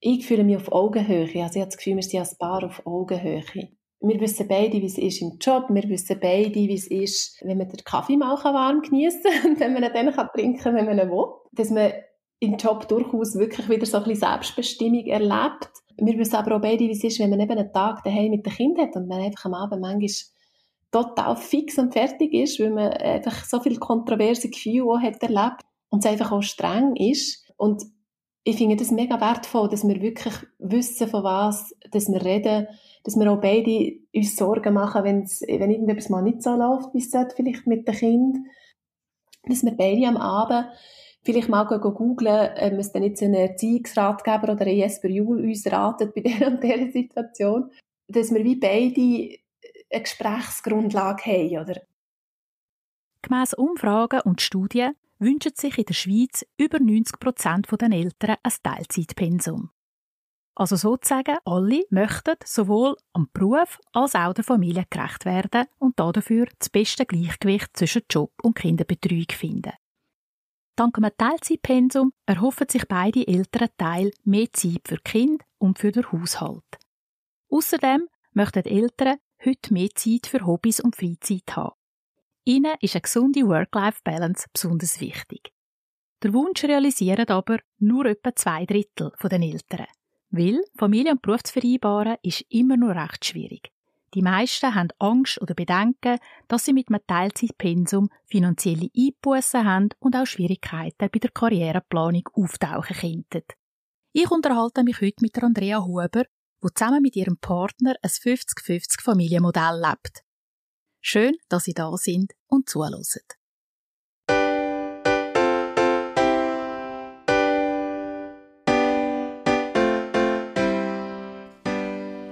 ich 0.00 0.26
fühle 0.26 0.44
mich 0.44 0.56
auf 0.56 0.72
Augenhöhe. 0.72 1.24
Also 1.24 1.34
ich 1.34 1.60
habe 1.60 1.66
das 1.66 1.76
Gefühl, 1.76 1.96
wir 1.96 2.02
sind 2.02 2.20
als 2.20 2.36
Paar 2.36 2.64
auf 2.64 2.84
Augenhöhe. 2.86 3.42
Wir 4.02 4.20
wissen 4.20 4.48
beide, 4.48 4.80
wie 4.80 4.86
es 4.86 4.96
ist 4.96 5.20
im 5.20 5.36
Job. 5.38 5.66
Wir 5.68 5.86
wissen 5.88 6.18
beide, 6.20 6.54
wie 6.54 6.74
es 6.74 6.86
ist, 6.86 7.38
wenn 7.44 7.58
man 7.58 7.68
den 7.68 7.84
Kaffee 7.84 8.16
mal 8.16 8.42
warm 8.42 8.80
geniessen 8.80 9.22
kann 9.22 9.52
und 9.52 9.60
wenn 9.60 9.74
man 9.74 9.84
ihn 9.84 9.92
dann 9.92 10.28
trinken 10.34 10.58
kann, 10.58 10.74
wenn 10.74 10.86
man 10.86 10.98
ihn 10.98 11.10
will. 11.10 11.26
Dass 11.52 11.70
man 11.70 11.92
im 12.38 12.56
Job 12.56 12.88
durchaus 12.88 13.36
wirklich 13.36 13.68
wieder 13.68 13.84
so 13.84 13.98
ein 13.98 14.04
bisschen 14.04 14.30
Selbstbestimmung 14.30 15.04
erlebt. 15.04 15.68
Wir 15.98 16.18
wissen 16.18 16.36
aber 16.36 16.56
auch 16.56 16.62
beide, 16.62 16.80
wie 16.80 16.92
es 16.92 17.04
ist, 17.04 17.18
wenn 17.18 17.28
man 17.28 17.40
eben 17.40 17.58
einen 17.58 17.72
Tag 17.72 18.02
daheim 18.02 18.30
mit 18.30 18.46
dem 18.46 18.52
Kind 18.54 18.78
hat 18.78 18.96
und 18.96 19.06
man 19.06 19.20
einfach 19.20 19.44
am 19.44 19.54
Abend 19.54 19.82
manchmal 19.82 20.08
total 20.90 21.36
fix 21.36 21.78
und 21.78 21.92
fertig 21.92 22.32
ist, 22.32 22.58
weil 22.58 22.70
man 22.70 22.90
einfach 22.92 23.44
so 23.44 23.60
viele 23.60 23.76
kontroverse 23.76 24.48
Gefühle 24.48 24.84
auch 24.84 25.00
hat 25.00 25.22
erlebt 25.22 25.62
und 25.90 26.02
es 26.02 26.10
einfach 26.10 26.32
auch 26.32 26.42
streng 26.42 26.96
ist. 26.96 27.46
Und 27.58 27.82
ich 28.44 28.56
finde 28.56 28.76
das 28.76 28.90
mega 28.90 29.20
wertvoll, 29.20 29.68
dass 29.68 29.86
wir 29.86 30.00
wirklich 30.00 30.34
wissen, 30.58 31.08
von 31.08 31.24
was 31.24 31.74
dass 31.90 32.08
wir 32.08 32.24
reden, 32.24 32.68
dass 33.04 33.16
wir 33.16 33.30
auch 33.30 33.40
beide 33.40 33.98
uns 34.14 34.36
Sorgen 34.36 34.74
machen, 34.74 35.04
wenn's, 35.04 35.42
wenn 35.42 35.70
irgendetwas 35.70 36.08
mal 36.08 36.22
nicht 36.22 36.42
so 36.42 36.54
läuft, 36.54 36.94
wie 36.94 36.98
es 36.98 37.10
sollte, 37.10 37.36
vielleicht 37.36 37.66
mit 37.66 37.86
dem 37.86 37.94
Kind. 37.94 38.38
Dass 39.44 39.64
wir 39.64 39.72
beide 39.72 40.06
am 40.06 40.16
Abend 40.16 40.68
vielleicht 41.22 41.48
mal 41.48 41.64
googeln, 41.64 42.50
ähm, 42.56 42.78
es 42.78 42.92
dann 42.92 43.02
jetzt 43.02 43.22
einen 43.22 43.34
Erziehungsratgeber 43.34 44.52
oder 44.52 44.66
ein 44.66 44.76
Jesper 44.76 45.08
Juhl 45.08 45.42
uns 45.42 45.66
ratet 45.70 46.14
bei 46.14 46.20
der 46.22 46.48
und 46.48 46.62
der 46.62 46.90
Situation, 46.90 47.70
dass 48.08 48.32
wir 48.32 48.44
wie 48.44 48.56
beide 48.56 49.38
eine 49.90 50.02
Gesprächsgrundlage 50.02 51.24
haben, 51.24 51.58
oder? 51.58 51.80
Gemäss 53.22 53.54
Umfragen 53.54 54.20
und 54.24 54.40
Studien 54.40 54.94
wünschen 55.20 55.52
sich 55.54 55.78
in 55.78 55.84
der 55.84 55.94
Schweiz 55.94 56.44
über 56.56 56.80
90 56.80 57.20
Prozent 57.20 57.66
der 57.70 57.92
Eltern 57.92 58.36
ein 58.42 58.52
Teilzeitpensum. 58.62 59.70
Also 60.54 60.76
sozusagen, 60.76 61.38
alle 61.44 61.84
möchten 61.90 62.34
sowohl 62.44 62.96
am 63.12 63.28
Beruf 63.32 63.78
als 63.92 64.14
auch 64.14 64.34
der 64.34 64.44
Familie 64.44 64.84
gerecht 64.90 65.24
werden 65.24 65.66
und 65.78 65.98
dafür 65.98 66.46
das 66.58 66.68
beste 66.68 67.06
Gleichgewicht 67.06 67.76
zwischen 67.76 68.02
Job 68.10 68.32
und 68.42 68.56
Kinderbetreuung 68.56 69.30
finden. 69.32 69.72
Dank 70.76 70.96
einem 70.96 71.12
Teilzeitpensum 71.16 72.12
erhoffen 72.26 72.68
sich 72.68 72.86
beide 72.88 73.26
Eltern 73.26 73.68
Teil 73.76 74.12
mehr 74.24 74.52
Zeit 74.52 74.82
für 74.86 74.98
Kind 74.98 75.42
und 75.58 75.78
für 75.78 75.92
den 75.92 76.10
Haushalt. 76.10 76.64
Außerdem 77.50 78.08
möchten 78.32 78.62
die 78.62 78.70
Eltern 78.70 79.18
heute 79.44 79.72
mehr 79.72 79.90
Zeit 79.94 80.26
für 80.26 80.46
Hobbys 80.46 80.80
und 80.80 80.96
Freizeit 80.96 81.56
haben. 81.56 81.79
Ihnen 82.50 82.74
ist 82.80 82.96
eine 82.96 83.02
gesunde 83.02 83.46
Work-Life-Balance 83.46 84.48
besonders 84.52 85.00
wichtig. 85.00 85.52
Der 86.20 86.32
Wunsch 86.32 86.64
realisieren 86.64 87.28
aber 87.28 87.60
nur 87.78 88.06
etwa 88.06 88.34
zwei 88.34 88.66
Drittel 88.66 89.12
der 89.22 89.40
Eltern. 89.40 89.86
Weil 90.30 90.60
Familie 90.76 91.12
und 91.12 91.22
Beruf 91.22 91.44
zu 91.44 91.52
vereinbaren 91.52 92.16
ist 92.24 92.44
immer 92.48 92.76
noch 92.76 92.96
recht 92.96 93.24
schwierig. 93.24 93.70
Die 94.14 94.22
meisten 94.22 94.74
haben 94.74 94.88
Angst 94.98 95.40
oder 95.40 95.54
Bedenken, 95.54 96.18
dass 96.48 96.64
sie 96.64 96.72
mit 96.72 96.88
einem 96.88 97.06
Teilzeitpensum 97.06 98.10
finanzielle 98.26 98.90
Einbußen 98.96 99.64
haben 99.64 99.90
und 100.00 100.16
auch 100.16 100.26
Schwierigkeiten 100.26 101.08
bei 101.08 101.18
der 101.20 101.30
Karriereplanung 101.30 102.28
auftauchen 102.32 102.96
könnten. 102.96 103.44
Ich 104.12 104.28
unterhalte 104.28 104.82
mich 104.82 105.00
heute 105.00 105.22
mit 105.22 105.40
Andrea 105.40 105.84
Huber, 105.84 106.08
die 106.08 106.68
zusammen 106.74 107.00
mit 107.00 107.14
ihrem 107.14 107.36
Partner 107.36 107.94
ein 108.02 108.10
50-50 108.10 109.02
Familienmodell 109.02 109.80
lebt. 109.80 110.24
Schön, 111.02 111.32
dass 111.48 111.64
Sie 111.64 111.72
da 111.72 111.90
sind 111.96 112.32
und 112.46 112.68
zuhören. 112.68 113.02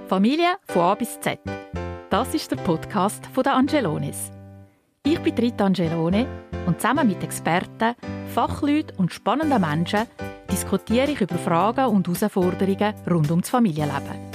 Familie 0.06 0.56
von 0.66 0.82
A 0.82 0.94
bis 0.94 1.18
Z. 1.20 1.40
Das 2.10 2.34
ist 2.34 2.50
der 2.50 2.56
Podcast 2.56 3.24
von 3.26 3.42
der 3.42 3.54
Angelones. 3.54 4.30
Ich 5.02 5.18
bin 5.20 5.34
Rita 5.34 5.64
Angelone 5.64 6.26
und 6.66 6.80
zusammen 6.80 7.08
mit 7.08 7.22
Experten, 7.22 7.94
Fachleuten 8.34 8.96
und 8.98 9.12
spannenden 9.12 9.62
Menschen 9.62 10.06
diskutiere 10.50 11.10
ich 11.10 11.20
über 11.22 11.36
Fragen 11.36 11.86
und 11.86 12.06
Herausforderungen 12.06 12.94
rund 13.08 13.30
um 13.30 13.40
das 13.40 13.50
Familienleben. 13.50 14.30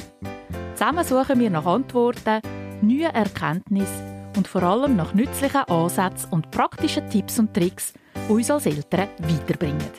Zusammen 0.74 1.04
suchen 1.04 1.40
wir 1.40 1.50
nach 1.52 1.66
Antworten, 1.66 2.42
neuen 2.82 3.14
Erkenntnissen 3.14 4.13
und 4.36 4.48
vor 4.48 4.64
allem 4.64 4.96
nach 4.96 5.14
nützlichen 5.14 5.64
Ansätzen 5.68 6.32
und 6.32 6.52
praktischen 6.52 7.10
Tipps 7.10 7.40
und 7.40 7.54
Tricks, 7.54 7.94
die 8.28 8.32
uns 8.32 8.52
als 8.52 8.66
Eltern 8.66 9.10
weiterbringen. 9.20 9.92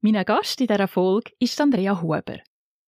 Mein 0.00 0.24
Gast 0.24 0.60
in 0.60 0.66
dieser 0.68 0.88
Folge 0.88 1.32
ist 1.38 1.60
Andrea 1.60 2.00
Huber. 2.00 2.38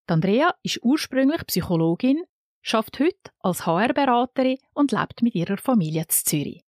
Andrea 0.07 0.55
ist 0.63 0.79
ursprünglich 0.81 1.45
Psychologin, 1.45 2.23
schafft 2.61 2.99
heute 2.99 3.31
als 3.39 3.65
HR-Beraterin 3.65 4.57
und 4.73 4.91
lebt 4.91 5.21
mit 5.21 5.35
ihrer 5.35 5.57
Familie 5.57 6.01
in 6.01 6.09
Zürich. 6.09 6.63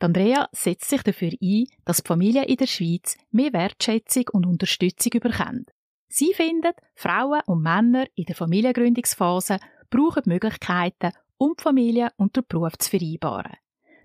Andrea 0.00 0.48
setzt 0.52 0.88
sich 0.88 1.02
dafür 1.02 1.32
ein, 1.42 1.66
dass 1.84 2.02
die 2.02 2.08
Familien 2.08 2.44
in 2.44 2.56
der 2.56 2.66
Schweiz 2.66 3.16
mehr 3.30 3.52
Wertschätzung 3.52 4.24
und 4.32 4.46
Unterstützung 4.46 5.10
bekommt. 5.20 5.70
Sie 6.08 6.32
findet, 6.32 6.76
Frauen 6.94 7.42
und 7.46 7.62
Männer 7.62 8.06
in 8.14 8.24
der 8.24 8.34
Familiengründungsphase 8.34 9.58
brauchen 9.90 10.22
Möglichkeiten, 10.26 11.12
um 11.36 11.54
die 11.56 11.62
Familie 11.62 12.10
und 12.16 12.34
den 12.34 12.44
Beruf 12.48 12.78
zu 12.78 12.90
vereinbaren. 12.90 13.56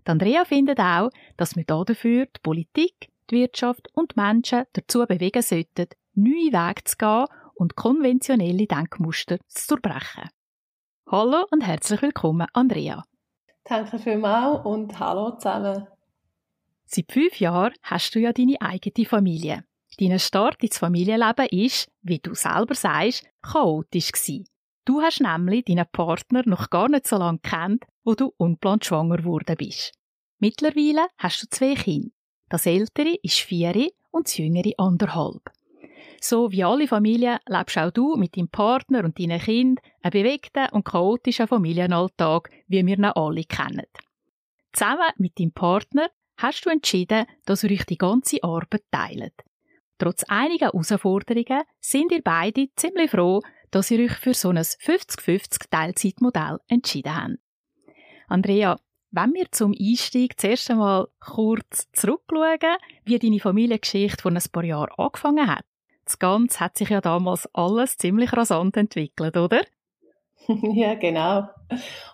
Andrea 0.05 0.43
findet 0.43 0.79
auch, 0.79 1.09
dass 1.37 1.55
wir 1.55 1.63
dafür 1.63 2.25
die 2.25 2.39
Politik, 2.43 3.09
die 3.29 3.35
Wirtschaft 3.35 3.87
und 3.93 4.11
die 4.15 4.19
Menschen 4.19 4.65
dazu 4.73 5.05
bewegen 5.07 5.41
sollten, 5.41 5.87
neue 6.13 6.51
Wege 6.51 6.83
zu 6.83 6.97
gehen 6.97 7.25
und 7.55 7.75
konventionelle 7.75 8.67
Denkmuster 8.67 9.37
zu 9.47 9.75
durchbrechen. 9.75 10.29
Hallo 11.09 11.45
und 11.51 11.61
herzlich 11.61 12.01
willkommen, 12.01 12.47
Andrea. 12.53 13.03
Danke 13.63 13.97
vielmals 13.97 14.65
und 14.65 14.99
hallo 14.99 15.37
zusammen. 15.37 15.87
Seit 16.85 17.11
fünf 17.11 17.39
Jahren 17.39 17.73
hast 17.81 18.13
du 18.13 18.19
ja 18.19 18.33
deine 18.33 18.61
eigene 18.61 19.07
Familie. 19.07 19.63
Dein 20.03 20.19
Start 20.19 20.61
ins 20.61 20.77
Familienleben 20.77 21.47
ist, 21.51 21.89
wie 22.01 22.19
du 22.19 22.35
selber 22.35 22.75
sagst, 22.75 23.25
chaotisch 23.41 24.11
gewesen. 24.11 24.45
Du 24.83 25.01
hast 25.01 25.21
nämlich 25.21 25.63
deinen 25.63 25.85
Partner 25.89 26.41
noch 26.45 26.69
gar 26.69 26.89
nicht 26.89 27.07
so 27.07 27.17
lange 27.17 27.39
kennt, 27.39 27.85
wo 28.03 28.13
du 28.13 28.33
unplant 28.35 28.83
schwanger 28.83 29.17
geworden 29.17 29.55
bist. 29.57 29.93
Mittlerweile 30.39 31.07
hast 31.17 31.41
du 31.41 31.47
zwei 31.49 31.75
Kinder. 31.75 32.09
Das 32.49 32.65
ältere 32.65 33.15
ist 33.23 33.39
vier 33.39 33.91
und 34.11 34.27
das 34.27 34.37
jüngere 34.37 34.73
anderthalb. 34.77 35.49
So 36.19 36.51
wie 36.51 36.65
alle 36.65 36.87
Familien 36.87 37.39
lebst 37.47 37.77
auch 37.77 37.91
du 37.91 38.17
mit 38.17 38.35
deinem 38.35 38.49
Partner 38.49 39.05
und 39.05 39.17
deinen 39.17 39.39
Kind 39.39 39.79
einen 40.01 40.11
bewegten 40.11 40.67
und 40.73 40.83
chaotischen 40.83 41.47
Familienalltag, 41.47 42.49
wie 42.67 42.85
wir 42.85 42.97
ihn 42.97 43.05
alle 43.05 43.45
kennen. 43.45 43.87
Zusammen 44.73 45.11
mit 45.17 45.39
deinem 45.39 45.53
Partner 45.53 46.09
hast 46.35 46.65
du 46.65 46.69
entschieden, 46.71 47.25
dass 47.45 47.63
ihr 47.63 47.71
euch 47.71 47.85
die 47.85 47.97
ganze 47.97 48.43
Arbeit 48.43 48.83
teilt. 48.91 49.33
Trotz 50.03 50.25
einiger 50.27 50.65
Herausforderungen 50.65 51.63
sind 51.79 52.11
ihr 52.11 52.21
beide 52.21 52.67
ziemlich 52.75 53.09
froh, 53.09 53.39
dass 53.71 53.89
ihr 53.89 54.03
euch 54.03 54.11
für 54.11 54.33
so 54.33 54.49
ein 54.49 54.57
50-50 54.57 55.69
Teilzeitmodell 55.69 56.57
entschieden 56.67 57.15
habt. 57.15 57.37
Andrea, 58.27 58.77
wenn 59.11 59.33
wir 59.33 59.49
zum 59.51 59.73
Einstieg 59.79 60.37
zuerst 60.37 60.69
einmal 60.69 61.07
kurz 61.21 61.89
zurückschauen, 61.93 62.75
wie 63.05 63.17
deine 63.17 63.39
Familiengeschichte 63.39 64.21
vor 64.21 64.31
ein 64.31 64.43
paar 64.51 64.65
Jahren 64.65 64.91
angefangen 64.97 65.47
hat. 65.47 65.63
Das 66.03 66.19
Ganze 66.19 66.59
hat 66.59 66.77
sich 66.77 66.89
ja 66.89 66.99
damals 66.99 67.47
alles 67.53 67.95
ziemlich 67.95 68.33
rasant 68.33 68.75
entwickelt, 68.75 69.37
oder? 69.37 69.61
ja, 70.73 70.95
genau. 70.95 71.47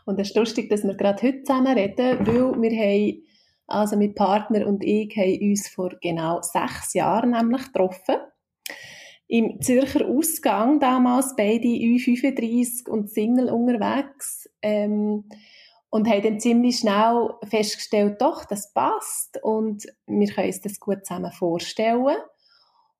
Und 0.06 0.20
es 0.20 0.30
ist 0.30 0.38
lustig, 0.38 0.70
dass 0.70 0.84
wir 0.84 0.94
gerade 0.94 1.24
heute 1.24 1.42
zusammen 1.42 1.76
reden, 1.76 2.20
weil 2.28 2.62
wir 2.62 2.72
haben, 2.72 3.24
also 3.70 3.98
mein 3.98 4.16
Partner 4.16 4.68
und 4.68 4.84
ich 4.84 5.16
haben 5.16 5.50
uns 5.50 5.68
vor 5.68 5.92
genau 6.02 6.42
sechs 6.42 6.94
Jahren 6.94 7.32
nämlich 7.32 7.66
getroffen. 7.66 8.16
Im 9.28 9.62
Zürcher 9.62 10.08
Ausgang 10.08 10.80
damals, 10.80 11.36
beide 11.36 11.68
U35 11.68 12.90
und 12.90 13.12
Single 13.12 13.50
unterwegs. 13.50 14.50
Ähm, 14.62 15.26
und 15.90 16.08
haben 16.08 16.22
dann 16.22 16.40
ziemlich 16.40 16.78
schnell 16.78 17.30
festgestellt, 17.50 18.22
doch, 18.22 18.46
das 18.46 18.74
passt 18.74 19.40
und 19.42 19.86
wir 20.06 20.28
können 20.28 20.48
uns 20.48 20.62
das 20.62 20.80
gut 20.80 21.06
zusammen 21.06 21.32
vorstellen. 21.32 22.18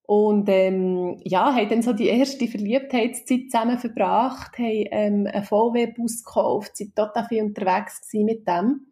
Und 0.04 0.50
ähm, 0.50 1.22
ja, 1.24 1.54
haben 1.54 1.70
dann 1.70 1.82
so 1.84 1.94
die 1.94 2.08
erste 2.08 2.48
Verliebtheitszeit 2.48 3.52
zusammen 3.52 3.78
verbracht, 3.78 4.58
haben 4.58 4.86
ähm, 4.90 5.28
einen 5.32 5.44
VW-Bus 5.44 6.24
gekauft, 6.24 6.78
sind 6.78 6.96
total 6.96 7.26
viel 7.26 7.44
unterwegs 7.44 8.02
mit 8.14 8.48
dem. 8.48 8.89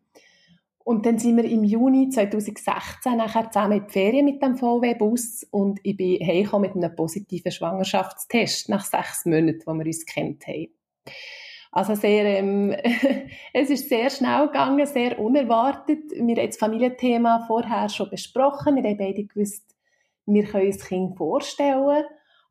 Und 0.88 1.06
dann 1.06 1.19
sind 1.19 1.36
wir 1.36 1.44
im 1.44 1.66
Juni 1.66 2.07
2016 2.07 3.18
nachher 3.18 3.51
zusammen 3.51 3.80
in 3.80 3.88
die 3.88 3.92
Ferien 3.92 4.24
mit 4.24 4.42
dem 4.42 4.56
VW-Bus 4.56 5.45
und 5.51 5.81
ich 5.84 5.98
bin 5.98 6.25
heimgekommen 6.25 6.72
mit 6.74 6.81
einem 6.81 6.95
positiven 6.95 7.51
Schwangerschaftstest 7.51 8.69
nach 8.69 8.86
sechs 8.86 9.25
Monaten, 9.25 9.63
wo 9.66 9.74
wir 9.74 9.86
uns 9.86 10.06
kennt 10.06 10.48
haben. 10.48 10.69
Also 11.74 11.94
sehr, 11.95 12.24
ähm, 12.39 12.74
es 13.54 13.69
ist 13.69 13.89
sehr 13.89 14.10
schnell 14.10 14.48
gegangen, 14.48 14.86
sehr 14.86 15.19
unerwartet. 15.19 16.10
Wir 16.12 16.38
haben 16.38 16.48
das 16.48 16.56
Familienthema 16.56 17.44
vorher 17.48 17.89
schon 17.89 18.10
besprochen. 18.10 18.78
Wir 18.78 18.84
haben 18.84 18.98
beide 18.98 19.25
gewusst, 19.25 19.75
wir 20.25 20.45
können 20.45 20.68
uns 20.68 20.86
Kind 20.86 21.18
vorstellen, 21.18 22.06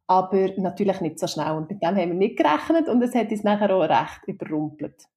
aber 0.06 0.50
natürlich 0.58 1.00
nicht 1.00 1.18
so 1.18 1.26
schnell. 1.26 1.52
Und 1.52 1.70
mit 1.70 1.80
dem 1.80 1.96
haben 1.96 2.10
wir 2.10 2.14
nicht 2.14 2.36
gerechnet 2.36 2.86
und 2.90 3.00
es 3.00 3.14
hat 3.14 3.30
uns 3.30 3.44
nachher 3.44 3.74
auch 3.74 3.80
recht 3.80 4.20
überrumpelt. 4.26 5.08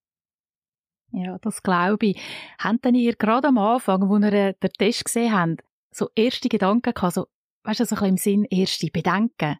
Ja, 1.12 1.38
das 1.40 1.64
glaube 1.64 2.08
ich. 2.08 2.22
Habt 2.60 2.86
denn 2.86 2.96
ihr 2.96 3.16
gerade 3.16 3.48
am 3.48 3.58
Anfang, 3.58 4.10
wo 4.10 4.18
ihr 4.18 4.34
äh, 4.34 4.54
den 4.62 4.72
Test 4.78 5.06
gesehen 5.06 5.34
habt, 5.34 5.64
so 5.92 6.10
erste 6.16 6.50
Gedanken 6.50 6.94
gehabt, 6.94 7.14
so, 7.14 7.28
weißt 7.64 7.80
du, 7.80 7.86
so 7.86 7.96
ein 7.96 8.16
bisschen 8.16 8.44
im 8.44 8.46
Sinn, 8.46 8.48
erste 8.50 8.88
Bedenken? 8.88 9.58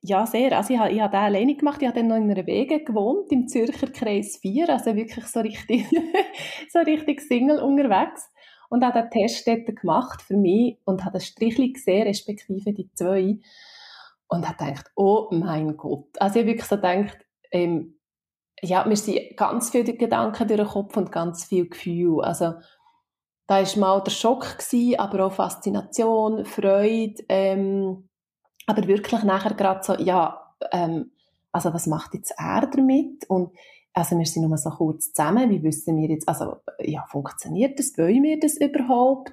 Ja, 0.00 0.26
sehr. 0.26 0.56
Also 0.56 0.74
ich 0.74 0.78
habe, 0.78 0.92
ich 0.92 1.00
habe 1.00 1.10
den 1.10 1.20
alleine 1.20 1.56
gemacht. 1.56 1.82
Ich 1.82 1.88
habe 1.88 1.98
dann 1.98 2.08
noch 2.08 2.16
in 2.16 2.30
einer 2.30 2.46
Wege 2.46 2.84
gewohnt, 2.84 3.32
im 3.32 3.48
Zürcher 3.48 3.88
Kreis 3.88 4.38
4, 4.40 4.68
also 4.68 4.94
wirklich 4.94 5.26
so 5.26 5.40
richtig, 5.40 5.86
so 6.70 6.78
richtig 6.78 7.20
Single 7.20 7.60
unterwegs. 7.60 8.30
Und 8.70 8.84
habe 8.84 9.00
den 9.00 9.10
Test 9.10 9.48
dort 9.48 9.66
gemacht 9.80 10.22
für 10.22 10.36
mich 10.36 10.78
und 10.84 11.04
habe 11.04 11.18
den 11.18 11.22
Strichli 11.22 11.72
gesehen, 11.72 12.06
respektive 12.06 12.72
die 12.72 12.92
zwei. 12.92 13.38
Und 14.28 14.46
habe 14.46 14.58
gedacht, 14.58 14.90
oh 14.94 15.28
mein 15.32 15.76
Gott. 15.76 16.20
Also 16.20 16.38
ich 16.38 16.44
habe 16.44 16.52
wirklich 16.52 16.68
so 16.68 16.76
gedacht, 16.76 17.18
ähm, 17.50 17.97
ja, 18.62 18.84
mir 18.86 18.96
sind 18.96 19.36
ganz 19.36 19.70
viele 19.70 19.94
Gedanken 19.94 20.48
durch 20.48 20.60
den 20.60 20.68
Kopf 20.68 20.96
und 20.96 21.12
ganz 21.12 21.44
viel 21.44 21.68
Gefühl. 21.68 22.22
Also, 22.22 22.54
da 23.46 23.62
war 23.62 23.78
mal 23.78 24.02
der 24.02 24.10
Schock, 24.10 24.58
gewesen, 24.58 24.98
aber 24.98 25.26
auch 25.26 25.32
Faszination, 25.32 26.44
Freude, 26.44 27.24
ähm, 27.28 28.08
aber 28.66 28.86
wirklich 28.86 29.22
nachher 29.22 29.54
gerade 29.54 29.82
so, 29.82 29.94
ja, 29.94 30.54
ähm, 30.70 31.12
also 31.50 31.72
was 31.72 31.86
macht 31.86 32.14
jetzt 32.14 32.34
er 32.36 32.66
damit? 32.66 33.24
Und 33.28 33.56
also 33.94 34.18
wir 34.18 34.26
sind 34.26 34.46
nur 34.46 34.58
so 34.58 34.70
kurz 34.70 35.12
zusammen, 35.12 35.50
wie 35.50 35.62
wissen 35.62 35.96
wir 35.96 36.08
jetzt, 36.08 36.28
also 36.28 36.56
ja, 36.78 37.04
funktioniert 37.08 37.78
das, 37.78 37.96
wollen 37.96 38.22
wir 38.22 38.38
das 38.38 38.58
überhaupt? 38.58 39.32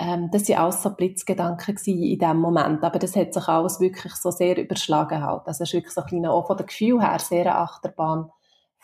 Ähm, 0.00 0.30
das 0.32 0.48
waren 0.48 0.58
alles 0.58 0.82
so 0.82 0.90
Blitzgedanken 0.90 1.76
in 1.86 2.18
dem 2.18 2.36
Moment, 2.38 2.82
aber 2.82 2.98
das 2.98 3.16
hat 3.16 3.34
sich 3.34 3.48
alles 3.48 3.80
wirklich 3.80 4.14
so 4.14 4.30
sehr 4.30 4.58
überschlagen 4.58 5.22
halt. 5.22 5.46
Also 5.46 5.62
es 5.62 5.70
ist 5.70 5.74
wirklich 5.74 5.94
so 5.94 6.02
ein 6.02 6.06
kleiner, 6.08 6.32
auch 6.32 6.48
von 6.48 6.56
der 6.56 6.66
Gefühl 6.66 7.00
her, 7.00 7.18
sehr 7.18 7.42
eine 7.42 7.56
Achterbahn 7.56 8.30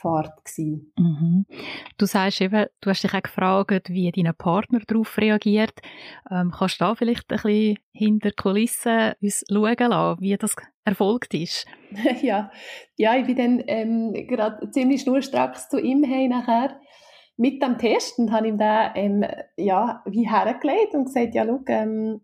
Fahrt 0.04 0.44
gewesen. 0.44 0.92
Mhm. 0.98 1.46
Du 1.96 2.04
sagst 2.04 2.42
eben, 2.42 2.66
du 2.82 2.90
hast 2.90 3.02
dich 3.02 3.14
auch 3.14 3.22
gefragt, 3.22 3.88
wie 3.88 4.12
dein 4.12 4.34
Partner 4.36 4.80
darauf 4.86 5.16
reagiert. 5.16 5.80
Ähm, 6.30 6.52
kannst 6.56 6.80
du 6.80 6.84
da 6.84 6.94
vielleicht 6.94 7.32
ein 7.32 7.36
bisschen 7.36 7.78
hinter 7.92 8.28
die 8.28 8.36
Kulissen 8.36 9.14
uns 9.22 9.44
schauen 9.50 9.76
lassen, 9.78 10.20
wie 10.20 10.36
das 10.36 10.56
erfolgt 10.84 11.32
ist? 11.32 11.66
ja. 12.22 12.50
ja, 12.96 13.16
ich 13.16 13.24
bin 13.26 13.36
dann 13.36 13.62
ähm, 13.66 14.12
gerade 14.28 14.70
ziemlich 14.70 15.00
schnurstracks 15.00 15.70
zu 15.70 15.80
ihm 15.80 16.04
hey 16.04 16.28
nachher 16.28 16.78
mit 17.38 17.62
dem 17.62 17.78
Test 17.78 18.18
und 18.18 18.30
habe 18.30 18.48
ihm 18.48 18.58
da 18.58 18.94
ähm, 18.94 19.24
ja, 19.56 20.02
wie 20.04 20.28
hergelegt 20.28 20.92
und 20.92 21.06
gesagt, 21.06 21.34
ja, 21.34 21.46
schau, 21.46 21.60
ähm, 21.68 22.20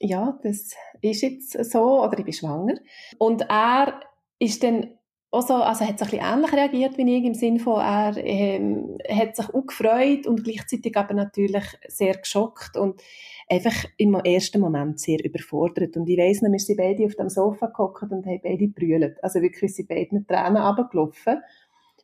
ja, 0.00 0.38
das 0.42 0.74
ist 1.02 1.22
jetzt 1.22 1.64
so, 1.70 2.02
oder 2.02 2.18
ich 2.18 2.24
bin 2.24 2.32
schwanger. 2.32 2.74
Und 3.18 3.42
er 3.50 4.00
ist 4.38 4.62
dann 4.62 4.97
auch 5.30 5.46
so, 5.46 5.54
also 5.54 5.84
hat 5.84 5.98
so 5.98 6.06
ein 6.06 6.10
bisschen 6.10 6.26
ähnlich 6.26 6.52
reagiert 6.52 6.96
wie 6.96 7.16
ich, 7.16 7.24
im 7.24 7.34
Sinne 7.34 7.58
von, 7.58 7.80
er 7.80 8.16
ähm, 8.16 8.98
hat 9.10 9.36
sich 9.36 9.48
auch 9.52 9.66
gefreut 9.66 10.26
und 10.26 10.42
gleichzeitig 10.42 10.96
aber 10.96 11.12
natürlich 11.14 11.64
sehr 11.86 12.16
geschockt 12.16 12.76
und 12.76 13.02
einfach 13.48 13.84
im 13.98 14.14
ersten 14.14 14.60
Moment 14.60 15.00
sehr 15.00 15.22
überfordert. 15.22 15.96
Und 15.96 16.08
ich 16.08 16.18
weiss 16.18 16.40
noch, 16.40 16.50
wir 16.50 16.58
sind 16.58 16.78
beide 16.78 17.04
auf 17.04 17.14
dem 17.14 17.28
Sofa 17.28 17.66
gehockt 17.66 18.10
und 18.10 18.24
haben 18.24 18.40
beide 18.42 18.68
brüllt. 18.68 19.22
Also 19.22 19.42
wirklich 19.42 19.74
sind 19.74 19.88
beide 19.88 20.24
Tränen 20.26 20.62
runtergelaufen, 20.62 21.42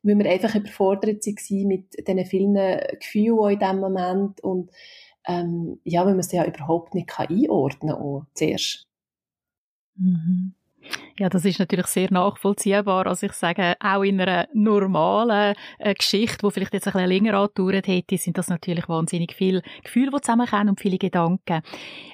weil 0.03 0.19
wir 0.19 0.31
einfach 0.31 0.55
überfordert 0.55 1.27
waren 1.27 1.67
mit 1.67 2.07
diesen 2.07 2.27
vielen 2.27 2.79
Gefühlen 3.01 3.53
in 3.53 3.59
diesem 3.59 3.81
Moment 3.81 4.41
und 4.43 4.71
ähm, 5.27 5.81
ja, 5.85 6.05
weil 6.05 6.15
man 6.15 6.23
sie 6.23 6.37
ja 6.37 6.45
überhaupt 6.45 6.95
nicht 6.95 7.19
einordnen 7.19 7.97
kann, 7.97 8.27
zuerst. 8.35 8.87
Mhm. 9.97 10.55
Ja, 11.19 11.29
das 11.29 11.45
ist 11.45 11.59
natürlich 11.59 11.87
sehr 11.87 12.13
nachvollziehbar. 12.13 13.07
Also 13.07 13.27
ich 13.27 13.33
sage, 13.33 13.75
auch 13.81 14.03
in 14.03 14.21
einer 14.21 14.49
normalen 14.53 15.55
äh, 15.79 15.95
Geschichte, 15.95 16.39
die 16.45 16.51
vielleicht 16.51 16.75
jetzt 16.75 16.89
ein 16.89 16.93
bisschen 16.93 17.09
länger 17.09 17.35
angedauert 17.35 17.87
hätte, 17.87 18.19
sind 18.19 18.37
das 18.37 18.49
natürlich 18.49 18.89
wahnsinnig 18.89 19.35
viele 19.35 19.63
Gefühle, 19.83 20.11
die 20.11 20.21
zusammenkommen 20.21 20.71
und 20.71 20.81
viele 20.81 20.99
Gedanken. 20.99 21.63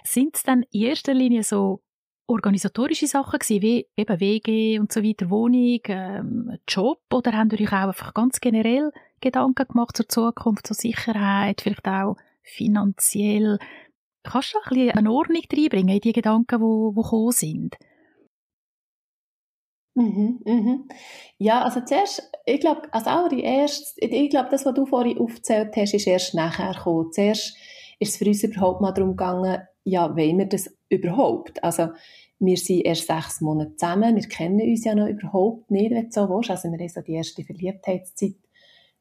Sind 0.05 0.37
es 0.37 0.43
dann 0.43 0.65
in 0.71 0.83
erster 0.83 1.15
Linie 1.15 1.43
so 1.45 1.83
organisatorische 2.31 3.07
Sachen 3.07 3.39
gewesen, 3.39 3.63
wie 3.63 3.87
eben 3.97 4.21
WG 4.21 4.79
und 4.79 4.93
so 4.93 5.03
weiter, 5.03 5.31
Wohnung, 5.31 5.81
ähm, 5.87 6.59
Job, 6.69 7.01
oder 7.13 7.33
haben 7.33 7.51
euch 7.53 7.69
auch 7.69 7.89
einfach 7.89 8.15
ganz 8.15 8.41
generell 8.41 8.93
Gedanken 9.21 9.67
gemacht 9.67 9.97
zur 9.97 10.09
Zukunft, 10.09 10.67
zur 10.67 10.77
Sicherheit, 10.77 11.61
vielleicht 11.61 11.87
auch 11.89 12.17
finanziell? 12.43 13.59
Kannst 14.23 14.55
du 14.55 14.59
ein 14.59 14.69
bisschen 14.69 14.91
eine 14.91 15.11
Ordnung 15.11 15.43
reinbringen 15.53 15.95
in 15.97 16.01
die 16.01 16.13
Gedanken, 16.13 16.61
die, 16.61 16.95
die 16.95 17.03
gekommen 17.03 17.33
sind? 17.33 17.77
Mhm, 19.95 20.41
mhm. 20.45 20.89
Ja, 21.39 21.63
also 21.63 21.81
zuerst, 21.81 22.31
ich 22.47 22.61
glaube, 22.61 22.83
als 22.93 23.07
allererstes, 23.07 23.97
ich 23.99 24.31
glaube, 24.31 24.49
das, 24.51 24.65
was 24.65 24.75
du 24.75 24.87
vorhin 24.87 25.19
aufgezählt 25.19 25.75
hast, 25.77 25.95
ist 25.95 26.07
erst 26.07 26.35
nachher 26.35 26.73
gekommen. 26.75 27.13
Zuerst 27.13 27.57
ist 27.99 28.13
es 28.13 28.17
für 28.17 28.27
uns 28.27 28.43
überhaupt 28.43 28.81
mal 28.81 28.93
darum 28.93 29.11
gegangen, 29.11 29.63
ja, 29.85 30.17
wollen 30.17 30.39
wir 30.39 30.47
das 30.47 30.71
überhaupt? 30.89 31.63
Also, 31.65 31.89
wir 32.39 32.57
sind 32.57 32.87
erst 32.87 33.07
sechs 33.07 33.41
Monate 33.41 33.77
zusammen, 33.77 34.17
wir 34.17 34.23
kennen 34.23 34.61
uns 34.61 34.85
ja 34.85 34.95
noch 34.95 35.09
überhaupt 35.09 35.71
nicht, 35.71 35.91
wenn 35.91 36.07
du 36.07 36.13
so 36.13 36.29
willst. 36.29 36.51
Also, 36.51 36.71
wir 36.71 36.79
haben 36.79 36.89
so 36.89 37.01
die 37.03 37.15
erste 37.15 37.45
Verliebtheitszeit 37.45 38.37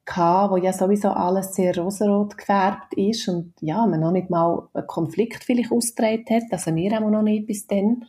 gehabt, 0.06 0.52
wo 0.52 0.58
ja 0.58 0.74
sowieso 0.74 1.10
alles 1.10 1.54
sehr 1.54 1.78
rosarot 1.78 2.38
gefärbt 2.38 2.94
ist 2.96 3.28
und 3.30 3.54
ja, 3.62 3.86
man 3.86 4.00
noch 4.00 4.12
nicht 4.12 4.30
mal 4.30 4.68
einen 4.74 4.88
Konflikt 4.88 5.44
vielleicht 5.44 5.72
ausgetragen 5.72 6.26
hat, 6.30 6.44
also 6.52 6.76
wir 6.76 6.92
haben 6.92 7.12
noch 7.12 7.22
nicht 7.22 7.46
bis 7.46 7.68
dann. 7.68 8.06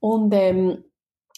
Und 0.00 0.32
ähm, 0.34 0.84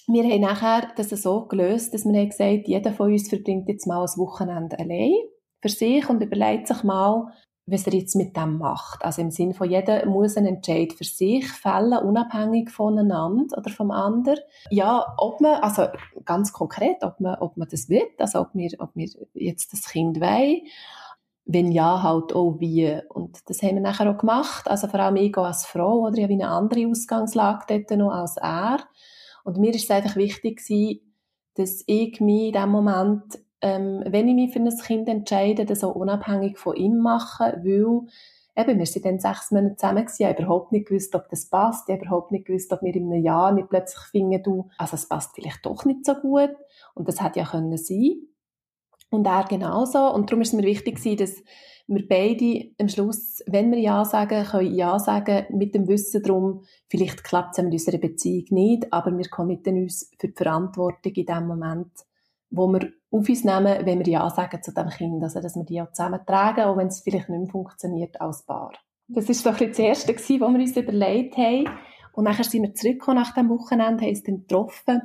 wir 0.07 0.25
haben 0.25 0.41
nachher 0.41 0.93
das 0.97 1.11
so 1.11 1.47
gelöst, 1.47 1.93
dass 1.93 2.05
wir 2.05 2.19
haben 2.19 2.29
gesagt, 2.29 2.69
jeder 2.69 2.93
von 2.93 3.13
uns 3.13 3.29
verbringt 3.29 3.69
jetzt 3.69 3.87
mal 3.87 4.01
ein 4.01 4.19
Wochenende 4.19 4.79
allein 4.79 5.15
für 5.61 5.69
sich 5.69 6.09
und 6.09 6.23
überlegt 6.23 6.69
sich 6.69 6.85
mal, 6.85 7.33
was 7.67 7.87
er 7.87 7.95
jetzt 7.95 8.15
mit 8.15 8.37
dem 8.37 8.59
macht. 8.59 9.05
Also 9.05 9.23
im 9.23 9.33
Sinne 9.33 9.53
von, 9.53 9.69
jeder 9.69 10.07
muss 10.07 10.37
einen 10.37 10.57
Entscheid 10.57 10.93
für 10.93 11.05
sich 11.05 11.49
fällen, 11.49 11.99
unabhängig 11.99 12.71
voneinander 12.71 13.59
oder 13.59 13.71
vom 13.71 13.91
anderen. 13.91 14.39
Ja, 14.71 15.05
ob 15.19 15.41
man, 15.41 15.61
also 15.61 15.87
ganz 16.25 16.53
konkret, 16.53 17.03
ob 17.03 17.19
man, 17.19 17.35
ob 17.41 17.57
man 17.57 17.69
das 17.69 17.89
will, 17.89 18.07
also 18.19 18.41
ob 18.41 18.51
wir, 18.55 18.71
ob 18.79 18.91
wir 18.95 19.09
jetzt 19.35 19.73
das 19.73 19.89
Kind 19.89 20.21
wollen. 20.21 20.63
Wenn 21.45 21.71
ja, 21.71 22.03
halt 22.03 22.33
auch 22.35 22.57
wie. 22.59 23.01
Und 23.09 23.39
das 23.49 23.63
haben 23.63 23.77
wir 23.77 23.81
nachher 23.81 24.11
auch 24.11 24.19
gemacht. 24.19 24.69
Also 24.69 24.89
vor 24.89 25.01
allem 25.01 25.17
ich 25.17 25.37
als 25.37 25.65
Frau, 25.67 26.01
oder 26.01 26.17
ich 26.17 26.25
habe 26.25 26.33
eine 26.33 26.49
andere 26.49 26.89
Ausgangslage 26.89 27.65
dort 27.69 27.99
noch 27.99 28.11
als 28.11 28.37
er. 28.37 28.79
Und 29.47 29.59
mir 29.59 29.73
ist 29.73 29.85
es 29.85 29.91
einfach 29.93 30.17
wichtig 30.17 30.59
gewesen, 30.59 31.01
dass 31.55 31.85
ich 31.87 32.21
mich 32.21 32.49
in 32.49 32.53
dem 32.53 32.69
Moment, 32.69 33.23
ähm, 33.61 34.03
wenn 34.05 34.27
ich 34.27 34.35
mich 34.35 34.53
für 34.53 34.59
ein 34.59 34.77
Kind 34.77 35.09
entscheide, 35.09 35.65
das 35.65 35.85
auch 35.85 35.95
unabhängig 35.95 36.59
von 36.59 36.75
ihm 36.75 36.99
mache, 36.99 37.61
weil 37.63 38.09
eben, 38.57 38.79
wir 38.81 38.87
sind 38.87 39.05
dann 39.05 39.21
sechs 39.21 39.53
Monate 39.53 39.77
zusammen 39.77 40.05
gewesen, 40.05 40.23
ich 40.23 40.27
habe 40.27 40.43
überhaupt 40.43 40.73
nicht 40.73 40.89
gewusst, 40.89 41.15
ob 41.15 41.29
das 41.29 41.47
passt, 41.47 41.89
ich 41.89 41.95
habe 41.95 42.07
überhaupt 42.07 42.33
nicht 42.33 42.47
gewusst, 42.47 42.73
ob 42.73 42.83
wir 42.83 42.93
in 42.93 43.13
einem 43.13 43.23
Jahr 43.23 43.53
nicht 43.53 43.69
plötzlich 43.69 44.03
finden, 44.07 44.43
du, 44.43 44.69
also 44.79 44.97
es 44.97 45.07
passt 45.07 45.37
vielleicht 45.37 45.65
doch 45.65 45.85
nicht 45.85 46.05
so 46.05 46.15
gut 46.17 46.51
und 46.95 47.07
das 47.07 47.23
hätte 47.23 47.39
ja 47.39 47.47
können 47.47 47.79
sein. 47.79 48.27
Und 49.11 49.27
er 49.27 49.45
genauso 49.45 50.13
und 50.13 50.31
darum 50.31 50.43
ist 50.43 50.49
es 50.49 50.55
mir 50.55 50.67
wichtig 50.67 50.97
gewesen, 50.97 51.17
dass 51.19 51.43
wir 51.89 52.07
beide 52.09 52.73
am 52.81 52.89
Schluss, 52.89 53.43
wenn 53.47 53.71
wir 53.71 53.79
Ja 53.79 54.05
sagen, 54.05 54.45
können 54.45 54.75
Ja 54.75 54.99
sagen, 54.99 55.47
mit 55.51 55.75
dem 55.75 55.87
Wissen 55.87 56.23
darum, 56.23 56.63
vielleicht 56.89 57.23
klappt 57.23 57.57
es 57.57 57.63
mit 57.63 57.73
unserer 57.73 57.99
Beziehung 57.99 58.45
nicht, 58.51 58.93
aber 58.93 59.17
wir 59.17 59.29
committen 59.29 59.83
uns 59.83 60.11
für 60.19 60.29
die 60.29 60.35
Verantwortung 60.35 61.13
in 61.13 61.27
dem 61.27 61.47
Moment, 61.47 61.93
wo 62.51 62.67
wir 62.69 62.93
auf 63.11 63.29
uns 63.29 63.45
nehmen, 63.45 63.87
wenn 63.87 64.05
wir 64.05 64.13
Ja 64.13 64.29
sagen 64.31 64.63
zu 64.63 64.73
dem 64.73 64.89
Kind, 64.89 65.23
also 65.23 65.41
dass 65.41 65.55
wir 65.55 65.65
die 65.65 65.75
ja 65.75 65.91
zusammen 65.93 66.21
tragen, 66.27 66.63
auch 66.63 66.77
wenn 66.77 66.89
es 66.89 67.01
vielleicht 67.01 67.29
nicht 67.29 67.39
mehr 67.39 67.51
funktioniert 67.51 68.21
als 68.21 68.45
Paar. 68.45 68.73
Das 69.09 69.29
ist 69.29 69.47
doch 69.47 69.57
das 69.57 69.79
Erste, 69.79 70.15
was 70.15 70.29
wir 70.29 70.43
uns 70.43 70.77
überlegt 70.77 71.37
haben. 71.37 71.69
Und 72.13 72.25
nachher 72.25 72.45
sind 72.45 72.63
wir 72.63 72.75
zurückgekommen 72.75 73.19
nach 73.19 73.35
dem 73.35 73.49
Wochenende, 73.49 74.03
haben 74.03 74.09
uns 74.09 74.23
dann 74.25 74.41
getroffen. 74.41 75.03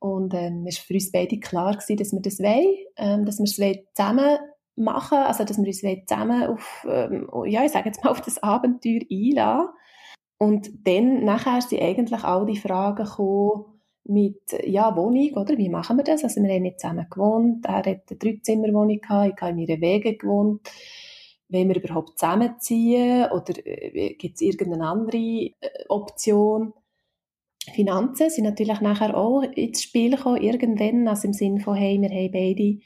Und 0.00 0.32
ähm, 0.34 0.64
es 0.66 0.78
war 0.78 0.84
für 0.86 0.94
uns 0.94 1.12
beide 1.12 1.38
klar, 1.38 1.76
gewesen, 1.76 1.96
dass 1.98 2.12
wir 2.12 2.20
das 2.20 2.40
wollen, 2.40 2.76
ähm, 2.96 3.24
dass 3.26 3.38
wir 3.38 3.44
es 3.44 3.94
zusammen 3.94 4.38
machen, 4.76 5.18
also 5.18 5.44
dass 5.44 5.58
wir 5.58 5.66
uns 5.66 6.06
zusammen 6.08 6.46
auf, 6.46 6.86
ähm, 6.88 7.28
ja, 7.46 7.64
ich 7.64 7.72
sage 7.72 7.90
jetzt 7.90 8.02
mal, 8.02 8.10
auf 8.10 8.22
das 8.22 8.42
Abenteuer 8.42 9.00
einladen. 9.10 9.68
Und 10.38 10.70
dann, 10.86 11.24
nachher 11.24 11.60
sind 11.60 11.82
eigentlich 11.82 12.24
all 12.24 12.46
die 12.46 12.56
Fragen 12.56 13.04
gekommen 13.04 13.66
mit, 14.04 14.40
ja, 14.64 14.96
Wohnung, 14.96 15.34
oder? 15.34 15.58
Wie 15.58 15.68
machen 15.68 15.98
wir 15.98 16.04
das? 16.04 16.24
Also 16.24 16.42
wir 16.42 16.50
haben 16.50 16.62
nicht 16.62 16.80
zusammen 16.80 17.06
gewohnt, 17.10 17.66
er 17.66 17.76
hat 17.76 17.86
eine 17.86 18.18
Dreizimmerwohnung 18.18 19.00
gehabt, 19.00 19.34
ich 19.36 19.42
habe 19.42 19.50
in 19.50 19.56
meiner 19.66 19.80
Wege 19.82 20.16
gewohnt. 20.16 20.66
Wollen 21.50 21.68
wir 21.68 21.76
überhaupt 21.76 22.18
zusammenziehen 22.18 23.30
oder 23.32 23.54
äh, 23.66 24.14
gibt 24.14 24.36
es 24.36 24.40
irgendeine 24.40 24.86
andere 24.86 25.18
äh, 25.18 25.52
Option? 25.88 26.72
Finanzen 27.74 28.30
sind 28.30 28.44
natürlich 28.44 28.80
nachher 28.80 29.16
auch 29.16 29.42
ins 29.42 29.82
Spiel 29.82 30.16
gekommen, 30.16 30.42
irgendwann, 30.42 31.06
also 31.08 31.28
im 31.28 31.34
Sinne 31.34 31.60
von, 31.60 31.76
hey, 31.76 32.00
wir 32.00 32.08
haben 32.08 32.32
beide 32.32 32.78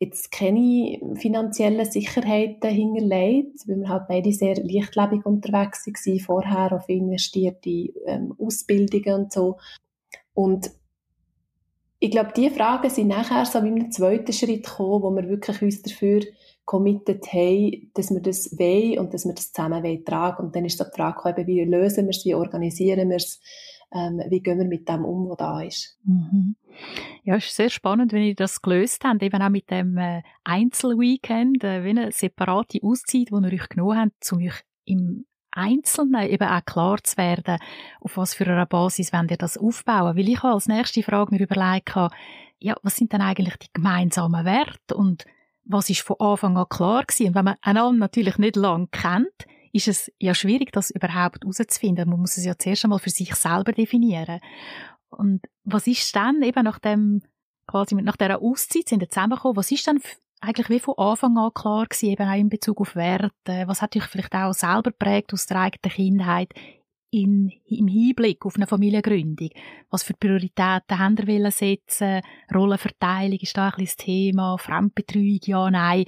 jetzt 0.00 0.30
keine 0.30 0.98
finanziellen 1.16 1.84
Sicherheiten 1.84 2.70
hinterlegt, 2.70 3.66
weil 3.66 3.80
wir 3.80 3.88
halt 3.88 4.08
beide 4.08 4.32
sehr 4.32 4.54
leichtlebig 4.56 5.26
unterwegs 5.26 5.86
waren, 5.86 6.20
vorher 6.20 6.72
auf 6.72 6.88
investierte 6.88 7.92
ähm, 8.06 8.34
Ausbildungen 8.38 9.24
und 9.24 9.32
so. 9.32 9.56
Und 10.34 10.70
ich 12.00 12.12
glaube, 12.12 12.32
diese 12.36 12.52
Fragen 12.54 12.90
sind 12.90 13.08
nachher 13.08 13.44
so 13.44 13.62
wie 13.64 13.68
im 13.68 13.90
zweiten 13.90 14.32
Schritt 14.32 14.64
gekommen, 14.64 15.02
wo 15.02 15.10
wir 15.10 15.28
wirklich 15.28 15.60
uns 15.62 15.82
dafür 15.82 16.20
committed 16.64 17.26
haben, 17.32 17.90
dass 17.94 18.10
wir 18.10 18.20
das 18.20 18.56
wollen 18.56 19.00
und 19.00 19.14
dass 19.14 19.24
wir 19.24 19.34
das 19.34 19.52
zusammen 19.52 19.82
wollen 19.82 20.04
tragen. 20.04 20.44
Und 20.44 20.54
dann 20.54 20.64
ist 20.64 20.78
so 20.78 20.84
die 20.84 20.94
Frage 20.94 21.16
gekommen, 21.16 21.46
wie 21.48 21.64
lösen 21.64 22.04
wir 22.04 22.10
es, 22.10 22.24
wie 22.24 22.34
organisieren 22.34 23.08
wir 23.08 23.16
es, 23.16 23.40
ähm, 23.92 24.20
wie 24.28 24.40
gehen 24.40 24.58
wir 24.58 24.66
mit 24.66 24.88
dem 24.88 25.04
um, 25.04 25.28
was 25.28 25.36
da 25.38 25.62
ist. 25.62 25.98
Mhm. 26.04 26.56
Ja, 27.24 27.36
ist 27.36 27.54
sehr 27.54 27.70
spannend, 27.70 28.12
wenn 28.12 28.22
ihr 28.22 28.34
das 28.34 28.62
gelöst 28.62 29.04
habt, 29.04 29.22
eben 29.22 29.42
auch 29.42 29.48
mit 29.48 29.70
dem 29.70 29.96
äh, 29.96 30.22
Einzelweekend, 30.44 31.64
äh, 31.64 31.84
wie 31.84 31.90
eine 31.90 32.12
separate 32.12 32.80
Auszeit, 32.82 33.28
die 33.30 33.34
ihr 33.34 33.52
euch 33.52 33.68
genommen 33.68 33.98
habt, 33.98 34.32
um 34.32 34.38
euch 34.38 34.62
im 34.84 35.24
Einzelnen 35.50 36.28
eben 36.28 36.48
auch 36.48 36.64
klar 36.64 36.98
zu 37.02 37.16
werden, 37.16 37.58
auf 38.00 38.16
was 38.16 38.34
für 38.34 38.46
einer 38.46 38.66
Basis 38.66 39.12
wollt 39.12 39.30
ihr 39.30 39.36
das 39.36 39.58
aufbauen. 39.58 40.16
Weil 40.16 40.28
ich 40.28 40.44
als 40.44 40.68
nächste 40.68 41.02
Frage 41.02 41.34
mir 41.34 41.42
überlegt 41.42 41.94
habe, 41.94 42.14
ja, 42.58 42.76
was 42.82 42.96
sind 42.96 43.12
denn 43.12 43.22
eigentlich 43.22 43.56
die 43.56 43.72
gemeinsamen 43.72 44.44
Werte 44.44 44.94
und 44.94 45.24
was 45.64 45.90
ist 45.90 46.00
von 46.00 46.16
Anfang 46.18 46.56
an 46.56 46.68
klar 46.68 47.04
gewesen? 47.04 47.28
Und 47.28 47.34
wenn 47.34 47.44
man 47.44 47.56
einander 47.62 47.98
natürlich 47.98 48.38
nicht 48.38 48.56
lang 48.56 48.88
kennt, 48.90 49.46
ist 49.78 49.88
es 49.88 50.12
ja 50.18 50.34
schwierig, 50.34 50.72
das 50.72 50.90
überhaupt 50.90 51.42
herauszufinden. 51.42 52.08
Man 52.08 52.20
muss 52.20 52.36
es 52.36 52.44
ja 52.44 52.58
zuerst 52.58 52.84
einmal 52.84 52.98
für 52.98 53.10
sich 53.10 53.34
selber 53.34 53.72
definieren. 53.72 54.40
Und 55.08 55.40
was 55.64 55.86
ist 55.86 56.14
dann 56.14 56.42
eben 56.42 56.64
nach 56.64 56.78
dem, 56.78 57.22
quasi 57.66 57.94
nach 57.94 58.16
dieser 58.16 58.42
Auszeit 58.42 58.88
sind 58.88 59.00
wir 59.00 59.08
zusammengekommen, 59.08 59.56
was 59.56 59.70
ist 59.70 59.86
dann 59.86 60.00
eigentlich 60.40 60.68
wie 60.68 60.80
von 60.80 60.98
Anfang 60.98 61.36
an 61.38 61.54
klar 61.54 61.86
gewesen, 61.86 62.10
eben 62.10 62.28
auch 62.28 62.36
in 62.36 62.48
Bezug 62.48 62.80
auf 62.80 62.96
Werte? 62.96 63.64
Was 63.66 63.82
hat 63.82 63.96
euch 63.96 64.04
vielleicht 64.04 64.34
auch 64.34 64.52
selber 64.52 64.90
prägt 64.90 65.32
aus 65.32 65.46
der 65.46 65.60
eigenen 65.60 65.92
Kindheit 65.94 66.52
in, 67.10 67.50
im 67.66 67.88
Hinblick 67.88 68.44
auf 68.44 68.56
eine 68.56 68.66
Familiengründung? 68.66 69.50
Was 69.90 70.02
für 70.02 70.14
Prioritäten 70.14 70.98
haben 70.98 71.16
ihr 71.16 71.50
setzen? 71.50 72.20
Rollenverteilung 72.54 73.38
ist 73.38 73.56
da 73.56 73.66
ein 73.66 73.70
bisschen 73.76 73.86
das 73.86 73.96
Thema? 73.96 74.58
Fremdbetreuung, 74.58 75.40
ja, 75.44 75.70
nein. 75.70 76.04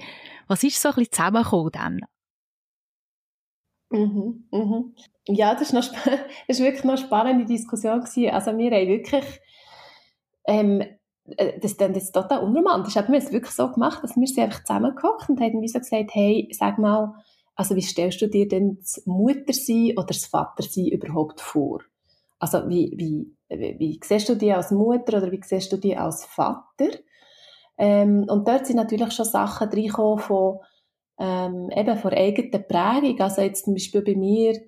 Was 0.47 0.63
ist 0.63 0.81
so 0.81 0.89
ein 0.89 0.95
bisschen 0.95 1.11
zusammengekommen 1.11 1.71
dann? 1.71 2.01
Mhm, 3.91 4.47
mhm. 4.51 4.95
Ja, 5.27 5.53
das 5.53 5.73
war 5.73 5.81
das 6.47 6.59
wirklich 6.59 6.83
noch 6.83 6.93
eine 6.93 7.01
spannende 7.01 7.45
Diskussion. 7.45 7.99
Gewesen. 7.99 8.29
Also 8.29 8.57
wir 8.57 8.71
haben 8.71 8.87
wirklich, 8.87 9.25
ähm, 10.45 10.81
äh, 11.37 11.59
das 11.59 11.71
ist 11.71 11.81
dann 11.81 11.93
jetzt 11.93 12.13
total 12.13 12.39
unromantisch, 12.39 12.97
aber 12.97 13.09
wir 13.09 13.19
haben 13.19 13.25
es 13.25 13.33
wirklich 13.33 13.53
so 13.53 13.69
gemacht, 13.69 14.03
dass 14.03 14.15
wir 14.15 14.27
sie 14.27 14.41
einfach 14.41 14.63
zusammengehockt 14.63 15.29
und 15.29 15.41
haben 15.41 15.67
so 15.67 15.79
gesagt, 15.79 16.11
hey, 16.13 16.47
sag 16.51 16.79
mal, 16.79 17.13
also 17.55 17.75
wie 17.75 17.81
stellst 17.81 18.21
du 18.21 18.27
dir 18.27 18.47
denn 18.47 18.77
das 18.77 19.03
Muttersein 19.05 19.91
oder 19.97 20.07
das 20.07 20.25
Vatersein 20.25 20.87
überhaupt 20.87 21.41
vor? 21.41 21.81
Also 22.39 22.67
wie, 22.69 22.93
wie, 22.95 23.35
wie, 23.49 23.77
wie 23.77 23.99
siehst 24.03 24.29
du 24.29 24.35
dich 24.35 24.53
als 24.55 24.71
Mutter 24.71 25.17
oder 25.17 25.31
wie 25.31 25.41
siehst 25.43 25.71
du 25.71 25.77
dich 25.77 25.99
als 25.99 26.25
Vater? 26.25 26.89
Ähm, 27.77 28.25
und 28.29 28.47
dort 28.47 28.65
sind 28.65 28.77
natürlich 28.77 29.11
schon 29.11 29.25
Sachen 29.25 29.69
reingekommen 29.69 30.19
von 30.19 30.59
ähm, 31.21 31.69
eben 31.69 31.97
von 31.97 32.11
eigenen 32.11 32.67
Prägung. 32.67 33.19
Also 33.21 33.41
jetzt 33.41 33.65
zum 33.65 33.75
Beispiel 33.75 34.01
bei 34.01 34.15
mir, 34.15 34.59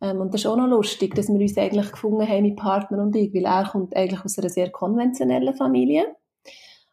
ähm, 0.00 0.20
und 0.20 0.32
das 0.32 0.42
ist 0.42 0.46
auch 0.46 0.56
noch 0.56 0.68
lustig, 0.68 1.16
dass 1.16 1.28
wir 1.28 1.40
uns 1.40 1.58
eigentlich 1.58 1.90
gefunden 1.90 2.28
haben, 2.28 2.42
mein 2.44 2.56
Partner 2.56 3.02
und 3.02 3.16
ich, 3.16 3.34
weil 3.34 3.44
er 3.44 3.64
kommt 3.64 3.96
eigentlich 3.96 4.24
aus 4.24 4.38
einer 4.38 4.48
sehr 4.48 4.70
konventionellen 4.70 5.54
Familie. 5.54 6.14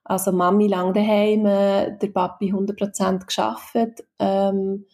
Also 0.03 0.31
Mami 0.31 0.67
lang 0.67 0.93
daheim, 0.93 1.43
der 1.43 2.11
Papi 2.13 2.51
100% 2.51 3.25
geschafft 3.25 4.03
ähm, 4.19 4.85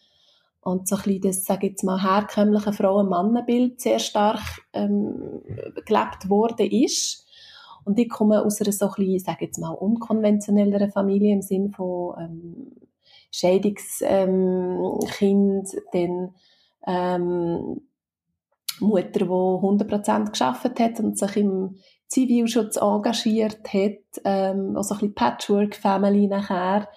und 0.62 0.88
so 0.88 0.98
ein 0.98 1.02
bisschen 1.02 1.22
das, 1.22 1.46
sage 1.46 1.68
jetzt 1.68 1.84
mal, 1.84 2.04
herkömmliche 2.04 2.74
Frauen-Mann-Bild 2.74 3.80
sehr 3.82 4.00
stark 4.00 4.42
ähm, 4.74 5.42
gelebt 5.86 6.30
worden 6.30 6.70
ist. 6.70 7.26
Und 7.86 7.98
ich 7.98 8.10
komme 8.10 8.44
aus 8.44 8.62
einer 8.62 8.72
so 8.72 8.86
ein 8.86 8.94
bisschen, 8.98 9.20
sage 9.20 9.46
jetzt 9.46 9.58
mal, 9.58 9.72
unkonventionelleren 9.72 10.92
Familie 10.92 11.34
im 11.34 11.42
Sinne 11.42 11.72
von 11.72 12.16
ähm, 12.20 12.79
Scheidungskind, 13.32 14.02
ähm, 14.04 15.00
dann 15.92 16.34
ähm, 16.88 17.82
Mutter, 18.80 19.20
die 19.20 19.26
100% 19.26 20.32
geschafft 20.32 20.80
hat 20.80 21.00
und 21.00 21.18
sich 21.18 21.38
im 21.38 21.78
Zivilschutz 22.08 22.78
engagiert 22.78 23.60
hat, 23.72 24.22
ähm, 24.26 24.76
also 24.76 24.96
ein 24.96 25.00
bisschen 25.00 25.16
Patchwork-Family 25.16 26.28
nachher. 26.28 26.90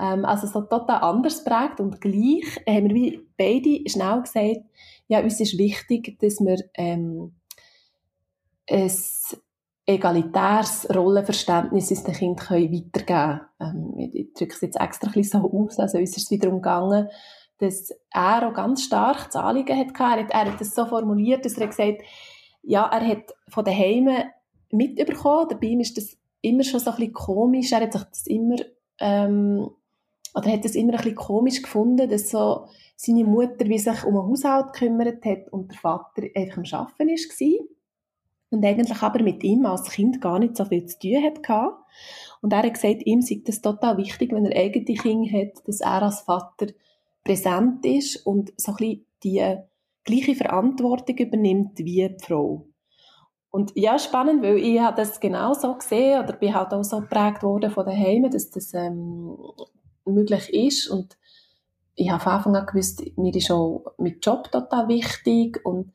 Ähm, 0.00 0.24
also 0.24 0.46
so 0.46 0.62
total 0.62 1.02
anders 1.02 1.44
prägt 1.44 1.78
und 1.80 2.00
gleich 2.00 2.44
haben 2.66 2.88
wir 2.88 2.94
wie 2.94 3.20
beide 3.36 3.88
schnell 3.88 4.22
gesagt, 4.22 4.64
ja, 5.06 5.20
uns 5.20 5.38
ist 5.40 5.58
wichtig, 5.58 6.18
dass 6.20 6.40
wir 6.40 6.58
ähm, 6.74 7.34
es 8.66 9.36
egalitäres 9.86 10.88
Rollenverständnis 10.94 11.90
unseren 11.90 12.14
Kindern 12.14 12.46
weitergeben 12.48 13.06
können. 13.06 13.40
Ähm, 13.60 14.10
ich 14.12 14.32
drücke 14.34 14.54
es 14.54 14.60
jetzt 14.60 14.80
extra 14.80 15.08
ein 15.08 15.12
bisschen 15.12 15.42
so 15.42 15.50
aus, 15.52 15.78
also 15.78 15.98
uns 15.98 16.16
ist 16.16 16.24
es 16.24 16.30
wiederum 16.30 16.62
gegangen, 16.62 17.08
dass 17.58 17.90
er 18.10 18.48
auch 18.48 18.54
ganz 18.54 18.84
stark 18.84 19.26
das 19.26 19.36
Anliegen 19.36 19.78
hatte. 19.78 19.92
Er 19.98 20.10
hat, 20.10 20.30
er 20.30 20.52
hat 20.52 20.60
das 20.60 20.74
so 20.74 20.86
formuliert, 20.86 21.44
dass 21.44 21.58
er 21.58 21.66
gesagt 21.68 22.02
ja, 22.62 22.86
er 22.86 23.06
hat 23.06 23.34
von 23.48 23.64
den 23.64 23.76
Heimen 23.76 24.24
mitbekommen, 24.70 25.58
bei 25.60 25.66
ihm 25.66 25.80
ist 25.80 25.96
das 25.96 26.16
immer 26.40 26.64
schon 26.64 26.80
so 26.80 26.90
ein 26.90 26.96
bisschen 26.96 27.12
komisch, 27.12 27.72
er 27.72 27.80
hat 27.82 27.92
sich 27.92 28.02
das 28.02 28.26
immer, 28.26 28.56
ähm, 29.00 29.70
oder 30.34 30.50
hat 30.50 30.64
das 30.64 30.74
immer 30.74 30.92
ein 30.92 30.98
bisschen 30.98 31.14
komisch 31.14 31.62
gefunden, 31.62 32.08
dass 32.08 32.30
so 32.30 32.66
seine 32.96 33.24
Mutter 33.24 33.66
wie 33.66 33.78
sich 33.78 34.04
um 34.04 34.14
den 34.14 34.22
Haushalt 34.22 34.72
gekümmert 34.72 35.24
hat 35.24 35.52
und 35.52 35.72
der 35.72 35.78
Vater 35.78 36.22
einfach 36.34 36.56
am 36.56 36.64
Arbeiten 36.64 37.08
war 37.08 37.66
und 38.52 38.64
eigentlich 38.64 39.02
aber 39.02 39.22
mit 39.22 39.42
ihm 39.42 39.66
als 39.66 39.90
Kind 39.90 40.20
gar 40.20 40.38
nicht 40.38 40.56
so 40.56 40.64
viel 40.64 40.84
zu 40.86 40.98
tun 40.98 41.22
hatte. 41.24 41.74
Und 42.40 42.52
er 42.52 42.62
hat 42.62 42.74
gesagt, 42.74 43.06
ihm 43.06 43.22
sei 43.22 43.40
das 43.44 43.62
total 43.62 43.96
wichtig, 43.96 44.32
wenn 44.32 44.46
er 44.46 44.56
eigene 44.56 44.84
Kinder 44.84 45.38
hat, 45.38 45.66
dass 45.66 45.80
er 45.80 46.02
als 46.02 46.20
Vater 46.20 46.66
präsent 47.24 47.84
ist 47.86 48.26
und 48.26 48.52
so 48.56 48.72
ein 48.72 48.76
bisschen 48.76 49.06
die 49.24 49.56
gleiche 50.04 50.34
Verantwortung 50.34 51.16
übernimmt 51.16 51.78
wie 51.78 52.08
die 52.08 52.24
Frau. 52.24 52.66
Und 53.50 53.72
ja, 53.74 53.98
spannend, 53.98 54.42
weil 54.42 54.56
ich 54.56 54.80
habe 54.80 54.96
das 54.96 55.20
genau 55.20 55.52
so 55.52 55.74
gesehen 55.74 56.22
oder 56.22 56.32
bin 56.32 56.54
halt 56.54 56.72
auch 56.72 56.82
so 56.82 57.00
geprägt 57.00 57.42
worden 57.42 57.70
von 57.70 57.84
daheim, 57.84 58.30
dass 58.30 58.50
das 58.50 58.72
ähm, 58.72 59.36
möglich 60.04 60.52
ist 60.52 60.88
und 60.88 61.16
ich 61.94 62.10
habe 62.10 62.22
von 62.22 62.32
Anfang 62.32 62.56
an 62.56 62.66
gewusst, 62.66 63.02
mir 63.16 63.34
ist 63.34 63.50
auch 63.50 63.84
mit 63.98 64.24
Job 64.24 64.50
total 64.50 64.88
wichtig 64.88 65.60
und 65.64 65.92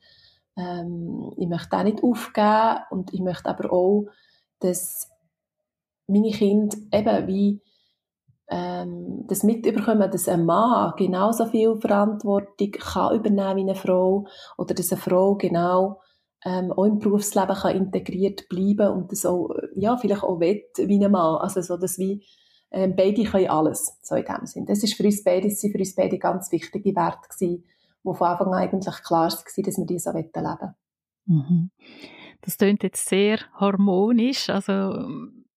ähm, 0.58 1.32
ich 1.36 1.48
möchte 1.48 1.76
auch 1.76 1.84
nicht 1.84 2.02
aufgeben 2.02 2.80
und 2.90 3.14
ich 3.14 3.20
möchte 3.20 3.48
aber 3.48 3.72
auch, 3.72 4.06
dass 4.58 5.08
meine 6.08 6.32
Kinder 6.32 6.76
eben 6.92 7.26
wie 7.28 7.62
ähm, 8.50 9.24
das 9.28 9.42
mitbekommen, 9.44 10.10
dass 10.10 10.28
ein 10.28 10.44
Mann 10.44 10.94
genauso 10.96 11.46
viel 11.46 11.76
Verantwortung 11.80 12.70
kann 12.72 13.14
übernehmen 13.14 13.56
wie 13.56 13.60
eine 13.60 13.74
Frau 13.74 14.26
oder 14.56 14.74
dass 14.74 14.90
eine 14.90 15.00
Frau 15.00 15.36
genau 15.36 16.00
ähm, 16.44 16.72
auch 16.72 16.84
im 16.84 16.98
Berufsleben 16.98 17.54
kann 17.54 17.76
integriert 17.76 18.48
bleiben 18.48 18.88
und 18.88 19.12
das 19.12 19.26
auch, 19.26 19.50
ja, 19.74 19.96
vielleicht 19.96 20.22
auch 20.22 20.40
wett 20.40 20.70
wie 20.78 21.04
ein 21.04 21.12
Mann. 21.12 21.36
Also 21.36 21.60
so, 21.60 21.76
dass 21.76 21.98
wie 21.98 22.24
ähm, 22.70 22.94
beide 22.96 23.24
können 23.24 23.48
alles, 23.48 23.98
so 24.02 24.14
in 24.14 24.24
dem 24.24 24.46
Sinn. 24.46 24.66
Das 24.66 24.82
ist 24.82 24.94
für 24.94 25.04
uns 25.04 25.22
beide, 25.22 25.50
sind 25.50 25.72
für 25.72 25.78
uns 25.78 25.94
beide 25.94 26.18
ganz 26.18 26.50
wichtige 26.52 26.94
Werte 26.94 27.28
gewesen, 27.28 27.64
wo 28.08 28.14
von 28.14 28.28
Anfang 28.28 28.48
an 28.48 28.54
eigentlich 28.54 29.02
klar 29.02 29.30
war, 29.30 29.30
dass 29.30 29.56
wir 29.56 29.86
die 29.86 29.98
so 29.98 30.10
leben 30.12 30.30
wollen. 30.34 30.74
Mhm. 31.26 31.70
Das 32.40 32.56
klingt 32.56 32.82
jetzt 32.82 33.08
sehr 33.08 33.38
harmonisch. 33.54 34.48
Also, 34.48 35.08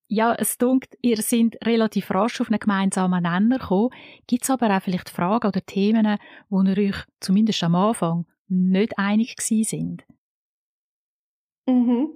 ja, 0.07 0.33
es 0.33 0.57
klingt, 0.57 0.89
ihr 1.01 1.17
seid 1.21 1.57
relativ 1.63 2.11
rasch 2.11 2.41
auf 2.41 2.49
einen 2.49 2.59
gemeinsamen 2.59 3.23
Nenner 3.23 3.59
gekommen. 3.59 3.91
Gibt 4.27 4.43
es 4.43 4.49
aber 4.49 4.75
auch 4.75 4.81
vielleicht 4.81 5.09
Fragen 5.09 5.47
oder 5.47 5.65
Themen, 5.65 6.17
wo 6.49 6.61
ihr 6.63 6.77
euch 6.77 7.05
zumindest 7.21 7.63
am 7.63 7.75
Anfang 7.75 8.25
nicht 8.49 8.97
einig 8.97 9.37
gewesen 9.37 9.63
sind? 9.63 10.03
Mhm. 11.67 12.09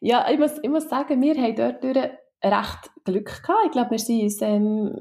Ja, 0.00 0.30
ich 0.30 0.38
muss, 0.38 0.58
ich 0.62 0.70
muss 0.70 0.88
sagen, 0.88 1.20
wir 1.20 1.34
haben 1.34 1.82
dort 1.82 1.84
recht 2.42 2.90
Glück 3.04 3.42
gehabt. 3.42 3.66
Ich 3.66 3.72
glaube, 3.72 3.90
wir 3.90 3.98
sind 3.98 4.22
uns 4.22 4.40
ähm, 4.40 4.96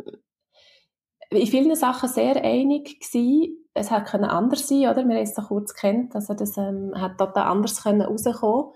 in 1.35 1.47
vielen 1.47 1.75
Sachen 1.75 2.09
sehr 2.09 2.43
einig 2.43 2.99
gewesen 2.99 3.65
es 3.75 3.91
hat 3.91 4.07
können 4.07 4.23
anders 4.23 4.67
sein, 4.67 4.87
oder? 4.87 5.05
Wir 5.05 5.15
haben 5.15 5.23
es 5.23 5.35
so 5.35 5.41
kurz 5.41 5.73
kennt, 5.73 6.15
also 6.15 6.33
das 6.33 6.57
ähm, 6.57 6.93
hat 6.95 7.17
total 7.17 7.43
anders 7.43 7.83
können 7.83 8.01
rauskommen. 8.01 8.73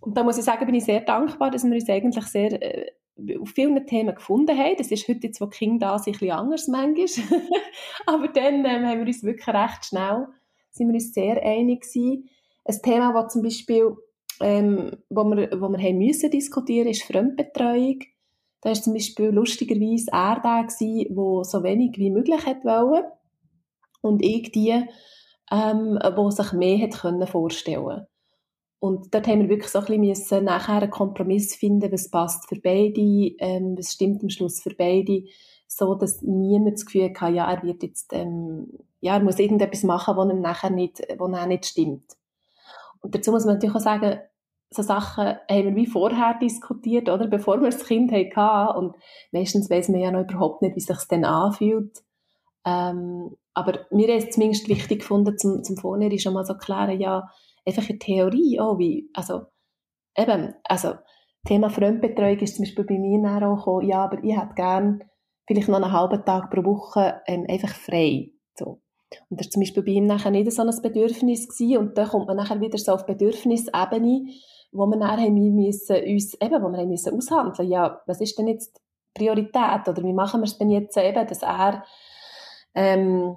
Und 0.00 0.16
da 0.16 0.24
muss 0.24 0.38
ich 0.38 0.44
sagen, 0.44 0.64
bin 0.64 0.74
ich 0.74 0.84
sehr 0.84 1.02
dankbar, 1.02 1.50
dass 1.50 1.62
wir 1.62 1.72
uns 1.72 1.88
eigentlich 1.88 2.24
sehr 2.24 2.52
äh, 2.62 2.90
auf 3.38 3.50
vielen 3.50 3.86
Themen 3.86 4.14
gefunden 4.14 4.56
haben. 4.56 4.76
Das 4.78 4.90
ist 4.90 5.06
heute, 5.08 5.26
jetzt, 5.26 5.40
wo 5.40 5.46
Kinder 5.46 5.88
da 5.88 5.98
sind, 5.98 6.20
ein 6.22 6.30
anders 6.30 6.68
manchmal. 6.68 7.06
Aber 8.06 8.28
dann 8.28 8.64
ähm, 8.64 8.86
haben 8.86 9.00
wir 9.00 9.06
uns 9.06 9.22
wirklich 9.22 9.46
recht 9.46 9.84
schnell, 9.84 10.26
sind 10.70 10.88
wir 10.88 10.94
uns 10.94 11.12
sehr 11.12 11.42
einig 11.42 11.82
gewesen. 11.82 12.28
Ein 12.64 12.82
Thema, 12.82 13.12
das 13.12 13.34
zum 13.34 13.42
Beispiel 13.42 13.94
ähm, 14.40 14.96
wo 15.10 15.24
wir, 15.24 15.60
wo 15.60 15.68
wir 15.68 15.78
haben 15.78 15.98
müssen 15.98 16.30
diskutieren, 16.30 16.88
ist 16.88 17.04
Fremdbetreuung. 17.04 18.00
Da 18.64 18.70
war 18.70 18.80
zum 18.80 18.94
Beispiel 18.94 19.26
lustigerweise 19.26 20.06
er 20.10 20.40
gewesen, 20.40 21.14
der 21.14 21.44
so 21.44 21.62
wenig 21.62 21.98
wie 21.98 22.10
möglich 22.10 22.46
wollen. 22.46 23.04
Und 24.00 24.24
ich 24.24 24.52
die, 24.52 24.82
ähm, 25.52 25.98
wo 26.16 26.30
sich 26.30 26.50
mehr 26.54 26.78
hätte 26.78 26.98
können 26.98 27.26
vorstellen 27.26 28.06
Und 28.78 29.14
dort 29.14 29.28
haben 29.28 29.42
wir 29.42 29.48
wirklich 29.50 29.70
so 29.70 29.80
ein 29.80 30.00
bisschen 30.00 30.44
nachher 30.46 30.80
einen 30.80 30.90
Kompromiss 30.90 31.54
finden, 31.54 31.92
was 31.92 32.10
passt 32.10 32.48
für 32.48 32.58
beide, 32.58 33.02
ähm, 33.38 33.76
was 33.76 33.92
stimmt 33.92 34.22
am 34.22 34.30
Schluss 34.30 34.62
für 34.62 34.74
beide, 34.74 35.24
so 35.68 35.94
dass 35.94 36.22
niemand 36.22 36.76
das 36.76 36.86
Gefühl 36.86 37.12
hat, 37.14 37.34
ja, 37.34 37.52
er 37.52 37.62
wird 37.62 37.82
jetzt, 37.82 38.14
ähm, 38.14 38.78
ja, 39.00 39.18
er 39.18 39.22
muss 39.22 39.38
irgendetwas 39.38 39.82
machen, 39.82 40.16
was 40.16 40.32
ihm 40.32 40.40
nachher 40.40 40.70
nicht, 40.70 41.02
wo 41.18 41.26
er 41.26 41.46
nicht 41.46 41.66
stimmt. 41.66 42.16
Und 43.02 43.14
dazu 43.14 43.30
muss 43.30 43.44
man 43.44 43.56
natürlich 43.56 43.76
auch 43.76 43.80
sagen, 43.80 44.20
so 44.70 44.82
Sachen 44.82 45.26
haben 45.26 45.64
wir 45.64 45.76
wie 45.76 45.86
vorher 45.86 46.38
diskutiert, 46.40 47.08
oder? 47.08 47.28
Bevor 47.28 47.60
wir 47.60 47.70
das 47.70 47.84
Kind 47.84 48.12
hatten. 48.12 48.78
Und 48.78 48.96
meistens 49.32 49.70
weiß 49.70 49.88
man 49.90 50.00
ja 50.00 50.10
noch 50.10 50.22
überhaupt 50.22 50.62
nicht, 50.62 50.76
wie 50.76 50.80
sich 50.80 50.96
es 50.96 51.08
dann 51.08 51.24
anfühlt. 51.24 52.02
Ähm, 52.66 53.36
aber 53.54 53.86
mir 53.90 54.14
ist 54.14 54.28
es 54.28 54.34
zumindest 54.34 54.68
wichtig 54.68 55.00
gefunden, 55.00 55.38
zum, 55.38 55.62
zum 55.62 55.76
Vornherein 55.76 56.18
schon 56.18 56.34
mal 56.34 56.44
so 56.44 56.54
klären, 56.54 57.00
ja, 57.00 57.28
einfach 57.64 57.88
eine 57.88 57.98
Theorie 57.98 58.58
auch, 58.58 58.78
wie, 58.78 59.10
also, 59.14 59.42
eben, 60.16 60.54
also, 60.64 60.94
Thema 61.46 61.68
Fremdbetreuung 61.68 62.38
ist 62.38 62.56
zum 62.56 62.64
Beispiel 62.64 62.84
bei 62.84 62.98
mir 62.98 63.46
auch 63.46 63.56
gekommen, 63.58 63.88
ja, 63.88 64.04
aber 64.04 64.24
ich 64.24 64.36
hätte 64.36 64.54
gern 64.54 65.04
vielleicht 65.46 65.68
noch 65.68 65.76
einen 65.76 65.92
halben 65.92 66.24
Tag 66.24 66.50
pro 66.50 66.64
Woche 66.64 67.20
ähm, 67.26 67.44
einfach 67.48 67.74
frei, 67.74 68.32
so. 68.54 68.80
Und 69.28 69.38
das 69.38 69.46
war 69.46 69.50
zum 69.52 69.62
Beispiel 69.62 69.82
bei 69.82 69.92
ihm 69.92 70.06
nachher 70.06 70.30
nicht 70.30 70.50
so 70.50 70.62
ein 70.62 70.82
Bedürfnis 70.82 71.48
gewesen. 71.48 71.78
Und 71.78 71.98
dann 71.98 72.08
kommt 72.08 72.26
man 72.26 72.36
nachher 72.36 72.60
wieder 72.60 72.78
so 72.78 72.92
auf 72.92 73.06
Bedürfnisebene, 73.06 74.26
wo 74.74 74.86
wir 74.86 74.96
nachher 74.96 75.24
haben 75.24 75.54
müssen, 75.54 75.96
uns, 75.96 76.34
eben, 76.34 76.62
wo 76.62 76.68
wir 76.68 76.86
müssen 76.86 77.14
aushandeln, 77.14 77.70
ja, 77.70 78.00
was 78.06 78.20
ist 78.20 78.38
denn 78.38 78.48
jetzt 78.48 78.80
Priorität? 79.14 79.88
Oder 79.88 80.02
wie 80.02 80.12
machen 80.12 80.40
wir 80.40 80.46
es 80.46 80.58
denn 80.58 80.70
jetzt 80.70 80.96
eben, 80.96 81.26
dass 81.26 81.42
er, 81.42 81.84
ähm, 82.74 83.36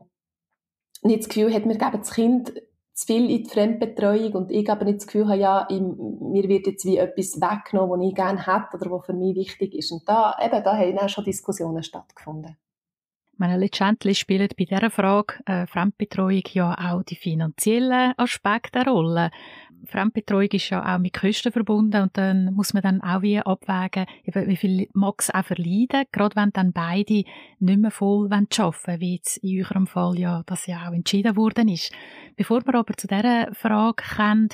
nicht 1.04 1.20
das 1.20 1.30
Gefühl 1.30 1.54
hat, 1.54 1.66
wir 1.66 1.78
geben 1.78 2.00
das 2.00 2.14
Kind 2.14 2.54
zu 2.94 3.06
viel 3.06 3.30
in 3.30 3.44
die 3.44 3.50
Fremdbetreuung 3.50 4.34
und 4.34 4.52
ich 4.52 4.70
aber 4.70 4.86
nicht 4.86 4.98
das 4.98 5.06
Gefühl 5.06 5.28
habe, 5.28 5.38
ja, 5.38 5.68
ich, 5.70 5.80
mir 5.80 6.50
wird 6.50 6.66
jetzt 6.66 6.84
wie 6.86 6.98
etwas 6.98 7.40
weggenommen, 7.40 8.00
was 8.00 8.08
ich 8.08 8.16
gerne 8.16 8.46
hätte 8.46 8.78
oder 8.78 8.92
was 8.92 9.06
für 9.06 9.14
mich 9.14 9.36
wichtig 9.36 9.76
ist. 9.76 9.92
Und 9.92 10.10
da, 10.10 10.36
eben, 10.44 10.64
da 10.64 10.76
haben 10.76 10.98
auch 10.98 11.10
schon 11.10 11.24
Diskussionen 11.24 11.84
stattgefunden 11.84 12.58
meine, 13.40 13.58
letztendlich 13.58 14.20
spielen 14.20 14.50
bei 14.58 14.66
dieser 14.66 14.90
Frage 14.90 15.36
äh, 15.46 15.68
Fremdbetreuung 15.68 16.44
ja 16.52 16.74
auch 16.74 17.04
die 17.04 17.16
finanziellen 17.16 18.14
Aspekte 18.18 18.82
eine 18.82 18.92
Rolle. 18.92 19.32
Fremdbetreuung 19.86 20.50
ist 20.52 20.70
ja 20.70 20.96
auch 20.96 21.00
mit 21.00 21.14
Kosten 21.14 21.52
verbunden 21.52 22.02
und 22.02 22.18
dann 22.18 22.54
muss 22.54 22.74
man 22.74 22.84
dann 22.84 23.02
auch 23.02 23.22
wie 23.22 23.40
abwägen, 23.40 24.06
wie 24.26 24.56
viel 24.56 24.88
mag 24.94 25.16
es 25.20 25.34
auch 25.34 25.46
verleiden, 25.46 26.06
gerade 26.12 26.36
wenn 26.36 26.52
dann 26.52 26.74
beide 26.74 27.24
nicht 27.60 27.80
mehr 27.80 27.92
voll 27.92 28.26
arbeiten 28.26 28.58
wollen, 28.58 29.00
wie 29.00 29.16
jetzt 29.16 29.38
in 29.38 29.64
eurem 29.64 29.88
Fall 29.88 30.20
ja 30.20 30.44
das 30.46 30.68
ja 30.68 30.88
auch 30.88 30.94
entschieden 30.94 31.36
worden 31.36 31.70
ist. 31.70 31.94
Bevor 32.36 32.66
wir 32.66 32.76
aber 32.76 32.94
zu 32.96 33.08
dieser 33.08 33.54
Frage 33.54 34.04
kommen, 34.16 34.50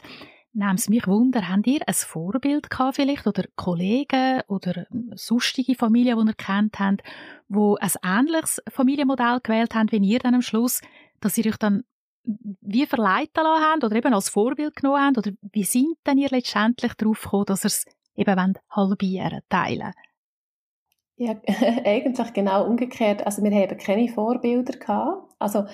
Nehmt 0.55 0.79
es 0.79 0.87
mich 0.89 1.07
wunder, 1.07 1.49
habt 1.49 1.65
ihr 1.65 1.81
ein 1.87 1.93
Vorbild 1.95 2.69
gehabt 2.69 2.97
vielleicht 2.97 3.25
oder 3.25 3.43
Kollegen 3.55 4.41
oder 4.47 4.85
sonstige 5.15 5.73
Familien, 5.73 6.19
die 6.19 6.29
ihr 6.29 6.35
kennt 6.35 6.79
habt, 6.79 7.01
wo 7.47 7.75
ein 7.77 7.91
ähnliches 8.03 8.61
Familienmodell 8.69 9.39
gewählt 9.41 9.73
haben 9.73 9.91
wie 9.91 9.97
ihr 9.97 10.19
dann 10.19 10.35
am 10.35 10.43
Schluss, 10.43 10.81
dass 11.21 11.37
ihr 11.39 11.47
euch 11.47 11.57
dann 11.57 11.83
wie 12.23 12.85
verleiten 12.85 13.43
lassen 13.43 13.63
habt 13.63 13.83
oder 13.83 13.95
eben 13.95 14.13
als 14.13 14.29
Vorbild 14.29 14.75
genommen 14.75 15.01
habt 15.01 15.17
oder 15.17 15.31
wie 15.41 15.63
sind 15.63 15.97
denn 16.05 16.19
ihr 16.19 16.29
letztendlich 16.29 16.93
darauf 16.93 17.21
gekommen, 17.21 17.45
dass 17.45 17.65
ihr 17.65 17.67
es 17.67 17.85
eben 18.15 18.53
halbieren 18.69 19.41
teilen 19.49 19.91
Ja, 21.15 21.35
eigentlich 21.83 22.33
genau 22.33 22.65
umgekehrt. 22.65 23.25
Also 23.25 23.43
wir 23.43 23.51
haben 23.51 23.77
keine 23.77 24.07
Vorbilder 24.07 24.77
gehabt. 24.77 25.33
Also 25.39 25.65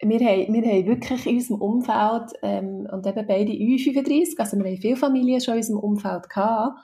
wir 0.00 0.20
haben, 0.20 0.52
wir 0.52 0.62
haben 0.62 0.86
wirklich 0.86 1.26
in 1.26 1.36
unserem 1.36 1.60
Umfeld, 1.60 2.32
ähm, 2.42 2.88
und 2.90 3.06
eben 3.06 3.26
beide 3.26 3.52
U35, 3.52 4.38
also 4.38 4.56
wir 4.56 4.64
haben 4.64 4.76
viele 4.76 4.96
Familien 4.96 5.40
schon 5.40 5.54
in 5.54 5.58
unserem 5.60 5.80
Umfeld 5.80 6.28
gehabt, 6.28 6.78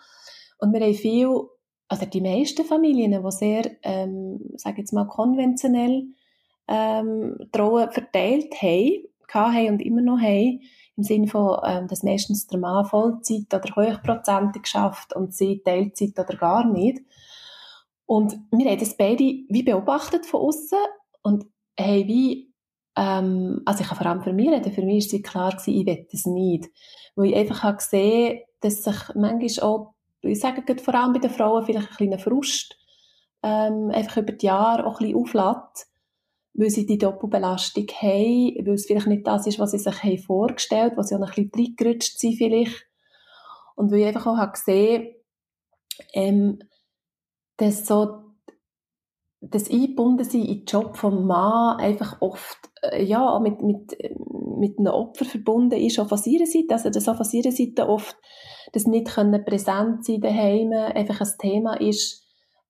und 0.59 0.72
wir 0.72 0.81
haben 0.81 0.94
viel, 0.94 1.29
also 1.88 2.07
die 2.07 2.20
meisten 2.20 2.64
Familien, 2.64 3.22
die 3.22 3.31
sehr, 3.33 3.70
ähm, 3.83 4.40
sage 4.57 4.79
jetzt 4.79 4.92
mal, 4.92 5.07
konventionell 5.07 6.07
ähm, 6.68 7.37
Trauen 7.51 7.90
verteilt 7.90 8.55
haben, 8.62 9.09
haben 9.35 9.68
und 9.68 9.83
immer 9.83 10.03
noch 10.03 10.20
haben, 10.20 10.61
im 10.96 11.03
Sinne 11.03 11.27
von, 11.27 11.59
ähm, 11.64 11.88
dass 11.88 12.03
meistens 12.03 12.46
der 12.46 12.61
Mann 12.61 12.85
Vollzeit 12.85 13.53
oder 13.53 13.75
hochprozentig 13.75 14.66
schafft 14.66 15.16
und 15.16 15.35
sie 15.35 15.62
Teilzeit 15.64 16.18
oder 16.18 16.37
gar 16.37 16.64
nicht. 16.66 17.01
Und 18.07 18.38
wir 18.51 18.70
haben 18.70 18.79
das 18.79 18.96
beide 18.96 19.25
wie 19.25 19.62
beobachtet 19.62 20.27
von 20.27 20.42
außen 20.42 20.79
und 21.22 21.46
haben 21.81 22.09
wie 22.09 22.52
ähm, 22.96 23.62
also 23.64 23.83
ich 23.83 23.88
kann 23.88 23.98
vor 23.98 24.07
allem 24.07 24.22
für 24.22 24.33
mich 24.33 24.50
reden, 24.50 24.72
für 24.72 24.83
mich 24.83 25.12
war 25.12 25.18
es 25.18 25.22
klar 25.22 25.50
gewesen, 25.52 25.74
ich 25.74 25.87
will 25.87 26.07
das 26.11 26.26
nicht. 26.26 26.70
Weil 27.14 27.31
ich 27.31 27.37
einfach 27.37 27.62
habe 27.62 27.76
gesehen, 27.78 28.40
dass 28.61 28.83
sich 28.83 28.96
manchmal 29.14 29.68
auch, 29.68 29.94
ich 30.20 30.40
sage 30.40 30.62
vor 30.78 30.94
allem 30.94 31.12
bei 31.12 31.18
den 31.18 31.31
Frauen 31.31 31.64
vielleicht 31.64 31.90
ein 31.90 31.96
kleiner 31.96 32.18
Frust, 32.18 32.76
ähm, 33.42 33.90
einfach 33.92 34.18
über 34.18 34.33
die 34.33 34.46
Jahre 34.46 34.87
auch 34.87 35.00
ein 35.00 35.07
bisschen 35.07 35.16
auflädt, 35.16 35.87
weil 36.55 36.70
sie 36.70 36.87
die 36.87 36.98
Doppelbelastung 36.98 37.87
haben, 37.88 38.66
weil 38.66 38.74
es 38.74 38.87
vielleicht 38.87 39.07
nicht 39.07 39.26
das 39.26 39.46
ist, 39.46 39.59
was 39.59 39.72
sie 39.72 39.78
sich 39.78 40.02
haben 40.02 40.18
vorgestellt, 40.18 40.92
was 40.96 41.09
sie 41.09 41.16
auch 41.16 41.20
ein 41.20 41.26
bisschen 41.26 41.50
reingerutscht 41.55 42.18
sind 42.18 42.37
vielleicht. 42.37 42.87
Und 43.74 43.90
weil 43.90 44.00
ich 44.00 44.07
einfach 44.07 44.26
auch 44.26 44.37
habe 44.37 44.52
gesehen, 44.52 45.14
ähm, 46.12 46.59
dass 47.57 47.87
so 47.87 48.22
das 49.42 49.68
Eingebundensein 49.68 50.42
in 50.42 50.59
den 50.61 50.64
Job 50.66 50.96
vom 50.96 51.26
Mann 51.26 51.81
einfach 51.81 52.20
oft 52.20 52.70
äh, 52.83 53.02
ja, 53.02 53.38
mit, 53.40 53.61
mit, 53.61 53.96
mit 54.57 54.78
einem 54.78 54.92
Opfer 54.92 55.24
verbunden 55.24 55.78
ist, 55.78 55.98
auch 55.98 56.09
von 56.09 56.20
ihrer 56.24 56.46
Seite. 56.46 56.74
Also, 56.74 56.90
dass 56.90 57.09
auch 57.09 57.16
von 57.16 57.26
ihrer 57.33 57.50
Seite 57.50 57.88
oft 57.88 58.16
das 58.72 58.87
nicht 58.87 59.09
können 59.09 59.44
präsent 59.44 60.05
sein 60.05 60.20
daheim 60.20 60.72
einfach 60.72 61.20
ein 61.20 61.38
Thema 61.38 61.81
ist, 61.81 62.24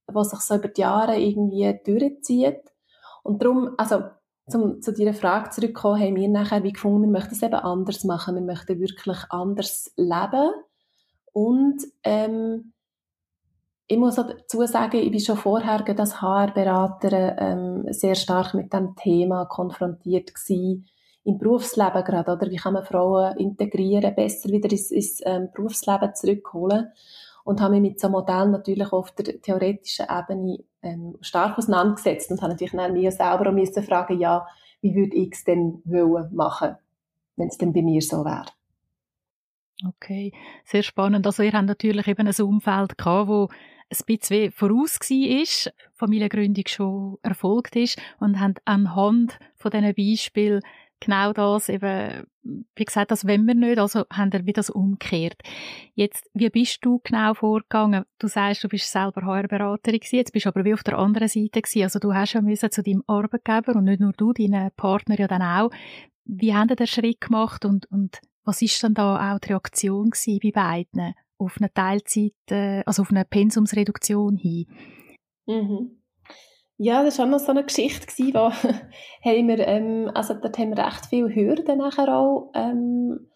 was 0.06 0.30
sich 0.30 0.40
so 0.40 0.54
über 0.54 0.68
die 0.68 0.80
Jahre 0.80 1.18
irgendwie 1.18 1.78
durchzieht. 1.84 2.62
Und 3.22 3.42
darum, 3.42 3.74
also, 3.76 4.00
zum, 4.48 4.80
zu 4.80 4.92
dieser 4.92 5.14
Frage 5.14 5.50
zurückkommen, 5.50 6.00
haben 6.00 6.16
wir 6.16 6.28
nachher 6.28 6.64
wie 6.64 6.72
gefunden, 6.72 7.02
wir 7.02 7.10
möchten 7.10 7.34
es 7.34 7.42
eben 7.42 7.54
anders 7.54 8.02
machen. 8.04 8.34
Wir 8.34 8.42
möchten 8.42 8.80
wirklich 8.80 9.18
anders 9.28 9.92
leben. 9.96 10.52
Und, 11.32 11.82
ähm, 12.02 12.72
ich 13.92 13.98
muss 13.98 14.14
dazu 14.14 14.64
sagen, 14.64 14.96
ich 14.96 15.10
bin 15.10 15.20
schon 15.20 15.36
vorher 15.36 15.86
als 15.86 16.22
HR-Beraterin 16.22 17.36
ähm, 17.38 17.92
sehr 17.92 18.14
stark 18.14 18.54
mit 18.54 18.72
dem 18.72 18.96
Thema 18.96 19.44
konfrontiert 19.44 20.34
gewesen, 20.34 20.86
im 21.24 21.36
Berufsleben 21.36 22.02
gerade, 22.02 22.32
oder? 22.32 22.50
Wie 22.50 22.56
kann 22.56 22.72
man 22.72 22.86
Frauen 22.86 23.36
integrieren, 23.36 24.14
besser 24.14 24.48
wieder 24.48 24.70
ins, 24.70 24.90
ins 24.90 25.20
ähm, 25.26 25.50
Berufsleben 25.54 26.14
zurückholen? 26.14 26.90
Und 27.44 27.60
habe 27.60 27.72
mich 27.72 27.82
mit 27.82 28.00
so 28.00 28.08
Modellen 28.08 28.52
natürlich 28.52 28.90
auf 28.92 29.10
der 29.10 29.42
theoretischen 29.42 30.06
Ebene 30.08 30.60
ähm, 30.82 31.18
stark 31.20 31.58
auseinandergesetzt 31.58 32.30
und 32.30 32.40
habe 32.40 32.52
natürlich 32.52 32.72
dann 32.72 32.94
mir 32.94 33.12
selber 33.12 33.52
müssen 33.52 33.82
fragen, 33.82 34.18
ja, 34.18 34.46
wie 34.80 34.94
würde 34.94 35.16
ich 35.16 35.32
es 35.32 35.44
denn 35.44 35.82
wollen 35.84 36.34
machen, 36.34 36.76
wenn 37.36 37.48
es 37.48 37.58
denn 37.58 37.74
bei 37.74 37.82
mir 37.82 38.00
so 38.00 38.24
wäre? 38.24 38.46
Okay, 39.86 40.32
sehr 40.64 40.82
spannend. 40.82 41.26
Also 41.26 41.42
ihr 41.42 41.52
habt 41.52 41.66
natürlich 41.66 42.06
eben 42.06 42.26
ein 42.26 42.44
Umfeld 42.44 42.96
gehabt, 42.96 43.28
wo 43.28 43.48
ein 43.92 44.06
bisschen 44.06 44.52
voraus 44.52 44.98
war, 45.00 45.72
Familiengründung 45.94 46.64
schon 46.66 47.18
erfolgt 47.22 47.76
ist 47.76 48.00
und 48.18 48.40
haben 48.40 48.54
anhand 48.64 49.38
von 49.56 49.70
diesen 49.70 49.94
Beispielen 49.94 50.62
genau 51.02 51.32
das 51.32 51.68
eben, 51.68 52.26
wie 52.42 52.84
gesagt, 52.84 53.10
das 53.10 53.26
wollen 53.26 53.46
wir 53.46 53.54
nicht, 53.54 53.78
also 53.78 54.04
haben 54.12 54.32
wir 54.32 54.52
das 54.52 54.70
umgekehrt. 54.70 55.40
Jetzt, 55.94 56.30
wie 56.32 56.48
bist 56.48 56.78
du 56.82 57.00
genau 57.02 57.34
vorgegangen? 57.34 58.04
Du 58.18 58.28
sagst, 58.28 58.64
du 58.64 58.68
bist 58.68 58.90
selber 58.90 59.22
HR-Beraterin 59.22 60.00
gewesen, 60.00 60.16
jetzt 60.16 60.32
bist 60.32 60.46
du 60.46 60.50
aber 60.50 60.64
wie 60.64 60.74
auf 60.74 60.84
der 60.84 60.98
anderen 60.98 61.28
Seite 61.28 61.60
gewesen, 61.60 61.82
also 61.82 61.98
du 61.98 62.14
hast 62.14 62.34
ja 62.34 62.40
müssen 62.40 62.70
zu 62.70 62.82
deinem 62.82 63.02
Arbeitgeber 63.06 63.76
und 63.76 63.84
nicht 63.84 64.00
nur 64.00 64.12
du, 64.12 64.32
deine 64.32 64.70
Partner 64.76 65.18
ja 65.18 65.28
dann 65.28 65.42
auch. 65.42 65.70
Wie 66.24 66.54
haben 66.54 66.68
die 66.68 66.76
den 66.76 66.86
Schritt 66.86 67.20
gemacht 67.20 67.64
und, 67.64 67.90
und 67.90 68.20
was 68.44 68.62
ist 68.62 68.82
dann 68.82 68.94
da 68.94 69.34
auch 69.34 69.38
die 69.40 69.48
Reaktion 69.48 70.10
gewesen 70.10 70.40
bei 70.42 70.50
beiden? 70.50 71.14
Auf 71.44 71.56
eine 71.58 71.72
Teilzeit, 71.72 72.32
äh, 72.50 72.82
also 72.86 73.02
auf 73.02 73.10
eine 73.10 73.24
Pensumsreduktion 73.24 74.36
hin. 74.36 74.66
Mhm. 75.46 76.02
Ja, 76.78 77.04
das 77.04 77.18
war 77.18 77.26
auch 77.26 77.30
noch 77.30 77.38
so 77.38 77.52
eine 77.52 77.64
Geschichte, 77.64 78.06
gewesen, 78.06 78.34
wo 78.34 78.50
haben 79.30 79.48
wir, 79.48 79.58
ähm, 79.66 80.10
also 80.14 80.34
dort 80.34 80.58
haben 80.58 80.76
wir 80.76 80.84
recht 80.84 81.06
viele 81.06 81.34
Hürden 81.34 81.78
nachher 81.78 82.08
auch 82.16 82.50
ähm, 82.54 83.28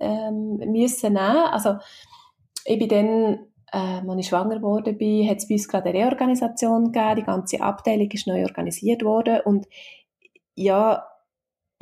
ähm, 0.00 0.56
müssen 0.56 1.12
nehmen. 1.12 1.18
Also 1.18 1.76
ich 2.64 2.78
bin 2.78 2.88
dann, 2.88 3.38
äh, 3.72 4.08
als 4.08 4.20
ich 4.20 4.28
schwanger 4.28 4.56
geworden 4.56 4.98
bin, 4.98 5.28
hat 5.28 5.38
es 5.38 5.48
bei 5.48 5.54
uns 5.54 5.68
gerade 5.68 5.90
eine 5.90 5.98
Reorganisation 5.98 6.90
gegeben, 6.90 7.16
die 7.16 7.22
ganze 7.22 7.60
Abteilung 7.60 8.10
ist 8.10 8.26
neu 8.26 8.42
organisiert 8.42 9.04
worden 9.04 9.40
und 9.44 9.66
ja, 10.54 11.09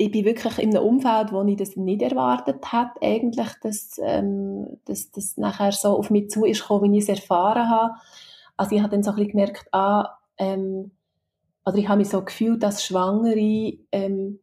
ich 0.01 0.11
bin 0.11 0.23
wirklich 0.23 0.57
in 0.59 0.75
einem 0.75 0.87
Umfeld, 0.87 1.33
wo 1.33 1.43
ich 1.43 1.57
das 1.57 1.75
nicht 1.75 2.01
erwartet 2.01 2.71
habe, 2.71 2.91
eigentlich, 3.01 3.49
dass, 3.61 3.99
ähm, 4.01 4.79
dass 4.85 5.11
das 5.11 5.35
nachher 5.35 5.73
so 5.73 5.89
auf 5.89 6.09
mich 6.09 6.29
zu 6.29 6.45
ist 6.45 6.61
gekommen, 6.61 6.93
wie 6.93 6.99
ich 6.99 7.03
es 7.03 7.09
erfahren 7.09 7.69
habe. 7.69 7.95
Also 8.55 8.75
ich 8.77 8.81
habe 8.81 8.91
dann 8.91 9.03
so 9.03 9.11
ein 9.11 9.17
bisschen 9.17 9.31
gemerkt, 9.31 9.67
ah, 9.73 10.17
ähm, 10.37 10.91
oder 11.65 11.75
ich 11.75 11.89
habe 11.89 11.97
mich 11.97 12.07
so 12.07 12.23
gefühlt, 12.23 12.63
dass 12.63 12.85
Schwangere, 12.85 13.73
ähm, 13.91 14.39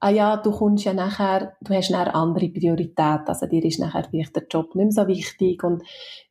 ah 0.00 0.10
ja, 0.10 0.36
du 0.36 0.50
kommst 0.50 0.84
ja 0.84 0.92
nachher, 0.92 1.56
du 1.62 1.72
hast 1.72 1.90
nachher 1.90 2.14
andere 2.14 2.50
Prioritäten, 2.50 3.26
also 3.26 3.46
dir 3.46 3.64
ist 3.64 3.80
nachher 3.80 4.04
vielleicht 4.04 4.36
der 4.36 4.46
Job 4.50 4.74
nicht 4.74 4.84
mehr 4.84 4.92
so 4.92 5.08
wichtig 5.08 5.64
und 5.64 5.82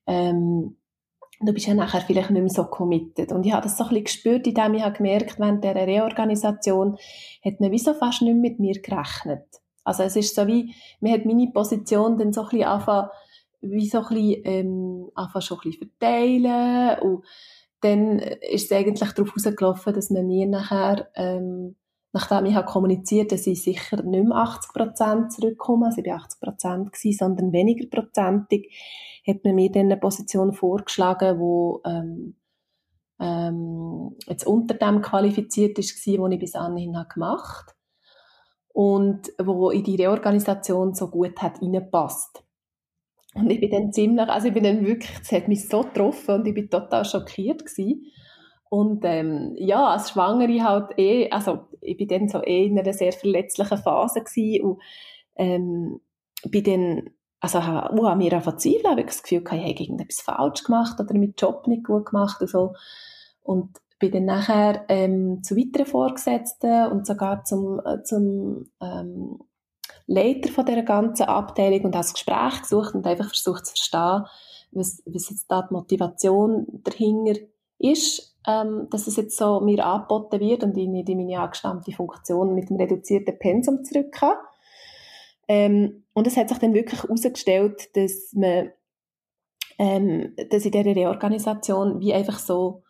ähm, 0.05 0.77
du 1.41 1.53
bist 1.53 1.67
ja 1.67 1.73
nachher 1.73 2.01
vielleicht 2.01 2.31
nicht 2.31 2.41
mehr 2.41 2.49
so 2.49 2.65
committed. 2.65 3.31
Und 3.31 3.45
ich 3.45 3.53
habe 3.53 3.63
das 3.63 3.77
so 3.77 3.83
ein 3.83 3.89
bisschen 3.89 4.03
gespürt, 4.05 4.47
indem 4.47 4.73
ich 4.73 4.83
habe 4.83 4.97
gemerkt, 4.97 5.39
während 5.39 5.63
dieser 5.63 5.75
Reorganisation 5.75 6.97
hat 7.43 7.59
man 7.59 7.71
wie 7.71 7.79
so 7.79 7.93
fast 7.93 8.21
nicht 8.21 8.33
mehr 8.33 8.51
mit 8.51 8.59
mir 8.59 8.81
gerechnet. 8.81 9.45
Also 9.83 10.03
es 10.03 10.15
ist 10.15 10.35
so 10.35 10.45
wie, 10.47 10.75
man 10.99 11.13
hat 11.13 11.25
meine 11.25 11.51
Position 11.51 12.17
dann 12.17 12.33
so 12.33 12.41
ein 12.41 12.49
bisschen 12.49 12.67
angefangen, 12.67 13.09
wie 13.61 13.87
so 13.87 13.99
ein 13.99 14.07
bisschen, 14.09 14.41
ähm, 14.45 15.09
einfach 15.15 15.41
schon 15.41 15.57
ein 15.57 15.69
bisschen 15.69 15.89
verteilen 15.89 16.99
und 16.99 17.25
dann 17.81 18.19
ist 18.19 18.71
es 18.71 18.71
eigentlich 18.71 19.11
darauf 19.11 19.33
rausgelaufen, 19.33 19.93
dass 19.93 20.09
man 20.09 20.27
mir 20.27 20.45
nachher, 20.47 21.09
ähm, 21.15 21.75
nachdem 22.11 22.45
ich 22.45 22.55
habe 22.55 22.67
kommuniziert, 22.67 23.31
dass 23.31 23.47
ich 23.47 23.63
sicher 23.63 24.03
nicht 24.03 24.25
mehr 24.25 24.37
80 24.37 24.73
Prozent 24.73 25.31
zurückkomme, 25.31 25.87
also 25.87 26.01
ich 26.01 26.07
war 26.07 26.17
80 26.17 26.39
Prozent 26.41 26.95
sondern 27.17 27.53
weniger 27.53 27.87
prozentig, 27.87 28.71
hat 29.27 29.43
man 29.43 29.55
mir 29.55 29.71
dann 29.71 29.85
eine 29.85 29.97
Position 29.97 30.53
vorgeschlagen, 30.53 31.39
wo 31.39 31.81
ähm, 31.85 32.35
ähm, 33.19 34.15
jetzt 34.27 34.45
unter 34.45 34.75
dem 34.75 35.01
qualifiziert 35.01 35.77
ist, 35.77 35.95
was 35.95 36.31
ich 36.31 36.39
bis 36.39 36.55
anhin 36.55 36.97
habe 36.97 37.09
gemacht 37.09 37.75
und 38.69 39.31
wo 39.41 39.71
in 39.71 39.83
die 39.83 39.95
Reorganisation 39.95 40.93
so 40.93 41.09
gut 41.09 41.41
hat 41.41 41.61
reingepasst. 41.61 42.43
Und 43.35 43.49
ich 43.51 43.59
bin 43.59 43.69
dann 43.69 43.91
ziemlich, 43.91 44.27
also 44.27 44.47
ich 44.47 44.53
bin 44.53 44.63
dann 44.63 44.85
wirklich, 44.85 45.11
es 45.21 45.31
hat 45.31 45.47
mich 45.47 45.67
so 45.67 45.81
getroffen 45.81 46.35
und 46.35 46.47
ich 46.47 46.53
bin 46.53 46.69
total 46.69 47.05
schockiert 47.05 47.65
gewesen. 47.65 48.05
Und 48.69 49.03
ähm, 49.03 49.55
ja, 49.57 49.87
als 49.87 50.11
Schwangere 50.11 50.63
halt 50.63 50.97
eh, 50.97 51.29
also 51.29 51.67
ich 51.81 51.97
bin 51.97 52.07
dann 52.07 52.29
so 52.29 52.41
eh 52.43 52.65
in 52.65 52.77
einer 52.77 52.93
sehr 52.93 53.11
verletzlichen 53.11 53.77
Phase 53.79 54.21
gewesen 54.21 54.63
und 54.63 54.81
ähm, 55.35 56.01
bin 56.45 56.63
dann 56.63 57.09
also 57.39 57.63
habe, 57.63 57.99
uh, 57.99 58.15
mir 58.15 58.37
auch 58.37 58.43
verzweifelt, 58.43 58.87
habe 58.87 59.05
das 59.05 59.23
Gefühl, 59.23 59.43
ich 59.43 59.51
habe 59.51 59.61
irgendetwas 59.61 60.21
falsch 60.21 60.63
gemacht 60.63 60.99
oder 60.99 61.13
meinen 61.13 61.33
Job 61.37 61.67
nicht 61.67 61.85
gut 61.85 62.07
gemacht 62.07 62.41
und 62.41 62.49
so. 62.49 62.73
Und 63.41 63.79
bin 63.99 64.11
dann 64.11 64.25
nachher 64.25 64.85
ähm, 64.87 65.43
zu 65.43 65.57
weiteren 65.57 65.85
Vorgesetzten 65.85 66.87
und 66.87 67.05
sogar 67.05 67.43
zum, 67.43 67.81
äh, 67.85 68.01
zum 68.03 68.69
ähm, 68.81 69.39
Leiter 70.07 70.49
von 70.49 70.65
dieser 70.65 70.83
ganzen 70.83 71.23
Abteilung 71.23 71.85
und 71.85 71.95
habe 71.95 72.03
das 72.03 72.13
Gespräch 72.13 72.61
gesucht 72.61 72.95
und 72.95 73.05
einfach 73.05 73.27
versucht 73.27 73.65
zu 73.65 73.73
verstehen, 73.73 74.25
was, 74.71 75.03
was 75.05 75.29
jetzt 75.29 75.51
da 75.51 75.63
die 75.63 75.73
Motivation 75.73 76.81
dahinter 76.83 77.39
ist, 77.77 78.37
ähm, 78.47 78.87
dass 78.89 79.07
es 79.07 79.17
jetzt 79.17 79.37
so 79.37 79.59
mir 79.59 79.85
angeboten 79.85 80.39
wird 80.39 80.63
und 80.63 80.77
ich 80.77 80.87
nicht 80.87 81.09
in 81.09 81.17
meine 81.17 81.39
angestammte 81.39 81.91
Funktion 81.91 82.55
mit 82.55 82.69
dem 82.69 82.77
reduzierten 82.77 83.37
Pensum 83.37 83.83
zurück 83.83 84.11
kann. 84.11 84.35
Ähm, 85.49 86.05
und 86.13 86.27
es 86.27 86.37
hat 86.37 86.47
sich 86.47 86.59
dann 86.59 86.75
wirklich 86.75 87.01
herausgestellt, 87.01 87.95
dass 87.97 88.31
man, 88.33 88.71
ähm, 89.79 90.35
dass 90.51 90.63
in 90.63 90.71
dieser 90.71 90.95
Reorganisation 90.95 91.99
wie 91.99 92.13
einfach 92.13 92.37
so, 92.37 92.83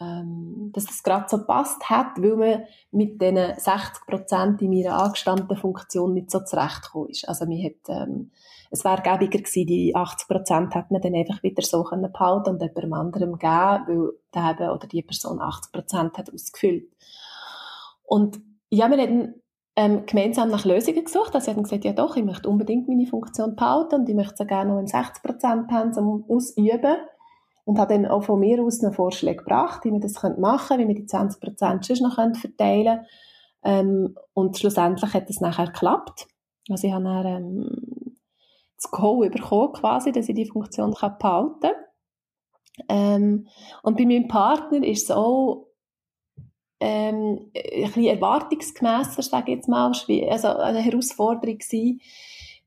ähm, 0.00 0.70
dass 0.74 0.86
das 0.86 1.04
gerade 1.04 1.26
so 1.28 1.46
passt 1.46 1.88
hat, 1.88 2.20
weil 2.20 2.36
man 2.36 2.64
mit 2.90 3.22
diesen 3.22 3.54
60 3.56 4.06
Prozent 4.08 4.60
in 4.60 4.70
meiner 4.70 5.00
angestammten 5.00 5.56
Funktion 5.56 6.14
nicht 6.14 6.32
so 6.32 6.40
zurechtgekommen 6.40 7.10
ist. 7.10 7.28
Also 7.28 7.46
man 7.46 7.62
hat, 7.62 7.88
ähm, 7.88 8.32
es 8.72 8.84
wäre 8.84 9.02
gäbiger 9.02 9.38
gewesen, 9.38 9.66
die 9.68 9.94
80 9.94 10.26
Prozent 10.26 10.74
hat 10.74 10.90
man 10.90 11.00
dann 11.00 11.14
einfach 11.14 11.44
wieder 11.44 11.62
so 11.62 11.84
können 11.84 12.10
behalten 12.10 12.50
und 12.50 12.60
jemandem 12.60 12.92
anderem 12.92 13.38
geben, 13.38 13.86
weil 13.86 14.12
der 14.34 14.50
eben 14.50 14.70
oder 14.70 14.88
die 14.88 15.02
Person 15.02 15.40
80 15.40 15.72
Prozent 15.72 16.18
hat 16.18 16.32
ausgefüllt. 16.34 16.90
Und 18.02 18.40
ja, 18.68 18.90
wir 18.90 18.98
hatten 19.00 19.40
ähm, 19.76 20.04
gemeinsam 20.06 20.50
nach 20.50 20.64
Lösungen 20.64 21.04
gesucht. 21.04 21.34
Also 21.34 21.46
sie 21.46 21.50
haben 21.52 21.62
gesagt, 21.62 21.84
ja 21.84 21.92
doch, 21.92 22.16
ich 22.16 22.24
möchte 22.24 22.48
unbedingt 22.48 22.88
meine 22.88 23.06
Funktion 23.06 23.56
behalten 23.56 24.00
und 24.00 24.08
ich 24.08 24.14
möchte 24.14 24.36
sie 24.38 24.46
gerne 24.46 24.72
noch 24.72 24.80
im 24.80 24.86
60%-Pensum 24.86 26.24
ausüben. 26.28 26.96
Und 27.64 27.78
habe 27.78 27.94
dann 27.94 28.06
auch 28.06 28.24
von 28.24 28.40
mir 28.40 28.60
aus 28.62 28.82
einen 28.82 28.92
Vorschlag 28.92 29.36
gebracht, 29.36 29.84
wie 29.84 29.92
wir 29.92 30.00
das 30.00 30.20
machen 30.22 30.78
können, 30.78 30.88
wie 30.88 30.88
wir 30.88 31.02
die 31.02 31.06
20% 31.06 31.84
sonst 31.84 32.00
noch 32.00 32.14
verteilen 32.14 32.84
können. 32.84 33.06
Ähm, 33.62 34.16
und 34.32 34.58
schlussendlich 34.58 35.12
hat 35.12 35.28
es 35.30 35.40
nachher 35.40 35.66
geklappt. 35.66 36.26
Also 36.68 36.86
ich 36.86 36.92
habe 36.92 37.04
dann 37.04 37.26
ähm, 37.26 38.16
das 38.76 38.90
Go 38.90 39.20
bekommen 39.20 39.72
quasi, 39.74 40.10
dass 40.10 40.28
ich 40.28 40.34
die 40.34 40.48
Funktion 40.48 40.92
behalten 40.92 41.60
kann. 41.60 41.72
Ähm, 42.88 43.46
und 43.82 43.96
bei 43.98 44.06
meinem 44.06 44.28
Partner 44.28 44.84
ist 44.84 45.04
es 45.04 45.10
auch 45.10 45.66
ähm, 46.80 47.50
ein 47.54 47.82
bisschen 47.84 48.04
erwartungsgemässer, 48.04 49.22
sage 49.22 49.52
ich 49.52 49.56
jetzt 49.58 49.68
mal, 49.68 49.86
also 49.88 50.48
eine 50.48 50.80
Herausforderung 50.80 51.58
gewesen. 51.58 52.00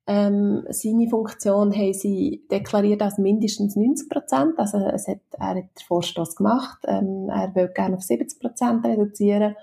Ähm, 0.06 0.66
seine 0.70 1.08
Funktion 1.10 1.74
haben 1.74 1.94
sie 1.94 2.46
deklariert 2.52 3.02
als 3.02 3.18
mindestens 3.18 3.76
90 3.76 4.10
Prozent. 4.10 4.60
Also 4.60 4.78
es 4.78 5.08
hat, 5.08 5.20
er 5.32 5.48
hat 5.48 5.56
den 5.56 5.70
Vorstoß 5.88 6.36
gemacht. 6.36 6.80
Ähm, 6.88 7.30
er 7.30 7.56
will 7.56 7.70
gerne 7.70 7.96
auf 7.96 8.04
70 8.04 8.40
Prozent 8.40 8.86
reduzieren. 8.86 9.56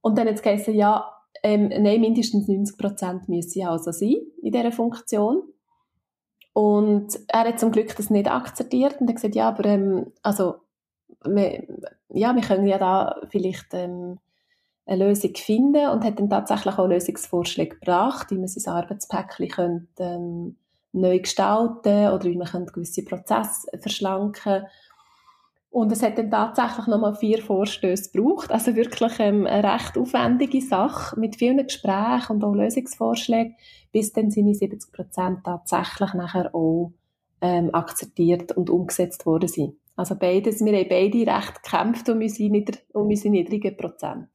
Und 0.00 0.16
dann 0.16 0.26
hat 0.26 0.36
es 0.36 0.42
geheißen, 0.42 0.74
ja, 0.74 1.12
ähm, 1.42 1.68
nein, 1.68 2.00
mindestens 2.00 2.48
90 2.48 2.78
Prozent 2.78 3.28
müssen 3.28 3.66
also 3.66 3.92
sein 3.92 4.16
in 4.42 4.52
dieser 4.52 4.72
Funktion. 4.72 5.42
Und 6.54 7.18
er 7.28 7.44
hat 7.44 7.60
zum 7.60 7.70
Glück 7.70 7.94
das 7.94 8.10
nicht 8.10 8.28
akzeptiert 8.28 9.00
und 9.00 9.08
hat 9.08 9.16
gesagt, 9.16 9.34
ja, 9.34 9.48
aber 9.48 9.64
ähm, 9.66 10.12
also 10.22 10.56
wir, 11.24 11.68
ja, 12.10 12.34
wir 12.34 12.42
können 12.42 12.66
ja 12.66 12.78
da 12.78 13.20
vielleicht 13.30 13.72
ähm, 13.72 14.18
eine 14.86 15.06
Lösung 15.06 15.34
finden 15.34 15.88
und 15.88 16.04
hat 16.04 16.18
dann 16.18 16.30
tatsächlich 16.30 16.78
auch 16.78 16.88
Lösungsvorschläge 16.88 17.76
gebracht, 17.76 18.30
wie 18.30 18.38
man 18.38 18.48
sein 18.48 18.74
Arbeitspäckchen 18.74 19.48
könnte, 19.48 20.02
ähm, 20.02 20.56
neu 20.92 21.18
gestalten 21.18 22.08
oder 22.12 22.24
wie 22.24 22.36
man 22.36 22.66
gewisse 22.66 23.04
Prozesse 23.04 23.68
verschlanken 23.78 24.64
und 25.70 25.92
es 25.92 26.02
hat 26.02 26.16
dann 26.16 26.30
tatsächlich 26.30 26.86
nochmal 26.86 27.14
vier 27.14 27.42
Vorstöße 27.42 28.10
gebraucht, 28.10 28.50
also 28.50 28.74
wirklich 28.74 29.12
ähm, 29.18 29.46
eine 29.46 29.74
recht 29.74 29.98
aufwendige 29.98 30.62
Sache 30.62 31.18
mit 31.20 31.36
vielen 31.36 31.64
Gesprächen 31.64 32.36
und 32.36 32.44
auch 32.44 32.54
Lösungsvorschlägen, 32.54 33.54
bis 33.92 34.12
dann 34.12 34.30
seine 34.30 34.54
70 34.54 34.92
Prozent 34.92 35.44
tatsächlich 35.44 36.14
nachher 36.14 36.54
auch 36.54 36.92
ähm, 37.42 37.74
akzeptiert 37.74 38.52
und 38.52 38.70
umgesetzt 38.70 39.26
worden 39.26 39.48
sind. 39.48 39.74
Also 39.98 40.14
beides, 40.14 40.64
wir 40.64 40.78
haben 40.78 40.88
beide 40.88 41.26
recht 41.26 41.60
gekämpft 41.60 42.08
um 42.08 42.18
unsere, 42.18 42.50
nieder, 42.50 42.78
um 42.92 43.08
unsere 43.08 43.30
niedrigen 43.30 43.76
Prozent. 43.76 44.28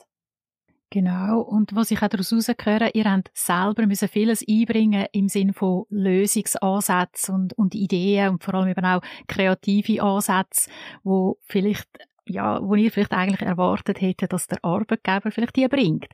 Genau. 0.90 1.40
Und 1.40 1.74
was 1.74 1.90
ich 1.90 2.02
auch 2.02 2.10
daraus 2.10 2.32
herausgehöre, 2.32 2.90
ihr 2.94 3.06
habt 3.06 3.32
selber 3.34 3.88
müssen 3.88 4.10
vieles 4.10 4.46
einbringen 4.46 5.06
im 5.14 5.30
Sinne 5.30 5.54
von 5.54 5.86
Lösungsansätzen 5.90 7.34
und, 7.34 7.54
und 7.58 7.76
Ideen 7.76 8.32
und 8.32 8.44
vor 8.44 8.56
allem 8.56 8.72
eben 8.72 8.86
auch 8.86 9.02
kreative 9.30 10.04
Ansätze, 10.04 10.70
wo 11.04 11.38
vielleicht 11.44 11.88
ja, 12.26 12.62
wo 12.62 12.76
ihr 12.76 12.92
vielleicht 12.92 13.14
eigentlich 13.14 13.42
erwartet 13.42 14.02
hättet, 14.02 14.34
dass 14.34 14.48
der 14.48 14.64
Arbeitgeber 14.64 15.32
vielleicht 15.32 15.56
die 15.56 15.68
bringt. 15.70 16.08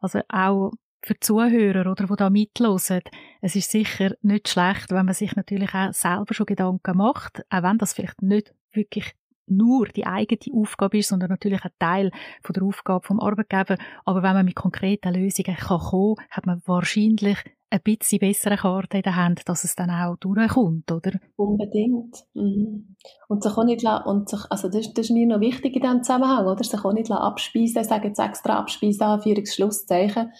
Also 0.00 0.20
auch 0.28 0.72
für 1.02 1.14
die 1.14 1.20
Zuhörer 1.20 1.90
oder 1.90 2.06
die 2.06 2.16
da 2.16 2.30
mitlosen, 2.30 3.02
es 3.42 3.56
ist 3.56 3.70
sicher 3.70 4.14
nicht 4.22 4.48
schlecht, 4.48 4.90
wenn 4.90 5.06
man 5.06 5.14
sich 5.14 5.36
natürlich 5.36 5.74
auch 5.74 5.92
selber 5.92 6.32
schon 6.34 6.46
Gedanken 6.46 6.96
macht, 6.96 7.44
auch 7.50 7.62
wenn 7.62 7.78
das 7.78 7.92
vielleicht 7.92 8.22
nicht 8.22 8.54
wirklich 8.76 9.14
nur 9.48 9.86
die 9.86 10.06
eigene 10.06 10.60
Aufgabe 10.60 10.98
ist, 10.98 11.08
sondern 11.08 11.30
natürlich 11.30 11.64
ein 11.64 11.70
Teil 11.78 12.10
von 12.42 12.52
der 12.52 12.64
Aufgabe 12.64 13.06
vom 13.06 13.20
Arbeitgeber. 13.20 13.76
Aber 14.04 14.22
wenn 14.22 14.34
man 14.34 14.44
mit 14.44 14.56
konkreten 14.56 15.14
Lösungen 15.14 15.56
kann 15.56 15.78
kommen, 15.78 16.16
hat 16.30 16.46
man 16.46 16.62
wahrscheinlich 16.66 17.38
ein 17.70 17.80
bisschen 17.82 18.20
bessere 18.20 18.56
Karte 18.56 18.98
in 18.98 19.02
der 19.02 19.16
Hand, 19.16 19.48
dass 19.48 19.64
es 19.64 19.74
dann 19.74 19.90
auch 19.90 20.16
durchkommt, 20.16 20.90
oder? 20.92 21.12
Unbedingt. 21.36 22.24
Mhm. 22.34 22.96
Und 23.28 23.42
sich 23.42 23.52
auch 23.56 23.64
nicht 23.64 23.84
und 23.84 24.28
sich, 24.28 24.40
also 24.50 24.68
das, 24.68 24.92
das 24.94 25.06
ist 25.06 25.10
mir 25.10 25.26
noch 25.26 25.40
wichtig 25.40 25.74
in 25.74 25.82
diesem 25.82 26.02
Zusammenhang, 26.02 26.46
oder? 26.46 26.62
Sich 26.62 26.84
auch 26.84 26.92
nicht 26.92 27.10
abspeisen, 27.10 27.82
ich 27.82 27.88
sage 27.88 28.08
jetzt 28.08 28.20
extra 28.20 28.58
abspeisen, 28.58 29.02
Anführungsschlusszeichen, 29.02 30.32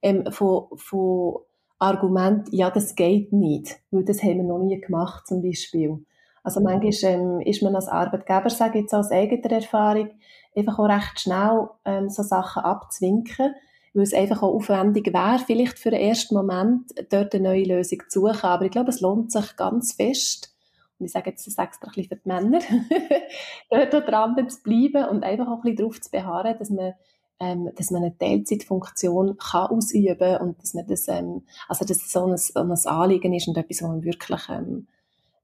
ähm, 0.00 0.32
von, 0.32 0.66
von 0.76 1.36
Argument, 1.78 2.48
ja, 2.52 2.70
das 2.70 2.94
geht 2.94 3.32
nicht, 3.32 3.80
weil 3.90 4.04
das 4.04 4.22
haben 4.22 4.38
wir 4.38 4.44
noch 4.44 4.58
nie 4.58 4.80
gemacht, 4.80 5.26
zum 5.26 5.42
Beispiel. 5.42 6.04
Also 6.42 6.60
manchmal 6.60 7.12
ähm, 7.12 7.40
ist 7.40 7.62
man 7.62 7.74
als 7.74 7.88
Arbeitgeber, 7.88 8.50
sage 8.50 8.78
ich 8.78 8.82
jetzt 8.82 8.94
aus 8.94 9.10
eigener 9.10 9.52
Erfahrung, 9.52 10.10
einfach 10.56 10.78
auch 10.78 10.88
recht 10.88 11.20
schnell 11.20 11.68
ähm, 11.84 12.08
so 12.08 12.22
Sachen 12.22 12.62
abzuwinken, 12.62 13.54
weil 13.94 14.02
es 14.02 14.14
einfach 14.14 14.42
auch 14.42 14.54
aufwendig 14.54 15.12
wäre, 15.12 15.38
vielleicht 15.38 15.78
für 15.78 15.90
den 15.90 16.00
ersten 16.00 16.34
Moment 16.34 16.90
dort 17.10 17.34
eine 17.34 17.50
neue 17.50 17.64
Lösung 17.64 18.00
zu 18.08 18.20
suchen. 18.20 18.44
Aber 18.44 18.64
ich 18.64 18.70
glaube, 18.70 18.90
es 18.90 19.00
lohnt 19.00 19.30
sich 19.30 19.56
ganz 19.56 19.92
fest, 19.92 20.48
und 20.98 21.06
ich 21.06 21.12
sage 21.12 21.30
jetzt 21.30 21.46
das 21.46 21.58
extra 21.58 21.88
ein 21.88 21.94
bisschen 21.94 22.08
für 22.10 22.16
die 22.16 22.28
Männer, 22.28 22.60
dort 23.90 24.08
dran 24.08 24.48
zu 24.48 24.62
bleiben 24.62 25.08
und 25.08 25.24
einfach 25.24 25.48
auch 25.48 25.56
ein 25.56 25.62
bisschen 25.62 25.76
darauf 25.78 26.00
zu 26.00 26.10
beharren, 26.10 26.56
dass 26.58 26.70
man 26.70 26.94
ähm, 27.40 27.70
dass 27.74 27.90
man 27.90 28.04
eine 28.04 28.16
Teilzeitfunktion 28.16 29.36
kann 29.36 29.66
ausüben 29.66 30.36
und 30.36 30.62
dass 30.62 30.74
man 30.74 30.86
das, 30.86 31.08
ähm, 31.08 31.42
also 31.68 31.84
dass 31.84 32.08
so 32.08 32.26
ein, 32.26 32.36
so 32.36 32.60
ein 32.60 32.70
Anliegen 32.70 33.34
ist 33.34 33.48
und 33.48 33.56
etwas, 33.56 33.82
was 33.82 33.88
man 33.88 34.04
wirklich 34.04 34.48
ähm, 34.48 34.86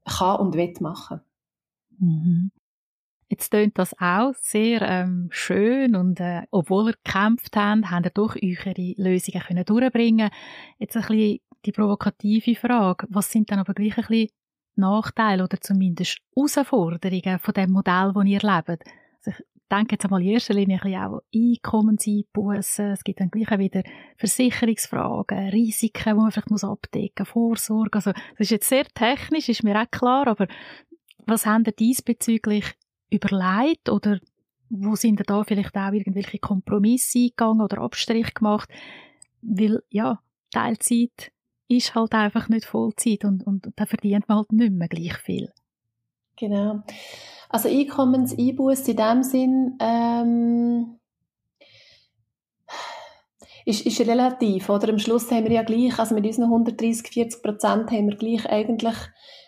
kann 0.09 0.41
und 0.41 0.55
will 0.55 0.75
machen. 0.81 1.21
Mhm. 1.99 2.51
Jetzt 3.31 3.51
tönt 3.51 3.77
das 3.77 3.95
auch 4.01 4.33
sehr 4.41 4.81
ähm, 4.83 5.29
schön 5.31 5.95
und 5.95 6.19
äh, 6.19 6.43
obwohl 6.51 6.91
ihr 6.91 6.97
gekämpft 7.05 7.57
habt, 7.57 7.91
habt 7.91 8.07
ihr 8.07 8.11
doch 8.11 8.37
eure 8.37 8.95
Lösungen 8.97 9.43
können 9.43 9.65
durchbringen 9.67 10.31
Jetzt 10.79 10.97
ein 10.97 11.03
bisschen 11.03 11.41
die 11.67 11.73
provokative 11.73 12.55
Frage, 12.55 13.07
was 13.11 13.31
sind 13.31 13.51
dann 13.51 13.59
aber 13.59 13.75
gleich 13.75 13.99
ein 13.99 14.07
bisschen 14.07 14.31
Nachteile 14.77 15.45
oder 15.45 15.61
zumindest 15.61 16.19
Herausforderungen 16.35 17.39
von 17.39 17.55
dem 17.55 17.73
Modell, 17.73 18.13
das 18.15 18.25
ihr 18.25 18.41
lebt? 18.41 18.85
Also 19.19 19.31
ich 19.31 19.45
denke 19.69 19.95
jetzt 19.95 20.05
einmal 20.05 20.23
in 20.23 20.29
erster 20.29 20.55
Linie 20.55 20.81
ein 20.83 20.95
auch 20.97 21.21
Einkommenseinbußen, 21.35 22.93
es 22.93 23.05
gibt 23.05 23.21
dann 23.21 23.31
gleich 23.31 23.59
wieder 23.59 23.83
Versicherungsfragen, 24.17 25.49
Risiken, 25.51 26.11
die 26.11 26.15
man 26.15 26.31
vielleicht 26.31 26.51
muss 26.51 26.65
abdecken 26.65 27.25
muss, 27.25 27.29
Vorsorge, 27.29 27.95
also 27.95 28.13
das 28.13 28.41
ist 28.41 28.51
jetzt 28.51 28.69
sehr 28.69 28.85
technisch, 28.85 29.49
ist 29.49 29.65
mir 29.65 29.81
auch 29.81 29.91
klar, 29.91 30.27
aber 30.27 30.47
was 31.27 31.47
haben 31.47 31.65
ihr 31.67 31.73
diesbezüglich 31.73 32.65
überlegt 33.11 33.89
oder 33.89 34.19
wo 34.71 34.95
sind 34.97 35.23
da 35.27 35.45
vielleicht 35.45 35.77
auch 35.77 35.93
irgendwelche 35.93 36.39
Kompromisse 36.39 37.19
eingegangen 37.19 37.63
oder 37.63 37.79
Abstriche 37.79 38.33
gemacht? 38.33 38.69
Weil, 39.41 39.83
ja, 39.91 40.21
Teilzeit 40.51 41.33
ist 41.69 41.95
halt 41.95 42.15
einfach 42.15 42.49
nicht 42.49 42.65
Vollzeit 42.65 43.25
und, 43.25 43.47
und 43.47 43.71
da 43.77 43.87
verdient 43.87 44.29
man 44.29 44.39
halt 44.39 44.53
nicht 44.53 44.73
mehr 44.73 44.89
gleich 44.89 45.17
viel. 45.19 45.53
Genau. 46.39 46.81
Also 47.49 47.69
Einkommenseinbuß 47.69 48.89
in 48.89 48.97
dem 48.97 49.23
Sinn 49.23 49.79
ähm, 49.81 50.99
ist, 53.65 53.87
ist 53.87 54.01
relativ, 54.01 54.69
oder? 54.69 54.91
Am 54.91 54.99
Schluss 54.99 55.31
haben 55.31 55.45
wir 55.45 55.53
ja 55.53 55.63
gleich, 55.63 55.99
also 55.99 56.15
mit 56.15 56.27
unseren 56.27 56.45
130, 56.45 57.09
40 57.09 57.43
Prozent 57.43 57.91
haben 57.91 58.09
wir 58.09 58.17
gleich 58.17 58.49
eigentlich 58.49 58.97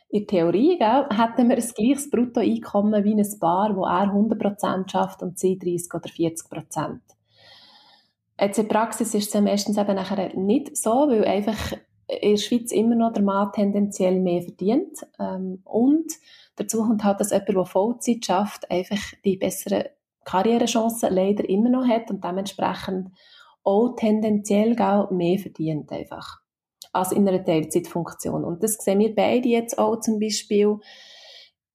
in 0.09 0.26
Theorie 0.26 0.76
gell, 0.79 1.07
hätten 1.11 1.48
wir 1.48 1.57
ein 1.57 1.72
gleiches 1.74 2.11
Bruttoeinkommen 2.11 3.05
wie 3.05 3.14
ein 3.14 3.38
Paar, 3.38 3.76
wo 3.76 3.85
er 3.85 4.12
100% 4.12 4.90
schafft 4.90 5.22
und 5.22 5.38
sie 5.38 5.59
30 5.59 5.94
oder 5.94 6.09
40%. 6.09 6.98
Jetzt 8.40 8.59
in 8.59 8.66
der 8.66 8.74
Praxis 8.74 9.14
ist 9.14 9.35
es 9.35 9.40
meistens 9.40 9.76
eben 9.76 9.94
nachher 9.94 10.35
nicht 10.35 10.76
so, 10.76 10.90
weil 10.90 11.24
einfach 11.24 11.76
in 12.09 12.33
der 12.33 12.37
Schweiz 12.38 12.72
immer 12.72 12.96
noch 12.96 13.12
der 13.12 13.22
Mann 13.22 13.53
tendenziell 13.53 14.18
mehr 14.18 14.42
verdient. 14.42 15.07
Ähm, 15.18 15.61
und 15.64 16.11
dazu 16.61 16.83
kommt 16.83 17.05
halt, 17.05 17.20
dass 17.20 17.31
jemand, 17.31 17.49
der 17.49 17.64
Vollzeit 17.64 18.25
schafft, 18.25 18.70
einfach 18.70 19.01
die 19.25 19.37
besseren 19.37 19.85
Karrierechancen 20.25 21.12
leider 21.12 21.49
immer 21.49 21.70
noch 21.70 21.87
hat 21.87 22.11
und 22.11 22.23
dementsprechend 22.23 23.09
auch 23.64 23.94
tendenziell 23.96 24.75
mehr 25.11 25.38
verdient 25.38 25.90
einfach 25.92 26.40
als 26.92 27.12
in 27.12 27.29
einer 27.29 27.44
Teilzeitfunktion. 27.44 28.44
Und 28.44 28.62
das 28.62 28.75
sehen 28.75 28.99
wir 28.99 29.14
beide 29.14 29.49
jetzt 29.49 29.79
auch 29.79 30.01
zum 30.01 30.18
Beispiel 30.18 30.79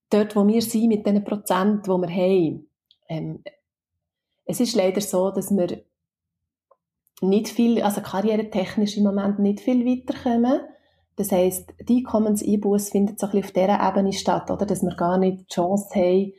dort, 0.10 0.36
wo 0.36 0.46
wir 0.46 0.62
sind 0.62 0.88
mit 0.88 1.06
den 1.06 1.24
Prozent, 1.24 1.86
die 1.86 1.90
wir 1.90 2.10
haben. 2.10 2.70
Ähm, 3.08 3.44
es 4.46 4.60
ist 4.60 4.76
leider 4.76 5.02
so, 5.02 5.32
dass 5.32 5.56
wir 5.56 5.84
nicht 7.22 7.48
viel, 7.48 7.82
also 7.82 8.02
karrieretechnisch 8.02 8.98
im 8.98 9.04
Moment 9.04 9.40
nicht 9.40 9.62
viel 9.62 9.86
weiterkommen. 9.86 10.62
Das 11.18 11.32
heisst, 11.32 11.74
die 11.88 11.98
Einkommenseinbuß 11.98 12.90
findet 12.90 13.20
so 13.20 13.28
ein 13.28 13.32
bisschen 13.32 13.46
auf 13.46 13.52
dieser 13.52 13.90
Ebene 13.90 14.14
statt, 14.14 14.52
oder? 14.52 14.66
Dass 14.66 14.84
wir 14.84 14.96
gar 14.96 15.18
nicht 15.18 15.42
die 15.42 15.54
Chance 15.54 15.88
haben, 15.96 16.34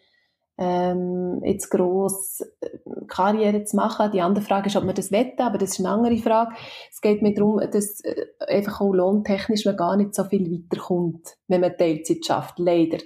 ähm, 0.58 1.42
jetzt 1.44 1.70
gross 1.70 2.40
äh, 2.60 2.78
Karriere 3.08 3.64
zu 3.64 3.76
machen. 3.76 4.10
Die 4.12 4.20
andere 4.20 4.44
Frage 4.44 4.68
ist, 4.68 4.76
ob 4.76 4.84
man 4.84 4.94
das 4.94 5.12
wette, 5.12 5.44
aber 5.44 5.58
das 5.58 5.72
ist 5.72 5.80
eine 5.80 5.90
andere 5.90 6.16
Frage. 6.16 6.54
Es 6.90 7.00
geht 7.00 7.22
mir 7.22 7.34
darum, 7.34 7.60
dass 7.70 8.00
äh, 8.00 8.26
einfach 8.48 8.80
auch 8.80 8.92
lohntechnisch 8.92 9.66
man 9.66 9.76
gar 9.76 9.96
nicht 9.96 10.14
so 10.14 10.24
viel 10.24 10.50
weiterkommt, 10.50 11.36
wenn 11.48 11.60
man 11.60 11.76
Teilzeit 11.76 12.24
schafft. 12.24 12.58
Leider. 12.58 12.98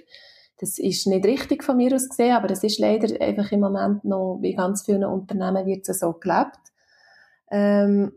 Das 0.59 0.77
ist 0.77 1.07
nicht 1.07 1.25
richtig 1.25 1.63
von 1.63 1.75
mir 1.75 1.93
aus 1.93 2.07
gesehen, 2.07 2.35
aber 2.35 2.47
das 2.47 2.63
ist 2.63 2.79
leider 2.79 3.19
einfach 3.19 3.51
im 3.51 3.61
Moment 3.61 4.05
noch, 4.05 4.39
wie 4.41 4.53
ganz 4.53 4.85
vielen 4.85 5.03
Unternehmen 5.03 5.65
wird 5.65 5.89
es 5.89 5.99
so 5.99 6.13
gelebt. 6.13 6.59
Ähm, 7.49 8.13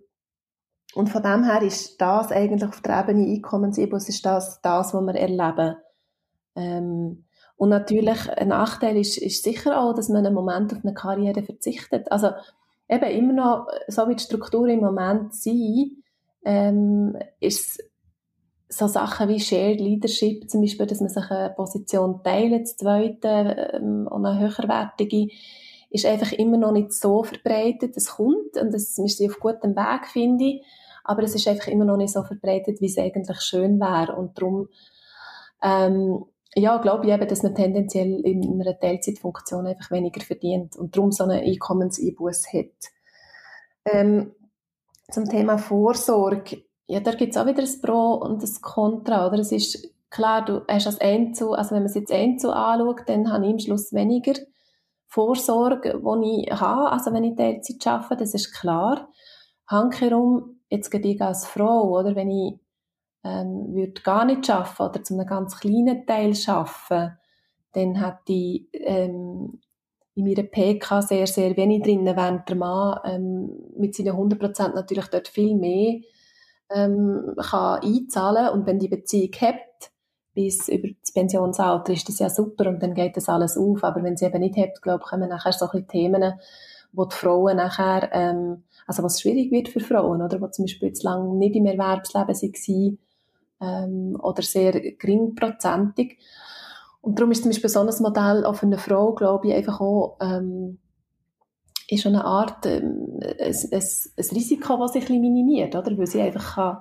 und 0.95 1.09
von 1.09 1.23
dem 1.23 1.45
her 1.45 1.63
ist 1.63 2.01
das 2.01 2.31
eigentlich 2.31 2.69
auf 2.69 2.81
der 2.81 3.01
Ebene 3.01 3.27
Einkommenseinbuß, 3.27 4.09
ist 4.09 4.25
das, 4.25 4.61
das, 4.61 4.95
was 4.95 5.03
wir 5.03 5.15
erleben. 5.15 5.77
Ähm, 6.57 7.25
und 7.57 7.69
natürlich 7.69 8.31
ein 8.31 8.49
Nachteil 8.49 8.97
ist, 8.97 9.19
ist 9.19 9.45
sicher 9.45 9.81
auch, 9.81 9.95
dass 9.95 10.09
man 10.09 10.25
einen 10.25 10.35
Moment 10.35 10.73
auf 10.73 10.85
eine 10.85 10.95
Karriere 10.95 11.43
verzichtet. 11.43 12.11
Also 12.11 12.31
eben 12.89 13.05
immer 13.05 13.33
noch, 13.33 13.67
so 13.89 14.09
wie 14.09 14.17
die 14.17 14.23
Strukturen 14.23 14.71
im 14.71 14.81
Moment 14.81 15.35
sind, 15.35 16.03
ähm, 16.45 17.17
ist 17.41 17.83
so 18.69 18.87
Sachen 18.89 19.29
wie 19.29 19.41
Shared 19.41 19.81
Leadership, 19.81 20.51
zum 20.51 20.61
Beispiel, 20.61 20.87
dass 20.87 21.01
man 21.01 21.09
sich 21.09 21.31
eine 21.31 21.51
Position 21.51 22.23
teilt, 22.23 22.63
das 22.63 22.77
zweite 22.77 23.71
ähm, 23.75 24.09
und 24.11 24.27
eine 24.27 24.41
höherwertige, 24.41 25.29
ist 25.91 26.07
einfach 26.07 26.33
immer 26.33 26.57
noch 26.57 26.73
nicht 26.73 26.93
so 26.93 27.23
verbreitet. 27.23 27.97
Es 27.97 28.17
kommt 28.17 28.57
und 28.61 28.75
das, 28.75 28.97
sind 28.97 29.31
auf 29.31 29.39
gutem 29.39 29.77
Weg, 29.77 30.07
finde 30.09 30.45
ich, 30.45 30.63
aber 31.05 31.23
es 31.23 31.35
ist 31.35 31.47
einfach 31.47 31.69
immer 31.69 31.85
noch 31.85 31.97
nicht 31.97 32.13
so 32.13 32.23
verbreitet, 32.23 32.81
wie 32.81 32.87
es 32.87 32.99
eigentlich 32.99 33.41
schön 33.41 33.79
wäre. 33.79 34.17
Und 34.17 34.39
darum 34.39 34.69
ähm, 35.63 36.25
ja, 36.57 36.79
glaube 36.79 37.07
ich 37.07 37.13
eben, 37.13 37.27
dass 37.29 37.43
man 37.43 37.55
tendenziell 37.55 38.21
in 38.21 38.61
einer 38.61 38.79
Teilzeitfunktion 38.79 39.67
einfach 39.67 39.91
weniger 39.91 40.21
verdient 40.21 40.77
und 40.77 40.97
darum 40.97 41.11
so 41.11 41.25
einen 41.25 41.45
Einkommenseinbuß 41.45 42.53
hat. 42.53 42.93
Ähm, 43.85 44.33
zum 45.11 45.29
Thema 45.29 45.59
Vorsorge, 45.59 46.65
ja, 46.87 47.01
da 47.01 47.13
gibt 47.13 47.35
es 47.35 47.41
auch 47.41 47.47
wieder 47.47 47.63
ein 47.63 47.81
Pro 47.83 48.15
und 48.15 48.43
ein 48.43 48.63
Contra, 48.63 49.27
oder? 49.27 49.39
Es 49.39 49.53
ist 49.53 49.91
klar, 50.11 50.45
du 50.45 50.63
hast 50.69 50.87
als 50.87 51.01
Einzel, 51.01 51.55
also 51.55 51.73
wenn 51.73 51.83
man 51.83 51.91
es 51.91 51.95
jetzt 51.95 52.13
Einzel 52.13 52.53
anschaut, 52.53 53.03
dann 53.07 53.33
habe 53.33 53.47
ich 53.47 53.53
am 53.53 53.59
Schluss 53.59 53.93
weniger 53.93 54.35
Vorsorge, 55.07 56.01
die 56.01 56.47
ich 56.47 56.53
habe, 56.53 56.91
also 56.91 57.13
wenn 57.13 57.25
ich 57.25 57.37
Teilzeit 57.37 57.87
arbeite, 57.87 58.23
das 58.23 58.35
ist 58.35 58.53
klar. 58.53 59.09
Handkerum, 59.67 60.54
jetzt 60.69 60.91
gehe 60.91 61.01
ich 61.01 61.21
als 61.21 61.47
Frau, 61.47 61.99
oder? 61.99 62.15
Wenn 62.17 62.31
ich 62.31 62.55
ähm, 63.25 63.75
würde 63.75 64.01
gar 64.03 64.25
nicht 64.25 64.47
schaffen 64.47 64.87
oder 64.87 65.03
zu 65.03 65.15
einem 65.15 65.27
ganz 65.27 65.59
kleinen 65.59 66.07
Teil 66.07 66.35
schaffen, 66.35 67.17
dann 67.73 67.95
hätte 67.97 68.33
ich 68.33 68.69
ähm, 68.73 69.61
in 70.15 70.25
meiner 70.25 70.45
PK 70.45 71.03
sehr, 71.03 71.27
sehr 71.27 71.57
wenig 71.57 71.83
drin, 71.83 72.05
während 72.05 72.49
der 72.49 72.57
Mann 72.57 73.01
ähm, 73.05 73.51
mit 73.77 73.95
seinen 73.95 74.15
100% 74.15 74.75
natürlich 74.75 75.07
dort 75.07 75.29
viel 75.29 75.57
mehr 75.57 76.01
ähm, 76.71 77.35
kann 77.37 77.81
einzahlen 77.83 78.49
und 78.51 78.67
wenn 78.67 78.79
die 78.79 78.89
Beziehung 78.89 79.33
hebt, 79.37 79.91
bis 80.35 80.69
über 80.69 80.89
das 81.01 81.13
Pensionsalter 81.13 81.93
ist 81.93 82.09
das 82.09 82.19
ja 82.19 82.29
super 82.29 82.69
und 82.69 82.83
dann 82.83 82.95
geht 82.95 83.17
das 83.17 83.29
alles 83.29 83.57
auf, 83.57 83.85
aber 83.85 84.03
wenn 84.03 84.17
sie 84.17 84.27
eben 84.27 84.41
nicht 84.41 84.57
hebt, 84.57 84.83
glaube 84.83 85.03
ich, 85.05 85.11
kommen 85.11 85.29
nachher 85.29 85.53
so 85.53 85.69
ein 85.69 85.87
Themen, 85.87 86.35
wo 86.93 87.05
die 87.05 87.15
Frauen 87.15 87.57
nachher, 87.57 88.11
ähm, 88.13 88.65
also 88.87 89.03
was 89.03 89.21
schwierig 89.21 89.51
wird 89.51 89.69
für 89.69 89.81
Frauen, 89.81 90.23
oder, 90.23 90.41
wo 90.41 90.49
zum 90.49 90.65
Beispiel 90.65 90.89
jetzt 90.89 91.03
lange 91.03 91.35
nicht 91.37 91.57
im 91.57 91.67
Erwerbsleben 91.67 92.35
waren, 92.35 92.99
ähm, 93.61 94.21
oder 94.21 94.43
sehr 94.43 94.73
geringprozentig. 94.73 96.19
Und 97.01 97.19
darum 97.19 97.33
ist 97.33 97.43
zum 97.43 97.51
Beispiel 97.51 97.71
so 97.71 97.81
ein 97.81 97.91
Modell 98.01 98.45
auch 98.45 98.55
für 98.55 98.67
eine 98.67 98.79
Frau, 98.79 99.15
glaube 99.15 99.49
ich, 99.49 99.55
einfach 99.55 99.81
auch, 99.81 100.17
ähm, 100.21 100.79
ist 101.89 102.07
eine 102.07 102.25
Art, 102.25 102.65
ähm, 102.67 103.21
ein, 103.21 103.39
ein, 103.39 103.83
ein 104.17 104.31
Risiko, 104.33 104.79
das 104.79 104.93
sich 104.93 105.03
ein 105.03 105.09
bisschen 105.09 105.21
minimiert, 105.21 105.75
oder? 105.77 105.97
Weil 105.99 106.07
sie 106.07 106.23
einfach 106.23 106.55
kann 106.55 106.79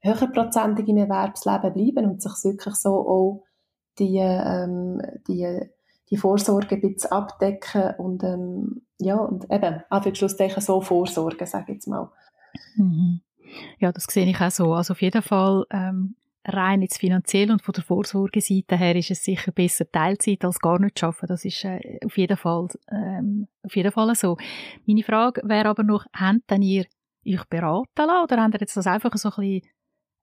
höherprozentig 0.00 0.88
im 0.88 0.96
Erwerbsleben 0.96 1.72
bleiben 1.72 2.10
und 2.10 2.22
sich 2.22 2.32
wirklich 2.44 2.74
so 2.74 2.90
auch 2.90 3.44
die, 3.98 4.16
ähm, 4.16 5.00
die, 5.28 5.68
die 6.08 6.16
Vorsorge 6.16 6.76
ein 6.76 6.80
bisschen 6.80 7.12
abdecken 7.12 7.94
und, 7.98 8.24
ähm, 8.24 8.82
ja, 9.00 9.16
und 9.16 9.50
eben, 9.50 9.82
Anführungsschlusszeichen 9.88 10.62
so 10.62 10.80
vorsorgen, 10.80 11.46
sage 11.46 11.72
ich 11.72 11.74
jetzt 11.76 11.88
mal. 11.88 12.10
Mhm. 12.76 13.20
Ja, 13.78 13.92
das 13.92 14.04
sehe 14.04 14.26
ich 14.26 14.40
auch 14.40 14.50
so. 14.50 14.74
Also 14.74 14.92
auf 14.92 15.02
jeden 15.02 15.22
Fall 15.22 15.64
ähm, 15.70 16.14
rein 16.44 16.82
jetzt 16.82 16.98
finanziell 16.98 17.50
und 17.50 17.62
von 17.62 17.72
der 17.72 17.84
Vorsorgeseite 17.84 18.76
her 18.76 18.96
ist 18.96 19.10
es 19.10 19.24
sicher 19.24 19.52
besser 19.52 19.90
Teilzeit 19.90 20.44
als 20.44 20.60
gar 20.60 20.78
nicht 20.78 20.98
zu 20.98 21.06
arbeiten. 21.06 21.26
Das 21.26 21.44
ist 21.44 21.64
äh, 21.64 21.98
auf 22.04 22.16
jeden 22.16 22.36
Fall 22.36 22.68
ähm, 22.90 23.48
auf 23.62 23.74
jeden 23.74 23.92
Fall 23.92 24.14
so. 24.14 24.36
Meine 24.86 25.02
Frage 25.02 25.42
wäre 25.44 25.68
aber 25.68 25.82
noch, 25.82 26.06
habt 26.14 26.50
denn 26.50 26.62
ihr 26.62 26.84
euch 27.26 27.44
beraten 27.46 27.88
lassen 27.96 28.24
oder 28.24 28.42
habt 28.42 28.54
ihr 28.54 28.60
jetzt 28.60 28.76
das 28.76 28.86
einfach 28.86 29.14
so 29.16 29.30
ein 29.30 29.34
bisschen 29.36 29.62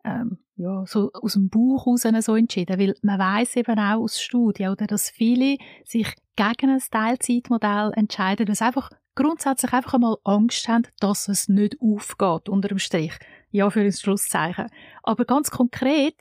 ähm, 0.08 0.38
ja, 0.56 0.86
so 0.86 1.12
aus 1.14 1.34
dem 1.34 1.50
Bauch 1.50 1.86
raus 1.86 2.04
so 2.22 2.36
entschieden? 2.36 2.80
Weil 2.80 2.96
man 3.02 3.20
weiß 3.20 3.58
eben 3.58 3.78
auch 3.78 4.02
aus 4.02 4.22
Studien, 4.22 4.72
oder, 4.72 4.88
dass 4.88 5.10
viele 5.10 5.58
sich 5.84 6.16
gegen 6.36 6.72
ein 6.72 6.82
Teilzeitmodell 6.92 7.92
entscheiden, 7.96 8.48
weil 8.48 8.56
sie 8.56 8.66
einfach 8.66 8.90
grundsätzlich 9.16 9.74
einfach 9.74 9.96
einmal 9.96 10.18
Angst 10.24 10.68
haben, 10.68 10.88
dass 11.00 11.28
es 11.28 11.50
nicht 11.50 11.78
aufgeht, 11.82 12.50
unter 12.50 12.70
dem 12.70 12.80
Strich. 12.80 13.14
Ja, 13.52 13.70
für 13.70 13.82
ein 13.82 13.92
Schlusszeichen. 13.92 14.68
Aber 15.04 15.26
ganz 15.26 15.52
konkret 15.52 16.16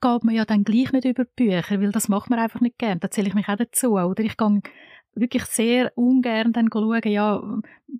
geht 0.00 0.24
man 0.24 0.34
ja 0.34 0.44
dann 0.44 0.64
gleich 0.64 0.92
nicht 0.92 1.04
über 1.04 1.24
die 1.24 1.30
Bücher, 1.36 1.80
weil 1.80 1.92
das 1.92 2.08
macht 2.08 2.28
man 2.28 2.38
einfach 2.38 2.60
nicht 2.60 2.78
gern. 2.78 3.00
Da 3.00 3.10
zähle 3.10 3.28
ich 3.28 3.34
mich 3.34 3.48
auch 3.48 3.56
dazu. 3.56 3.92
Oder 3.92 4.22
ich 4.24 4.36
gehe 4.36 4.60
wirklich 5.14 5.44
sehr 5.44 5.92
ungern 5.96 6.52
dann 6.52 6.70
schauen, 6.72 7.00
ja, 7.04 7.42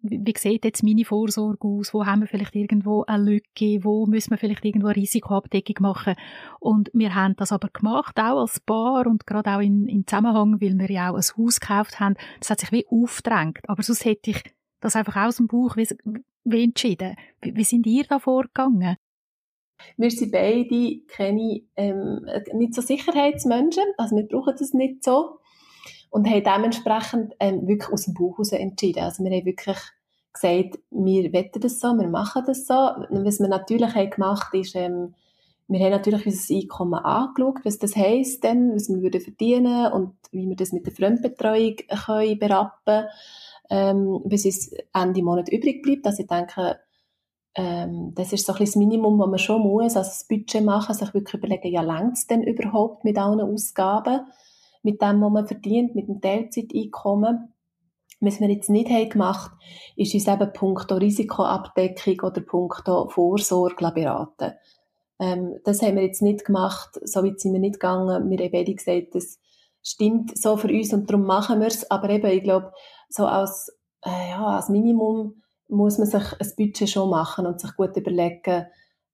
wie 0.02 0.34
sieht 0.36 0.64
jetzt 0.64 0.82
meine 0.82 1.04
Vorsorge 1.04 1.66
aus? 1.66 1.92
Wo 1.92 2.06
haben 2.06 2.20
wir 2.20 2.26
vielleicht 2.26 2.56
irgendwo 2.56 3.04
eine 3.04 3.22
Lücke? 3.22 3.84
Wo 3.84 4.06
müssen 4.06 4.30
wir 4.30 4.38
vielleicht 4.38 4.64
irgendwo 4.64 4.88
eine 4.88 4.96
Risikoabdeckung 4.96 5.76
machen? 5.80 6.14
Und 6.60 6.90
wir 6.94 7.14
haben 7.14 7.36
das 7.36 7.52
aber 7.52 7.68
gemacht, 7.68 8.18
auch 8.18 8.40
als 8.40 8.60
Paar 8.60 9.06
und 9.06 9.26
gerade 9.26 9.50
auch 9.50 9.60
in, 9.60 9.86
im 9.88 10.06
Zusammenhang, 10.06 10.60
weil 10.60 10.78
wir 10.78 10.90
ja 10.90 11.10
auch 11.10 11.16
ein 11.16 11.22
Haus 11.36 11.60
gekauft 11.60 12.00
haben. 12.00 12.16
Das 12.40 12.50
hat 12.50 12.60
sich 12.60 12.72
wie 12.72 12.86
aufgedrängt. 12.88 13.68
Aber 13.68 13.82
sonst 13.82 14.04
hätte 14.04 14.30
ich 14.30 14.42
das 14.80 14.96
einfach 14.96 15.16
aus 15.16 15.36
dem 15.36 15.48
Bauch 15.48 15.76
wie, 15.76 15.88
wie 16.44 16.64
entschieden. 16.64 17.16
Wie, 17.42 17.54
wie 17.54 17.64
sind 17.64 17.86
ihr 17.86 18.04
da 18.04 18.18
vorgegangen? 18.18 18.96
Wir 19.96 20.10
sind 20.10 20.32
beide 20.32 21.00
keine, 21.08 21.62
ähm, 21.76 22.26
nicht 22.54 22.74
so 22.74 22.82
Sicherheitsmenschen, 22.82 23.82
also 23.98 24.16
wir 24.16 24.28
brauchen 24.28 24.54
das 24.56 24.72
nicht 24.72 25.02
so 25.02 25.40
und 26.12 26.28
haben 26.28 26.44
dementsprechend 26.44 27.34
ähm, 27.40 27.66
wirklich 27.66 27.92
aus 27.92 28.04
dem 28.04 28.14
Bauch 28.14 28.34
heraus 28.38 28.52
entschieden. 28.52 29.02
Also 29.02 29.24
wir 29.24 29.30
haben 29.30 29.44
wirklich 29.44 29.78
gesagt, 30.32 30.78
wir 30.90 31.32
wetten 31.32 31.60
das 31.60 31.80
so, 31.80 31.88
wir 31.88 32.08
machen 32.08 32.44
das 32.46 32.66
so. 32.66 32.74
Was 32.74 33.40
wir 33.40 33.48
natürlich 33.48 33.94
haben 33.94 34.10
gemacht 34.10 34.54
ist, 34.54 34.76
ähm, 34.76 35.14
wir 35.68 35.80
haben 35.80 35.90
natürlich 35.90 36.26
unser 36.26 36.54
Einkommen 36.54 37.04
angeschaut, 37.04 37.64
was 37.64 37.78
das 37.78 37.96
heisst 37.96 38.44
denn, 38.44 38.74
was 38.74 38.88
wir 38.88 39.00
würden 39.02 39.20
verdienen 39.20 39.90
und 39.92 40.14
wie 40.30 40.46
wir 40.48 40.56
das 40.56 40.72
mit 40.72 40.86
der 40.86 40.92
Fremdbetreuung 40.92 41.76
können 42.06 42.38
berappen 42.38 43.06
ähm, 43.72 44.20
bis 44.24 44.44
es 44.44 44.72
Ende 44.92 45.22
Monat 45.22 45.48
übrig 45.48 45.82
bleibt. 45.82 46.06
Also 46.06 46.22
ich 46.22 46.28
denke, 46.28 46.78
ähm, 47.54 48.12
das 48.14 48.32
ist 48.32 48.46
so 48.46 48.52
ein 48.52 48.58
bisschen 48.58 48.82
das 48.82 48.88
Minimum, 48.88 49.18
was 49.18 49.28
man 49.28 49.38
schon 49.38 49.62
muss, 49.62 49.96
also 49.96 50.10
das 50.10 50.26
Budget 50.28 50.62
machen, 50.62 50.94
sich 50.94 51.14
wirklich 51.14 51.34
überlegen, 51.34 51.72
ja, 51.72 51.80
längt 51.80 52.18
es 52.18 52.26
denn 52.26 52.42
überhaupt 52.42 53.04
mit 53.04 53.16
allen 53.18 53.40
Ausgaben, 53.40 54.26
mit 54.82 55.00
dem, 55.00 55.20
was 55.20 55.32
man 55.32 55.46
verdient, 55.46 55.94
mit 55.94 56.08
dem 56.08 56.20
Teilzeiteinkommen. 56.20 57.54
Was 58.20 58.40
wir 58.40 58.48
jetzt 58.48 58.70
nicht 58.70 58.88
haben 58.88 59.08
gemacht, 59.08 59.50
ist 59.96 60.14
uns 60.14 60.28
eben 60.28 60.52
punkto 60.52 60.94
Risikoabdeckung 60.94 62.20
oder 62.20 62.40
punkto 62.40 63.08
Vorsorge 63.08 63.90
beraten. 63.92 64.52
Ähm, 65.18 65.58
das 65.64 65.82
haben 65.82 65.96
wir 65.96 66.04
jetzt 66.04 66.22
nicht 66.22 66.44
gemacht, 66.44 67.00
so 67.02 67.24
weit 67.24 67.40
sind 67.40 67.52
wir 67.52 67.60
nicht 67.60 67.74
gegangen. 67.74 68.30
Wir 68.30 68.38
haben 68.38 68.52
beide 68.52 68.74
gesagt, 68.74 69.14
das 69.14 69.38
stimmt 69.82 70.36
so 70.36 70.56
für 70.56 70.68
uns 70.68 70.92
und 70.92 71.10
darum 71.10 71.24
machen 71.24 71.60
wir 71.60 71.66
es. 71.66 71.90
Aber 71.90 72.10
eben, 72.10 72.30
ich 72.30 72.42
glaube, 72.42 72.72
so 73.08 73.26
als, 73.26 73.76
äh, 74.04 74.30
ja, 74.30 74.44
als 74.44 74.68
Minimum 74.68 75.42
muss 75.68 75.98
man 75.98 76.06
sich 76.06 76.22
ein 76.40 76.52
Budget 76.56 76.88
schon 76.88 77.10
machen 77.10 77.46
und 77.46 77.60
sich 77.60 77.74
gut 77.76 77.96
überlegen, 77.96 78.66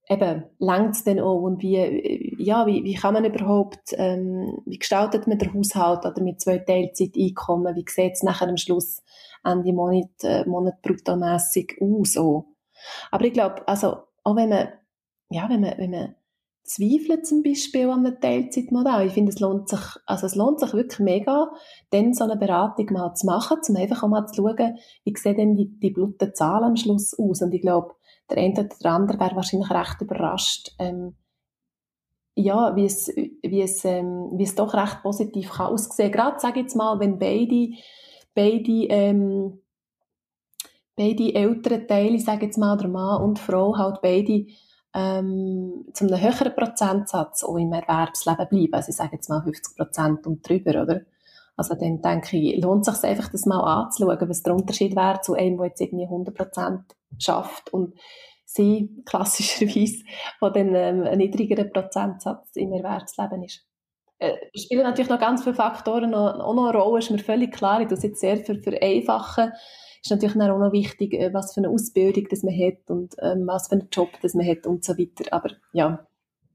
eben, 0.08 0.44
längt 0.58 0.94
es 0.94 1.04
denn 1.04 1.20
auch 1.20 1.42
und 1.42 1.62
wie, 1.62 2.36
ja, 2.38 2.66
wie, 2.66 2.84
wie 2.84 2.94
kann 2.94 3.14
man 3.14 3.24
überhaupt, 3.24 3.92
ähm, 3.92 4.60
wie 4.64 4.78
gestaltet 4.78 5.26
man 5.26 5.38
den 5.38 5.52
Haushalt 5.52 6.06
oder 6.06 6.22
mit 6.22 6.40
zwei 6.40 6.58
Teilzeiteinkommen, 6.58 7.76
wie 7.76 7.84
sieht 7.88 8.14
es 8.14 8.22
nachher 8.22 8.48
am 8.48 8.56
Schluss 8.56 9.02
Ende 9.44 9.72
Monat, 9.72 10.10
äh, 10.22 10.44
Monat 10.46 10.80
bruttomässig 10.82 11.76
aus 11.80 12.16
auch. 12.16 12.46
Aber 13.10 13.24
ich 13.24 13.32
glaube, 13.32 13.66
also, 13.68 13.98
auch 14.24 14.36
wenn 14.36 14.48
man, 14.48 14.68
ja, 15.30 15.48
wenn 15.48 15.60
man, 15.60 15.74
wenn 15.78 15.90
man 15.90 16.14
zweifle 16.68 17.22
zum 17.22 17.42
Beispiel 17.42 17.88
an 17.88 18.04
einem 18.04 18.20
Teilzeitmodell. 18.20 19.06
Ich 19.06 19.14
finde, 19.14 19.32
es 19.32 19.40
lohnt 19.40 19.68
sich, 19.68 19.80
also 20.06 20.26
es 20.26 20.34
lohnt 20.34 20.60
sich 20.60 20.74
wirklich 20.74 21.00
mega, 21.00 21.50
dann 21.90 22.12
so 22.12 22.24
eine 22.24 22.36
Beratung 22.36 22.86
mal 22.92 23.14
zu 23.14 23.26
machen, 23.26 23.58
um 23.68 23.76
einfach 23.76 24.02
auch 24.02 24.08
mal 24.08 24.26
zu 24.26 24.34
schauen, 24.34 24.78
wie 25.04 25.14
sehen 25.16 25.36
denn 25.36 25.56
die, 25.56 25.78
die 25.80 25.90
blutigen 25.90 26.34
Zahlen 26.34 26.64
am 26.64 26.76
Schluss 26.76 27.18
aus. 27.18 27.42
Und 27.42 27.54
ich 27.54 27.62
glaube, 27.62 27.94
der 28.30 28.38
eine 28.38 28.52
oder 28.54 28.68
der 28.82 28.92
andere 28.92 29.20
wäre 29.20 29.36
wahrscheinlich 29.36 29.70
recht 29.70 30.00
überrascht, 30.00 30.74
ähm, 30.78 31.14
ja, 32.34 32.76
wie 32.76 32.84
es, 32.84 33.08
wie 33.08 33.62
es, 33.62 33.84
ähm, 33.84 34.30
wie 34.34 34.44
es 34.44 34.54
doch 34.54 34.72
recht 34.74 35.02
positiv 35.02 35.50
kann 35.50 35.72
aussehen. 35.72 36.12
Gerade, 36.12 36.38
sage 36.38 36.60
ich 36.60 36.66
jetzt 36.66 36.76
mal, 36.76 37.00
wenn 37.00 37.18
beide, 37.18 37.70
beide, 38.34 38.84
ähm, 38.90 39.60
beide 40.94 41.34
älteren 41.34 41.88
Teile, 41.88 42.18
sage 42.20 42.46
jetzt 42.46 42.58
mal, 42.58 42.76
der 42.76 42.88
Mann 42.88 43.22
und 43.22 43.38
die 43.38 43.42
Frau, 43.42 43.76
halt 43.76 44.00
beide 44.02 44.46
ähm, 44.94 45.86
zu 45.92 46.06
einem 46.06 46.20
höheren 46.20 46.54
Prozentsatz 46.54 47.42
auch 47.42 47.56
im 47.56 47.72
Erwerbsleben 47.72 48.48
bleiben. 48.48 48.74
Also 48.74 48.90
ich 48.90 48.96
sage 48.96 49.16
jetzt 49.16 49.28
mal 49.28 49.42
50 49.42 49.76
Prozent 49.76 50.26
und 50.26 50.48
drüber, 50.48 50.82
oder? 50.82 51.00
Also 51.58 51.74
dann 51.74 52.00
denke 52.00 52.36
ich, 52.36 52.62
lohnt 52.62 52.86
es 52.88 53.00
sich 53.00 53.10
einfach, 53.10 53.28
das 53.30 53.44
mal 53.44 53.60
anzuschauen, 53.60 54.28
was 54.28 54.42
der 54.42 54.54
Unterschied 54.54 54.96
wäre 54.96 55.20
zu 55.20 55.34
einem, 55.34 55.58
der 55.58 55.66
jetzt 55.66 55.80
irgendwie 55.80 56.04
100 56.04 56.34
Prozent 56.34 56.80
schafft 57.18 57.72
und 57.72 57.94
sie 58.46 58.90
klassischerweise, 59.04 60.04
wo 60.40 60.48
dann 60.48 60.74
ähm, 60.74 61.02
ein 61.02 61.18
niedrigerer 61.18 61.64
Prozentsatz 61.64 62.54
im 62.54 62.72
Erwerbsleben 62.72 63.42
ist. 63.42 63.66
Äh, 64.20 64.36
spielen 64.56 64.82
natürlich 64.82 65.10
noch 65.10 65.20
ganz 65.20 65.42
viele 65.42 65.54
Faktoren 65.54 66.14
auch 66.14 66.54
noch 66.54 66.68
eine 66.68 66.78
Rolle, 66.78 66.98
ist 67.00 67.10
mir 67.10 67.18
völlig 67.18 67.52
klar. 67.52 67.80
Ich 67.80 67.90
es 67.90 68.02
jetzt 68.02 68.20
sehr 68.20 68.38
für, 68.38 68.60
vereinfachen 68.60 69.52
ist 70.02 70.10
natürlich 70.10 70.36
auch 70.36 70.58
noch 70.58 70.72
wichtig, 70.72 71.14
äh, 71.14 71.32
was 71.32 71.54
für 71.54 71.60
eine 71.60 71.70
Ausbildung 71.70 72.26
das 72.30 72.42
man 72.42 72.54
hat 72.54 72.90
und 72.90 73.14
ähm, 73.20 73.46
was 73.46 73.68
für 73.68 73.76
einen 73.76 73.88
Job 73.90 74.10
das 74.22 74.34
man 74.34 74.46
hat 74.46 74.66
und 74.66 74.84
so 74.84 74.96
weiter. 74.96 75.32
Aber 75.32 75.50
ja, 75.72 76.06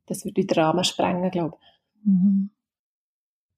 das 0.06 0.26
würde 0.26 0.46
den 0.46 0.60
Rahmen 0.60 0.84
sprengen, 0.84 1.32
glaube 1.32 1.58
ich. 1.60 2.06
Mhm. 2.06 2.50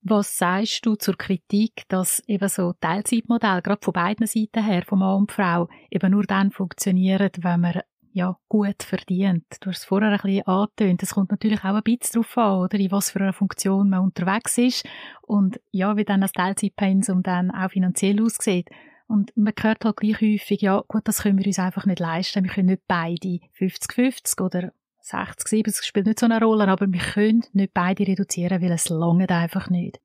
Was 0.08 0.38
sagst 0.38 0.86
du 0.86 0.94
zur 0.94 1.18
Kritik, 1.18 1.82
dass 1.88 2.20
eben 2.28 2.48
so 2.48 2.74
Teilzeitmodelle, 2.80 3.64
gerade 3.64 3.84
von 3.84 3.94
beiden 3.94 4.28
Seiten 4.28 4.64
her, 4.64 4.84
von 4.86 5.00
Mann 5.00 5.18
und 5.22 5.32
Frau, 5.32 5.68
eben 5.90 6.12
nur 6.12 6.26
dann 6.26 6.52
funktionieren, 6.52 7.32
wenn 7.40 7.60
man 7.60 7.82
ja, 8.12 8.38
gut 8.48 8.84
verdient. 8.84 9.46
Du 9.62 9.72
hast 9.72 9.80
es 9.80 9.86
vorher 9.86 10.12
ein 10.12 10.20
bisschen 10.22 10.46
angetönt. 10.46 11.02
Es 11.02 11.16
kommt 11.16 11.32
natürlich 11.32 11.64
auch 11.64 11.74
ein 11.74 11.82
bisschen 11.82 12.22
darauf 12.22 12.38
an, 12.38 12.60
oder, 12.60 12.78
in 12.78 12.92
was 12.92 13.10
für 13.10 13.20
einer 13.20 13.34
Funktion 13.34 13.90
man 13.90 14.02
unterwegs 14.02 14.60
ist 14.60 14.86
und 15.24 15.60
ja, 15.72 15.98
wie 15.98 16.06
dann 16.06 16.22
das 16.22 16.34
Teilzeitpensum 16.34 17.24
dann 17.24 17.50
auch 17.50 17.72
finanziell 17.72 18.22
aussieht. 18.22 18.70
Und 19.08 19.36
man 19.36 19.54
hört 19.60 19.86
halt 19.86 19.98
gleich 19.98 20.22
häufig, 20.22 20.62
ja 20.62 20.84
gut, 20.88 21.08
das 21.08 21.24
können 21.24 21.40
wir 21.40 21.48
uns 21.48 21.58
einfach 21.58 21.88
nicht 21.88 22.00
leisten. 22.00 22.44
Wir 22.44 22.52
können 22.52 22.68
nicht 22.68 22.84
beide 22.88 23.40
50-50 23.58 24.42
oder 24.42 24.72
60-70, 25.06 25.84
spielt 25.84 26.08
nicht 26.08 26.20
so 26.20 26.26
eine 26.26 26.42
Rolle, 26.42 26.68
aber 26.68 26.88
wir 26.92 27.00
können 27.00 27.44
nicht 27.54 27.74
beide 27.74 28.08
reduzieren, 28.08 28.62
weil 28.62 28.72
es 28.72 28.90
lange 28.90 29.30
einfach 29.30 29.70
nicht. 29.70 30.00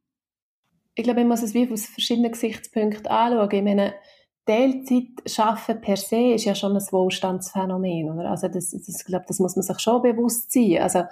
Ich 0.95 1.05
glaube, 1.05 1.21
man 1.21 1.29
muss 1.29 1.43
es 1.43 1.55
wie 1.55 1.71
aus 1.71 1.87
verschiedenen 1.87 2.33
Gesichtspunkten 2.33 3.07
anschauen. 3.07 3.51
Ich 3.51 3.63
meine, 3.63 3.95
Teilzeit 4.47 5.09
schaffen 5.27 5.81
per 5.81 5.97
se 5.97 6.35
ist 6.35 6.45
ja 6.45 6.55
schon 6.55 6.77
ein 6.77 6.83
Wohlstandsphänomen, 6.91 8.11
oder? 8.11 8.31
Also 8.31 8.49
das, 8.49 8.71
das, 8.71 9.01
ich 9.01 9.07
glaube, 9.07 9.25
das 9.29 9.39
muss 9.39 9.57
man 9.57 9.63
sich 9.63 9.79
schon 9.79 10.03
bewusst 10.03 10.53
sein. 10.53 10.79
Also 10.81 11.05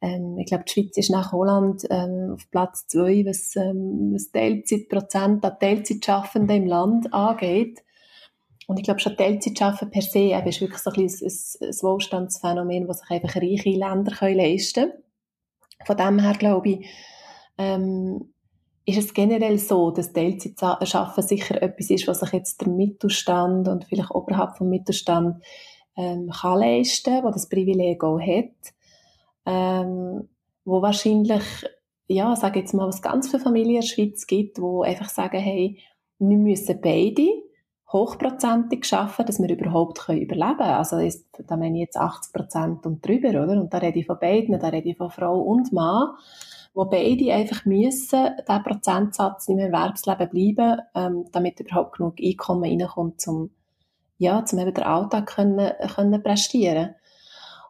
ähm, 0.00 0.38
ich 0.38 0.46
glaube, 0.46 0.64
die 0.64 0.72
Schweiz 0.72 0.96
ist 0.96 1.10
nach 1.10 1.32
Holland 1.32 1.82
ähm, 1.90 2.32
auf 2.34 2.50
Platz 2.50 2.86
zwei, 2.86 3.24
was, 3.24 3.54
ähm, 3.56 4.12
was 4.12 4.30
Teilzeitprozent 4.32 5.44
an 5.44 5.58
Teilzeitschaffenden 5.60 6.56
im 6.56 6.66
Land 6.66 7.14
angeht. 7.14 7.82
Und 8.66 8.78
ich 8.78 8.84
glaube, 8.84 9.00
schon 9.00 9.16
Teilzeitschaffen 9.16 9.90
per 9.90 10.02
se 10.02 10.18
eben, 10.18 10.46
ist 10.46 10.60
wirklich 10.60 10.80
so 10.80 10.90
ein, 10.90 11.02
ein, 11.02 11.08
ein 11.08 11.82
Wohlstandsphänomen, 11.82 12.86
das 12.86 13.00
sich 13.00 13.10
einfach 13.10 13.36
reiche 13.36 13.70
Länder 13.70 14.12
können 14.12 14.36
leisten 14.36 14.90
können. 14.90 15.04
Von 15.86 15.96
dem 15.96 16.18
her 16.18 16.34
glaube 16.34 16.68
ich, 16.70 16.86
ähm, 17.58 18.32
ist 18.86 18.98
es 18.98 19.14
generell 19.14 19.58
so, 19.58 19.90
dass 19.90 20.12
Teilzeitschaffen 20.12 21.22
sicher 21.22 21.62
etwas 21.62 21.90
ist, 21.90 22.06
was 22.06 22.20
sich 22.20 22.32
jetzt 22.32 22.60
der 22.60 22.68
Mittelstand 22.68 23.68
und 23.68 23.84
vielleicht 23.84 24.10
oberhalb 24.10 24.56
vom 24.56 24.68
Mittelstand 24.68 25.42
ähm, 25.96 26.30
kann 26.30 26.60
leisten, 26.60 27.22
wo 27.22 27.30
das 27.30 27.48
Privileg 27.48 28.02
auch 28.02 28.20
hat 28.20 28.74
ähm, 29.46 30.28
wo 30.64 30.82
wahrscheinlich, 30.82 31.42
ja, 32.06 32.34
sage 32.36 32.60
jetzt 32.60 32.74
mal, 32.74 32.86
was 32.86 33.02
ganz 33.02 33.28
viele 33.28 33.42
Familien 33.42 33.76
in 33.76 33.80
der 33.80 33.86
Schweiz 33.86 34.26
gibt, 34.26 34.60
wo 34.60 34.82
einfach 34.82 35.08
sagen, 35.08 35.38
hey, 35.38 35.78
wir 36.18 36.38
müssen 36.38 36.80
beide 36.80 37.28
hochprozentig 37.92 38.84
schaffen, 38.84 39.26
dass 39.26 39.40
wir 39.40 39.48
überhaupt 39.48 40.00
können 40.00 40.22
überleben 40.22 40.56
können. 40.56 40.70
Also 40.70 40.96
da 41.46 41.56
meine 41.56 41.76
ich 41.76 41.84
jetzt 41.84 41.96
80 41.96 42.32
Prozent 42.32 42.86
und 42.86 43.06
drüber, 43.06 43.30
oder? 43.30 43.60
Und 43.60 43.72
da 43.72 43.78
rede 43.78 43.98
ich 43.98 44.06
von 44.06 44.18
beiden, 44.18 44.58
da 44.58 44.68
rede 44.68 44.88
ich 44.88 44.96
von 44.96 45.10
Frau 45.10 45.40
und 45.40 45.72
Mann, 45.72 46.14
wo 46.74 46.86
beide 46.86 47.32
einfach 47.32 47.64
müssen, 47.66 48.30
diesen 48.48 48.62
Prozentsatz 48.64 49.48
im 49.48 49.58
Erwerbsleben 49.58 50.28
bleiben, 50.28 50.80
ähm, 50.94 51.26
damit 51.30 51.60
überhaupt 51.60 51.98
genug 51.98 52.14
Einkommen 52.20 52.64
reinkommt, 52.64 53.26
um, 53.28 53.50
ja, 54.18 54.44
zum 54.44 54.58
eben 54.58 54.74
den 54.74 54.84
Alltag 54.84 55.26
können, 55.26 55.72
können 55.94 56.22
prestieren. 56.22 56.94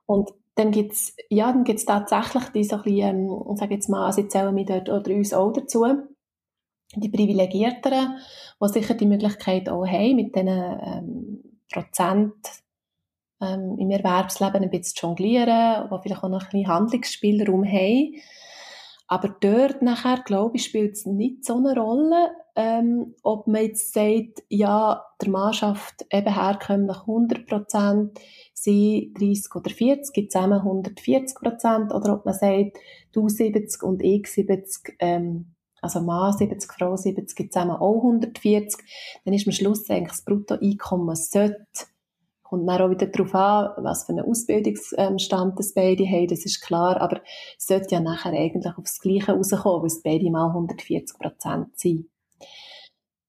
Und 0.06 0.30
dann 0.54 0.70
gibt's 0.70 1.16
ja, 1.28 1.52
dann 1.52 1.64
gibt's 1.64 1.84
tatsächlich 1.84 2.44
die 2.50 2.64
so 2.64 2.76
ein 2.76 2.82
bisschen, 2.82 3.28
ähm, 3.28 3.56
sag 3.56 3.70
jetzt 3.70 3.88
mal, 3.88 4.06
also 4.06 4.22
ich 4.22 4.30
zähle 4.30 4.52
mich 4.52 4.66
dort 4.66 4.88
oder 4.88 5.14
uns 5.14 5.34
auch 5.34 5.52
dazu, 5.52 5.84
die 7.00 7.08
Privilegierteren, 7.08 8.18
die 8.62 8.68
sicher 8.68 8.94
die 8.94 9.06
Möglichkeit 9.06 9.68
auch 9.68 9.86
haben, 9.86 10.16
mit 10.16 10.34
diesen 10.34 10.48
ähm, 10.48 11.44
Prozent 11.72 12.34
ähm, 13.40 13.76
im 13.78 13.90
Erwerbsleben 13.90 14.62
ein 14.62 14.70
bisschen 14.70 14.96
zu 14.96 15.06
jonglieren, 15.06 15.88
die 15.90 16.02
vielleicht 16.02 16.24
auch 16.24 16.28
noch 16.28 16.42
ein 16.42 16.50
bisschen 16.50 16.68
Handlungsspielraum 16.68 17.64
haben. 17.64 18.14
Aber 19.06 19.36
dort 19.40 19.82
nachher, 19.82 20.22
glaube 20.24 20.56
ich, 20.56 20.64
spielt 20.64 20.92
es 20.94 21.04
nicht 21.04 21.44
so 21.44 21.56
eine 21.56 21.76
Rolle, 21.78 22.30
ähm, 22.56 23.14
ob 23.22 23.46
man 23.46 23.62
jetzt 23.62 23.92
sagt, 23.92 24.42
ja, 24.48 25.04
der 25.20 25.28
Mann 25.28 25.52
schafft 25.52 26.06
eben 26.10 26.34
herkömmlich 26.34 26.98
100 26.98 27.46
Prozent, 27.46 28.18
sie 28.52 29.12
30 29.18 29.54
oder 29.54 29.70
40, 29.70 30.12
gibt 30.14 30.32
zusammen 30.32 30.60
140 30.60 31.36
Prozent, 31.36 31.92
oder 31.92 32.14
ob 32.14 32.24
man 32.24 32.34
sagt, 32.34 32.78
du 33.12 33.28
70 33.28 33.82
und 33.82 34.02
ich 34.02 34.26
70, 34.26 34.96
ähm, 35.00 35.53
also 35.84 36.00
Mann 36.00 36.32
70, 36.32 36.72
Frau 36.72 36.96
70, 36.96 37.52
zusammen 37.52 37.76
auch 37.76 38.02
140, 38.02 38.80
dann 39.24 39.34
ist 39.34 39.46
am 39.46 39.52
Schluss 39.52 39.88
eigentlich 39.88 40.10
das 40.10 40.24
Bruttoeinkommen 40.24 41.14
sollte. 41.14 41.64
Kommt 42.42 42.68
dann 42.68 42.82
auch 42.82 42.90
wieder 42.90 43.06
darauf 43.06 43.34
an, 43.34 43.84
was 43.84 44.04
für 44.04 44.12
einen 44.12 44.24
Ausbildungsstand 44.24 45.58
das 45.58 45.74
beide 45.74 46.04
haben, 46.06 46.28
das 46.28 46.44
ist 46.44 46.60
klar, 46.60 47.00
aber 47.00 47.20
es 47.58 47.66
sollte 47.66 47.94
ja 47.94 48.00
nachher 48.00 48.32
eigentlich 48.32 48.76
aufs 48.76 49.00
Gleiche 49.00 49.32
rauskommen, 49.32 49.82
weil 49.82 49.86
es 49.86 50.02
beide 50.02 50.30
mal 50.30 50.48
140 50.48 51.18
Prozent 51.18 51.78
sind. 51.78 52.08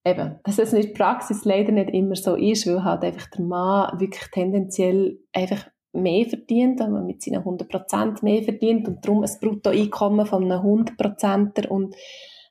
Eben, 0.04 0.38
dass 0.44 0.58
es 0.58 0.72
in 0.72 0.82
der 0.82 0.88
Praxis 0.90 1.44
leider 1.44 1.72
nicht 1.72 1.90
immer 1.90 2.14
so 2.14 2.36
ist, 2.36 2.66
weil 2.66 2.84
halt 2.84 3.02
einfach 3.02 3.28
der 3.30 3.44
Mann 3.44 3.98
wirklich 3.98 4.30
tendenziell 4.30 5.18
einfach 5.32 5.66
mehr 5.92 6.26
verdient, 6.26 6.78
wenn 6.78 6.92
man 6.92 7.06
mit 7.06 7.22
seinen 7.22 7.38
100 7.38 7.68
Prozent 7.68 8.22
mehr 8.22 8.42
verdient 8.42 8.86
und 8.86 9.04
darum 9.04 9.24
ein 9.24 9.30
Bruttoeinkommen 9.40 10.26
von 10.26 10.44
einem 10.44 10.60
100 10.60 10.96
Prozenter 10.96 11.70
und 11.70 11.96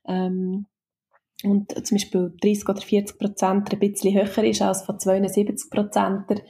ähm, 0.08 0.68
und 1.44 1.86
zum 1.86 1.96
Beispiel 1.96 2.34
30 2.42 2.70
oder 2.70 2.82
40 2.82 3.20
Prozent 3.20 3.74
ein 3.74 3.80
bisschen 3.80 4.16
höher 4.16 4.44
ist 4.44 4.62
als 4.62 4.84
von 4.84 5.00
72 5.00 5.70
Prozent, 5.70 6.44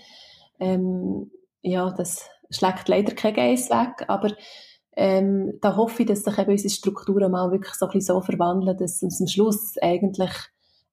ähm, 0.59 1.31
ja, 1.61 1.91
das 1.91 2.29
schlägt 2.49 2.87
leider 2.87 3.13
kein 3.13 3.33
Geiss 3.33 3.69
weg, 3.69 4.05
aber 4.07 4.31
ähm, 4.95 5.57
da 5.61 5.75
hoffe 5.75 6.03
ich, 6.03 6.07
dass 6.07 6.23
sich 6.23 6.37
eben 6.37 6.51
unsere 6.51 6.69
Strukturen 6.69 7.31
mal 7.31 7.51
wirklich 7.51 7.73
so 7.73 7.85
ein 7.85 7.91
bisschen 7.91 8.15
so 8.15 8.21
verwandeln, 8.21 8.77
dass 8.77 9.01
es 9.01 9.19
am 9.19 9.27
Schluss 9.27 9.75
eigentlich 9.81 10.31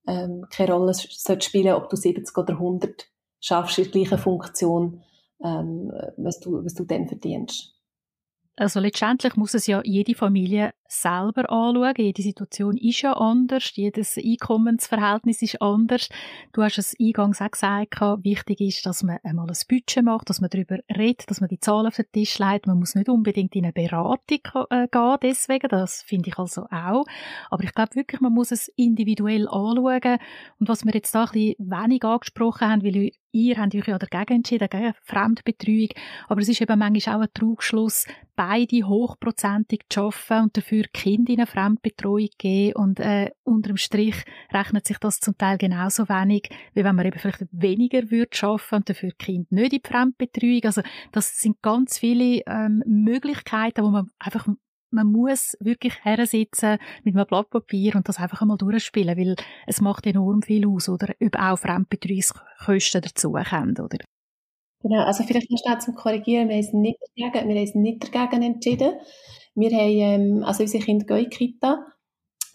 ähm, 0.08 0.46
keine 0.50 0.72
Rolle 0.72 0.94
sollte 0.94 1.46
spielen, 1.46 1.74
ob 1.74 1.88
du 1.88 1.96
70 1.96 2.36
oder 2.36 2.54
100 2.54 3.08
schaffst 3.40 3.78
in 3.78 3.84
der 3.84 3.92
gleichen 3.92 4.18
Funktion, 4.18 5.02
ähm, 5.44 5.92
was, 6.16 6.40
du, 6.40 6.64
was 6.64 6.74
du 6.74 6.84
dann 6.84 7.06
verdienst. 7.06 7.74
Also 8.56 8.80
letztendlich 8.80 9.36
muss 9.36 9.54
es 9.54 9.66
ja 9.66 9.80
jede 9.84 10.14
Familie 10.14 10.72
selber 10.92 11.50
anschauen. 11.50 11.94
Jede 11.96 12.22
Situation 12.22 12.76
ist 12.76 13.02
ja 13.02 13.14
anders, 13.14 13.74
jedes 13.74 14.16
Einkommensverhältnis 14.18 15.42
ist 15.42 15.60
anders. 15.62 16.08
Du 16.52 16.62
hast 16.62 16.78
es 16.78 16.94
eingangs 17.00 17.40
auch 17.40 17.50
gesagt, 17.50 18.00
wichtig 18.22 18.60
ist, 18.60 18.86
dass 18.86 19.02
man 19.02 19.18
einmal 19.22 19.48
ein 19.48 19.56
Budget 19.68 20.04
macht, 20.04 20.28
dass 20.28 20.40
man 20.40 20.50
darüber 20.50 20.78
redet, 20.94 21.30
dass 21.30 21.40
man 21.40 21.48
die 21.48 21.60
Zahlen 21.60 21.86
auf 21.86 21.96
den 21.96 22.10
Tisch 22.12 22.38
legt. 22.38 22.66
Man 22.66 22.78
muss 22.78 22.94
nicht 22.94 23.08
unbedingt 23.08 23.56
in 23.56 23.64
eine 23.64 23.72
Beratung 23.72 24.40
äh, 24.70 24.88
gehen, 24.88 25.16
deswegen, 25.22 25.68
das 25.68 26.02
finde 26.02 26.28
ich 26.28 26.38
also 26.38 26.66
auch. 26.70 27.04
Aber 27.50 27.64
ich 27.64 27.74
glaube 27.74 27.94
wirklich, 27.94 28.20
man 28.20 28.32
muss 28.32 28.52
es 28.52 28.68
individuell 28.76 29.48
anschauen. 29.48 30.18
Und 30.58 30.68
was 30.68 30.84
wir 30.84 30.92
jetzt 30.92 31.14
da 31.14 31.24
ein 31.24 31.30
bisschen 31.32 31.54
wenig 31.58 32.04
angesprochen 32.04 32.68
haben, 32.68 32.84
weil 32.84 33.10
ihr 33.32 33.56
habt 33.56 33.74
euch 33.74 33.88
ja 33.88 33.98
dagegen 33.98 34.36
entschieden, 34.36 34.68
gegen 34.70 34.92
Fremdbetreuung. 35.02 35.88
Aber 36.28 36.40
es 36.40 36.48
ist 36.48 36.60
eben 36.60 36.78
manchmal 36.78 37.16
auch 37.16 37.22
ein 37.22 37.28
Trugschluss, 37.34 38.06
beide 38.36 38.86
hochprozentig 38.86 39.82
zu 39.88 40.00
arbeiten 40.00 40.44
und 40.44 40.56
dafür 40.56 40.81
Kinder 40.92 41.32
in 41.32 41.40
eine 41.40 41.46
Fremdbetreuung 41.46 42.28
geben. 42.38 42.76
Und 42.76 43.00
äh, 43.00 43.30
unterm 43.44 43.76
Strich 43.76 44.24
rechnet 44.52 44.86
sich 44.86 44.98
das 44.98 45.20
zum 45.20 45.36
Teil 45.36 45.58
genauso 45.58 46.08
wenig, 46.08 46.48
wie 46.74 46.84
wenn 46.84 46.96
man 46.96 47.06
eben 47.06 47.18
vielleicht 47.18 47.46
weniger 47.50 48.10
würde 48.10 48.36
arbeiten 48.42 48.74
und 48.74 48.88
dafür 48.88 49.10
Kind 49.18 49.52
nicht 49.52 49.72
in 49.72 49.80
die 49.80 49.88
Fremdbetreuung. 49.88 50.64
Also 50.64 50.82
das 51.12 51.38
sind 51.38 51.60
ganz 51.62 51.98
viele 51.98 52.42
ähm, 52.46 52.82
Möglichkeiten, 52.86 53.84
wo 53.84 53.90
man 53.90 54.10
einfach 54.18 54.46
man 54.92 55.10
muss 55.10 55.56
wirklich 55.58 56.04
hersitzen 56.04 56.78
mit 57.02 57.16
einem 57.16 57.26
Blatt 57.26 57.48
Papier 57.48 57.96
und 57.96 58.08
das 58.08 58.18
einfach 58.18 58.42
einmal 58.42 58.58
durchspielen, 58.58 59.16
weil 59.16 59.36
es 59.66 59.80
macht 59.80 60.06
enorm 60.06 60.42
viel 60.42 60.68
aus, 60.68 60.88
oder? 60.88 61.14
Ob 61.18 61.36
auch 61.36 61.58
Fremdbetreuungskosten 61.58 63.00
dazukommen, 63.00 63.78
oder? 63.78 63.98
Genau, 64.82 65.04
also 65.04 65.22
vielleicht 65.22 65.50
noch 65.50 65.58
schnell 65.58 65.78
zum 65.78 65.94
Korrigieren. 65.94 66.48
Wir 66.48 66.56
haben 66.56 66.80
nicht 66.80 66.98
dagegen, 67.16 67.48
wir 67.48 67.54
haben 67.54 67.62
uns 67.62 67.74
nicht 67.74 68.14
dagegen 68.14 68.42
entschieden. 68.42 68.92
Wir 69.54 69.70
haben, 69.70 70.32
ähm, 70.38 70.44
also 70.44 70.62
unsere 70.62 70.84
Kinder 70.84 71.04
gehen 71.06 71.24
in 71.24 71.30
die 71.30 71.36
Kita. 71.36 71.86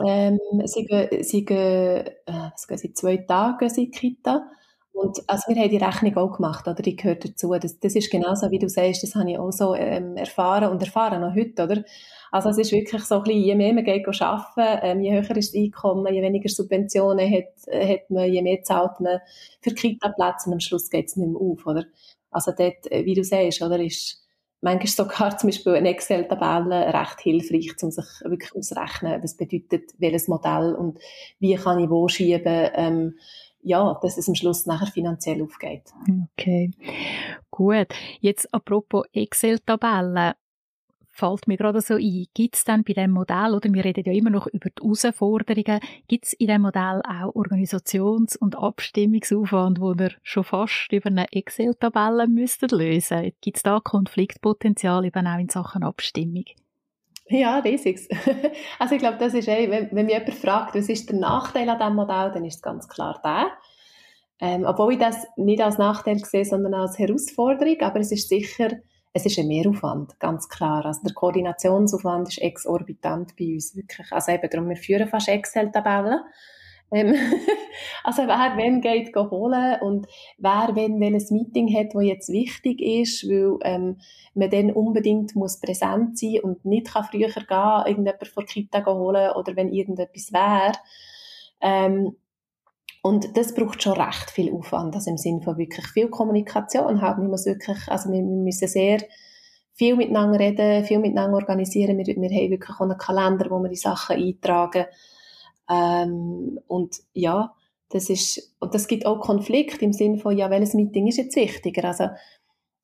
Ähm, 0.05 0.39
sie 0.65 0.85
gehen, 0.85 1.23
sie 1.23 1.45
gehen, 1.45 1.57
äh, 1.57 2.49
was 2.51 2.67
gehen 2.67 2.77
sie, 2.77 2.93
zwei 2.93 3.17
Tage 3.17 3.65
in 3.65 3.73
die 3.73 3.91
Kita. 3.91 4.49
Und 4.97 5.19
also 5.27 5.43
wir 5.53 5.61
haben 5.61 5.69
die 5.69 5.77
Rechnung 5.77 6.17
auch 6.17 6.37
gemacht, 6.37 6.67
oder? 6.67 6.81
Die 6.81 6.95
gehört 6.95 7.23
dazu. 7.23 7.53
Das, 7.59 7.79
das 7.79 7.95
ist 7.95 8.09
genauso, 8.09 8.49
wie 8.49 8.57
du 8.57 8.67
sagst, 8.67 9.03
das 9.03 9.13
habe 9.13 9.29
ich 9.29 9.37
auch 9.37 9.51
so 9.51 9.75
ähm, 9.75 10.17
erfahren 10.17 10.71
und 10.71 10.81
erfahren 10.81 11.21
noch 11.21 11.35
heute, 11.35 11.63
oder? 11.63 11.83
Also 12.31 12.49
es 12.49 12.57
ist 12.57 12.71
wirklich 12.71 13.03
so 13.03 13.17
ein 13.17 13.23
bisschen, 13.23 13.43
je 13.43 13.55
mehr 13.55 13.73
man 13.73 13.83
geht 13.83 14.07
arbeiten, 14.07 14.79
ähm, 14.83 15.01
je 15.01 15.11
höher 15.13 15.37
ist 15.37 15.53
das 15.53 15.61
Einkommen, 15.61 16.11
je 16.11 16.21
weniger 16.23 16.49
Subventionen 16.49 17.31
hat, 17.31 17.45
hat 17.71 18.09
man, 18.09 18.31
je 18.31 18.41
mehr 18.41 18.63
zahlt 18.63 18.99
man 18.99 19.19
für 19.61 19.71
Kita-Plätze 19.71 20.47
und 20.47 20.53
am 20.53 20.59
Schluss 20.59 20.89
geht 20.89 21.07
es 21.09 21.15
nicht 21.15 21.29
mehr 21.29 21.39
auf, 21.41 21.65
oder? 21.67 21.85
Also 22.31 22.51
dort, 22.57 22.91
äh, 22.91 23.05
wie 23.05 23.13
du 23.13 23.23
sagst, 23.23 23.61
oder, 23.61 23.79
ist 23.79 24.26
manchmal 24.61 24.87
sogar 24.87 25.37
zum 25.37 25.49
Beispiel 25.49 25.75
eine 25.75 25.89
Excel-Tabelle 25.89 26.93
recht 26.93 27.21
hilfreich, 27.21 27.75
um 27.81 27.91
sich 27.91 28.05
wirklich 28.23 28.55
auszurechnen, 28.55 29.21
was 29.21 29.35
bedeutet 29.35 29.91
welches 29.97 30.27
Modell 30.27 30.73
und 30.75 30.99
wie 31.39 31.55
kann 31.55 31.79
ich 31.79 31.89
wo 31.89 32.07
schieben, 32.07 32.69
ähm, 32.73 33.15
ja, 33.61 33.97
dass 34.01 34.17
es 34.17 34.27
am 34.27 34.35
Schluss 34.35 34.65
nachher 34.65 34.87
finanziell 34.87 35.41
aufgeht. 35.41 35.83
Okay, 36.33 36.71
gut. 37.51 37.87
Jetzt 38.21 38.53
apropos 38.53 39.05
Excel-Tabellen 39.13 40.33
fällt 41.17 41.47
mir 41.47 41.57
gerade 41.57 41.81
so 41.81 41.95
ein. 41.95 42.25
Gibt 42.33 42.55
es 42.55 42.63
dann 42.63 42.83
bei 42.83 42.93
dem 42.93 43.11
Modell, 43.11 43.53
oder 43.53 43.73
wir 43.73 43.83
reden 43.83 44.03
ja 44.05 44.13
immer 44.13 44.29
noch 44.29 44.47
über 44.47 44.69
die 44.69 44.81
Herausforderungen, 44.81 45.79
gibt 46.07 46.25
es 46.25 46.33
in 46.33 46.47
dem 46.47 46.61
Modell 46.61 47.01
auch 47.03 47.33
Organisations- 47.35 48.37
und 48.37 48.57
Abstimmungsaufwand, 48.57 49.81
wo 49.81 49.93
ihr 49.93 50.11
schon 50.21 50.43
fast 50.43 50.91
über 50.91 51.07
eine 51.07 51.31
Excel-Tabelle 51.31 52.27
müsstet 52.27 52.71
lösen? 52.71 53.31
Gibt 53.41 53.57
es 53.57 53.63
da 53.63 53.79
Konfliktpotenzial 53.79 55.05
eben 55.05 55.27
auch 55.27 55.39
in 55.39 55.49
Sachen 55.49 55.83
Abstimmung? 55.83 56.45
Ja, 57.29 57.59
riesig. 57.59 58.07
Also 58.79 58.95
ich 58.95 59.01
glaube, 59.01 59.17
das 59.17 59.33
ist 59.33 59.47
eh, 59.47 59.69
wenn, 59.69 59.89
wenn 59.91 60.05
mich 60.05 60.15
jemand 60.15 60.35
fragt, 60.35 60.75
was 60.75 60.87
ist 60.87 61.09
der 61.09 61.17
Nachteil 61.17 61.67
an 61.67 61.79
diesem 61.79 61.95
Modell, 61.95 62.31
dann 62.31 62.45
ist 62.45 62.57
es 62.57 62.61
ganz 62.61 62.87
klar 62.87 63.19
der. 63.23 63.47
Ähm, 64.39 64.65
obwohl 64.65 64.93
ich 64.93 64.99
das 64.99 65.25
nicht 65.35 65.61
als 65.61 65.79
Nachteil 65.79 66.19
sehe, 66.19 66.45
sondern 66.45 66.75
als 66.75 66.99
Herausforderung, 66.99 67.81
aber 67.81 67.99
es 67.99 68.11
ist 68.11 68.29
sicher 68.29 68.69
es 69.17 69.25
ist 69.25 69.39
ein 69.39 69.47
Mehraufwand, 69.47 70.19
ganz 70.19 70.47
klar. 70.47 70.85
Also 70.85 71.01
der 71.03 71.13
Koordinationsaufwand 71.13 72.27
ist 72.29 72.37
exorbitant 72.37 73.35
bei 73.35 73.53
uns, 73.53 73.75
wirklich. 73.75 74.11
Also 74.11 74.31
eben 74.31 74.49
darum, 74.49 74.69
wir 74.69 74.75
führen 74.75 75.07
fast 75.07 75.27
Excel-Tabellen. 75.27 76.19
Ähm, 76.91 77.15
also 78.03 78.23
wer 78.27 78.53
wenn 78.55 78.79
geht 78.79 79.13
holen 79.15 79.81
und 79.81 80.07
wer 80.37 80.69
wenn 80.73 81.01
welches 81.01 81.31
Meeting 81.31 81.67
hat, 81.75 81.95
wo 81.95 81.99
jetzt 81.99 82.29
wichtig 82.29 82.79
ist, 82.79 83.27
weil 83.27 83.57
ähm, 83.63 83.97
man 84.35 84.49
dann 84.51 84.71
unbedingt 84.71 85.35
muss 85.35 85.59
präsent 85.59 86.17
sein 86.17 86.39
und 86.43 86.63
nicht 86.63 86.93
kann 86.93 87.03
früher 87.03 87.29
gehen, 87.29 87.83
irgendjemand 87.87 88.27
vor 88.27 88.45
Kita 88.45 88.85
holen 88.85 89.31
oder 89.31 89.55
wenn 89.55 89.73
irgendetwas 89.73 90.31
wäre. 90.31 90.73
Ähm, 91.59 92.15
und 93.07 93.37
das 93.37 93.55
braucht 93.55 93.81
schon 93.81 93.93
recht 93.93 94.29
viel 94.31 94.53
Aufwand, 94.53 94.93
also 94.93 95.09
im 95.09 95.17
Sinne 95.17 95.41
von 95.41 95.57
wirklich 95.57 95.87
viel 95.87 96.09
Kommunikation 96.09 97.01
halt. 97.01 97.17
Man 97.17 97.29
muss 97.29 97.45
wirklich, 97.45 97.77
also 97.87 98.09
wir, 98.09 98.19
wir 98.19 98.43
müssen 98.43 98.67
sehr 98.67 98.99
viel 99.73 99.95
miteinander 99.95 100.39
reden, 100.39 100.83
viel 100.83 100.99
miteinander 100.99 101.37
organisieren. 101.37 101.97
Wir, 101.97 102.05
wir 102.05 102.29
haben 102.29 102.51
wirklich 102.51 102.69
auch 102.69 102.81
einen 102.81 102.97
Kalender, 102.97 103.49
wo 103.49 103.59
wir 103.59 103.69
die 103.69 103.77
Sachen 103.77 104.17
eintragen. 104.17 104.85
Ähm, 105.69 106.59
und 106.67 106.97
ja, 107.13 107.53
das 107.89 108.09
ist, 108.09 108.55
und 108.59 108.73
das 108.73 108.87
gibt 108.87 109.05
auch 109.05 109.21
Konflikt 109.21 109.81
im 109.81 109.93
Sinne 109.93 110.17
von, 110.17 110.37
ja, 110.37 110.49
welches 110.49 110.73
Meeting 110.73 111.07
ist 111.07 111.17
jetzt 111.17 111.35
wichtiger? 111.37 111.85
Also, 111.85 112.09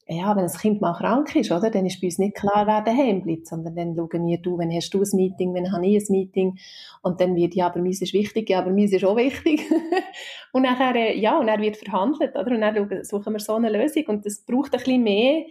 ja, 0.08 0.36
wenn 0.36 0.44
ein 0.44 0.52
Kind 0.52 0.82
mal 0.82 0.94
krank 0.94 1.36
ist, 1.36 1.52
oder, 1.52 1.70
dann 1.70 1.86
ist 1.86 2.02
bei 2.02 2.08
uns 2.08 2.18
nicht 2.18 2.36
klar, 2.36 2.68
wer 2.68 2.82
daheim 2.82 3.22
bleibt, 3.22 3.48
sondern 3.48 3.76
dann 3.76 3.96
schauen 3.96 4.28
wir, 4.28 4.38
du, 4.38 4.58
wenn 4.58 4.72
hast 4.72 4.94
du 4.94 5.02
ein 5.02 5.10
Meeting, 5.14 5.54
wenn 5.54 5.72
habe 5.72 5.86
ich 5.86 5.98
ein 5.98 6.12
Meeting, 6.12 6.58
und 7.02 7.22
dann 7.22 7.36
wird, 7.36 7.56
ja, 7.56 7.68
aber 7.68 7.80
meins 7.80 8.02
ist 8.02 8.14
wichtig, 8.14 8.50
ja, 8.50 8.60
aber 8.60 8.72
meins 8.72 8.92
ist 8.92 9.06
auch 9.06 9.16
wichtig. 9.16 9.62
und 10.52 10.64
nachher, 10.64 10.96
äh, 10.96 11.18
ja, 11.18 11.40
und 11.40 11.48
dann 11.48 11.62
wird 11.62 11.78
verhandelt, 11.78 12.36
oder, 12.36 12.52
und 12.52 12.62
dann 12.62 13.04
suchen 13.04 13.34
wir 13.34 13.40
so 13.40 13.56
eine 13.56 13.70
Lösung, 13.70 14.04
und 14.08 14.26
das 14.26 14.42
braucht 14.42 14.74
ein 14.74 14.80
bisschen 14.80 15.04
mehr, 15.04 15.46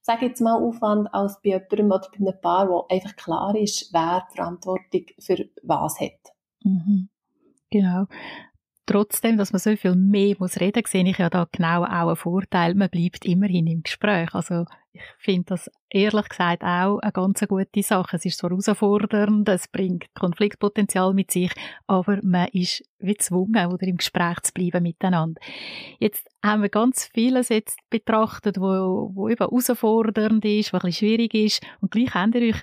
sage 0.00 0.26
jetzt 0.26 0.40
mal, 0.40 0.56
Aufwand 0.56 1.12
als 1.14 1.40
bei 1.40 1.50
jemandem 1.50 1.86
oder 1.92 2.08
bei 2.10 2.26
einem 2.26 2.40
Paar, 2.40 2.68
wo 2.68 2.86
einfach 2.88 3.14
klar 3.14 3.54
ist, 3.54 3.92
wer 3.92 4.26
die 4.30 4.36
Verantwortung 4.36 5.06
für 5.20 5.48
was 5.62 6.00
hat. 6.00 6.32
Mhm. 6.64 7.08
Genau 7.70 8.06
trotzdem, 8.86 9.36
dass 9.36 9.52
man 9.52 9.60
so 9.60 9.76
viel 9.76 9.94
mehr 9.94 10.34
muss 10.38 10.60
reden, 10.60 10.82
sehe 10.86 11.08
ich 11.08 11.18
ja 11.18 11.30
da 11.30 11.46
genau 11.50 11.84
auch 11.84 12.08
einen 12.08 12.16
Vorteil. 12.16 12.74
Man 12.74 12.90
bleibt 12.90 13.24
immerhin 13.24 13.66
im 13.66 13.82
Gespräch. 13.82 14.34
Also 14.34 14.64
ich 14.92 15.02
finde 15.18 15.44
das 15.46 15.70
ehrlich 15.88 16.28
gesagt 16.28 16.62
auch 16.62 16.98
eine 16.98 17.12
ganz 17.12 17.40
gute 17.48 17.82
Sache. 17.82 18.16
Es 18.16 18.24
ist 18.24 18.38
zwar 18.38 18.50
herausfordernd, 18.50 19.48
es 19.48 19.68
bringt 19.68 20.12
Konfliktpotenzial 20.14 21.14
mit 21.14 21.30
sich, 21.30 21.50
aber 21.86 22.18
man 22.22 22.48
ist 22.48 22.84
wie 22.98 23.14
gezwungen, 23.14 23.72
oder 23.72 23.86
im 23.86 23.96
Gespräch 23.96 24.40
zu 24.42 24.52
bleiben 24.52 24.82
miteinander. 24.82 25.40
Jetzt 25.98 26.28
haben 26.44 26.62
wir 26.62 26.68
ganz 26.68 27.08
vieles 27.14 27.48
jetzt 27.48 27.78
betrachtet, 27.88 28.58
wo, 28.58 29.10
wo 29.14 29.28
eben 29.28 29.38
herausfordernd 29.38 30.44
ist, 30.44 30.72
was 30.72 30.84
ein 30.84 30.88
bisschen 30.88 31.08
schwierig 31.08 31.34
ist 31.34 31.62
und 31.80 31.90
gleich 31.90 32.12
habt 32.14 32.34
ihr 32.34 32.54
euch 32.54 32.62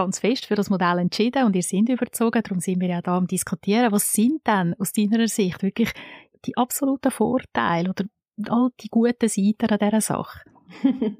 ganz 0.00 0.18
fest 0.18 0.46
für 0.46 0.54
das 0.54 0.70
Modell 0.70 0.98
entschieden 0.98 1.44
und 1.44 1.54
ihr 1.54 1.62
seid 1.62 1.88
überzogen, 1.88 2.42
darum 2.42 2.60
sind 2.60 2.80
wir 2.80 2.88
ja 2.88 3.02
da 3.02 3.16
am 3.18 3.26
diskutieren. 3.26 3.92
Was 3.92 4.12
sind 4.12 4.46
denn 4.46 4.74
aus 4.78 4.92
deiner 4.92 5.28
Sicht 5.28 5.62
wirklich 5.62 5.92
die 6.46 6.56
absoluten 6.56 7.10
Vorteile 7.10 7.90
oder 7.90 8.04
all 8.48 8.70
die 8.80 8.88
guten 8.88 9.28
Seiten 9.28 9.66
an 9.70 9.78
dieser 9.78 10.00
Sache? 10.00 10.40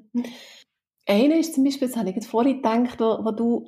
Einer 1.05 1.37
ist 1.37 1.53
zum 1.53 1.63
Beispiel, 1.63 1.87
das 1.89 1.97
habe 1.97 2.09
ich 2.09 2.25
vorhin 2.25 2.61
gedacht, 2.61 2.99
wo, 2.99 3.23
wo 3.23 3.31
du 3.31 3.67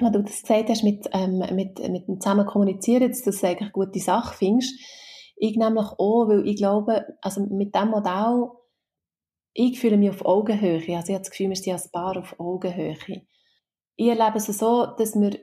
wenn 0.00 0.12
du 0.12 0.22
das 0.22 0.42
gesagt 0.42 0.68
hast, 0.68 0.84
mit, 0.84 1.08
ähm, 1.12 1.38
mit, 1.56 1.80
mit 1.90 2.06
dem 2.06 2.20
Zusammen 2.20 2.46
kommunizieren, 2.46 3.08
dass 3.08 3.22
du 3.22 3.30
das 3.30 3.42
eigentlich 3.42 3.62
eine 3.62 3.70
gute 3.72 3.98
Sache 3.98 4.36
findest. 4.36 4.78
Ich 5.34 5.56
nämlich 5.56 5.86
auch, 5.98 6.28
weil 6.28 6.46
ich 6.46 6.56
glaube, 6.56 7.04
also 7.20 7.40
mit 7.40 7.74
diesem 7.74 7.90
Modell, 7.90 8.48
ich 9.54 9.80
fühle 9.80 9.96
mich 9.96 10.10
auf 10.10 10.24
Augenhöhe. 10.24 10.96
Also 10.96 11.08
ich 11.08 11.14
habe 11.14 11.18
das 11.18 11.30
Gefühl, 11.30 11.48
wir 11.48 11.56
sind 11.56 11.72
als 11.72 11.90
Paar 11.90 12.16
auf 12.16 12.38
Augenhöhe. 12.38 12.96
Ich 13.98 14.06
erlebe 14.06 14.36
es 14.36 14.46
so, 14.46 14.86
dass 14.96 15.16
wir, 15.16 15.36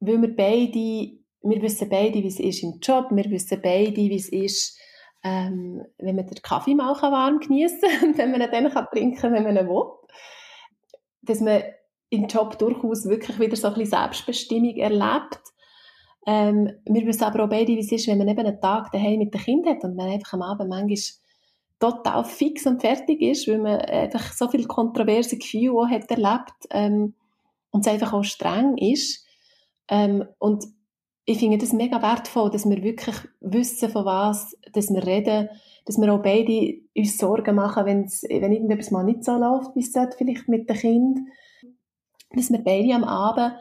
weil 0.00 0.20
wir 0.20 0.34
beide, 0.34 1.18
wir 1.42 1.62
wissen 1.62 1.88
beide, 1.88 2.20
wie 2.20 2.26
es 2.26 2.40
ist 2.40 2.64
im 2.64 2.80
Job, 2.82 3.06
wir 3.12 3.30
wissen 3.30 3.60
beide, 3.62 3.96
wie 3.96 4.16
es 4.16 4.28
ist, 4.28 4.76
ähm, 5.22 5.80
wenn 5.98 6.16
man 6.16 6.26
den 6.26 6.42
Kaffee 6.42 6.74
mal 6.74 7.00
warm 7.00 7.38
genießen 7.38 7.78
kann, 8.00 8.18
wenn 8.18 8.32
man 8.32 8.40
ihn 8.40 8.48
dann 8.50 8.70
kann 8.72 8.88
trinken 8.92 9.16
kann, 9.16 9.32
wenn 9.32 9.44
man 9.44 9.56
ihn 9.56 9.68
will. 9.68 9.84
Dass 11.22 11.40
man 11.40 11.62
im 12.08 12.26
Job 12.26 12.58
durchaus 12.58 13.08
wirklich 13.08 13.38
wieder 13.38 13.54
so 13.54 13.68
ein 13.68 13.74
bisschen 13.74 14.00
Selbstbestimmung 14.00 14.74
erlebt. 14.74 15.40
Ähm, 16.26 16.72
wir 16.86 17.06
wissen 17.06 17.22
aber 17.22 17.44
auch 17.44 17.48
beide, 17.48 17.68
wie 17.68 17.78
es 17.78 17.92
ist, 17.92 18.08
wenn 18.08 18.18
man 18.18 18.26
eben 18.26 18.44
einen 18.44 18.60
Tag 18.60 18.90
daheim 18.90 19.20
mit 19.20 19.32
den 19.32 19.40
Kindern 19.42 19.76
hat 19.76 19.84
und 19.84 19.94
man 19.94 20.10
einfach 20.10 20.32
am 20.32 20.42
Abend 20.42 20.70
manchmal 20.70 20.98
total 21.78 22.24
fix 22.24 22.66
und 22.66 22.80
fertig 22.80 23.22
ist, 23.22 23.46
weil 23.46 23.58
man 23.58 23.80
einfach 23.80 24.32
so 24.32 24.48
viele 24.48 24.66
kontroverse 24.66 25.38
Gefühle 25.38 25.78
auch 25.78 25.88
hat 25.88 26.10
erlebt 26.10 26.66
ähm, 26.70 27.14
und 27.70 27.86
es 27.86 27.92
einfach 27.92 28.12
auch 28.12 28.24
streng 28.24 28.76
ist. 28.78 29.26
Ähm, 29.88 30.24
und 30.38 30.64
ich 31.24 31.38
finde 31.38 31.58
das 31.58 31.72
mega 31.72 32.02
wertvoll, 32.02 32.50
dass 32.50 32.68
wir 32.68 32.82
wirklich 32.82 33.16
wissen, 33.40 33.90
von 33.90 34.04
was 34.04 34.56
dass 34.72 34.90
wir 34.90 35.06
reden, 35.06 35.48
dass 35.84 35.98
wir 35.98 36.12
auch 36.12 36.22
beide 36.22 36.80
uns 36.96 37.18
Sorgen 37.18 37.54
machen, 37.54 37.86
wenn's, 37.86 38.22
wenn 38.22 38.52
irgendetwas 38.52 38.90
mal 38.90 39.04
nicht 39.04 39.24
so 39.24 39.36
läuft, 39.36 39.74
wie 39.76 39.80
es 39.80 39.92
sollte, 39.92 40.16
vielleicht 40.16 40.48
mit 40.48 40.68
den 40.68 40.76
Kindern 40.76 41.26
dass 42.32 42.50
wir 42.50 42.58
beide 42.58 42.94
am 42.94 43.04
Abend 43.04 43.54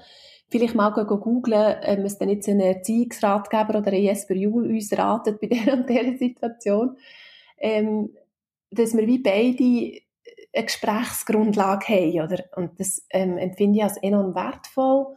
vielleicht 0.49 0.75
mal 0.75 0.91
googeln, 0.91 1.77
ähm, 1.83 2.05
es 2.05 2.17
dann 2.17 2.29
jetzt 2.29 2.49
einen 2.49 2.61
Erziehungsratgeber 2.61 3.79
oder 3.79 3.91
ein 3.91 4.01
Jesper 4.01 4.35
Juhl 4.35 4.67
uns 4.67 4.91
ratet 4.97 5.39
bei 5.39 5.47
dieser 5.47 5.73
und 5.73 5.89
dieser 5.89 6.17
Situation, 6.17 6.97
ähm, 7.57 8.09
dass 8.71 8.95
wir 8.95 9.05
wie 9.05 9.19
beide 9.19 10.01
eine 10.53 10.65
Gesprächsgrundlage 10.65 11.87
haben, 11.87 12.21
oder? 12.21 12.43
Und 12.55 12.79
das 12.79 13.05
ähm, 13.11 13.37
empfinde 13.37 13.77
ich 13.77 13.83
als 13.83 13.97
enorm 13.97 14.35
wertvoll 14.35 15.15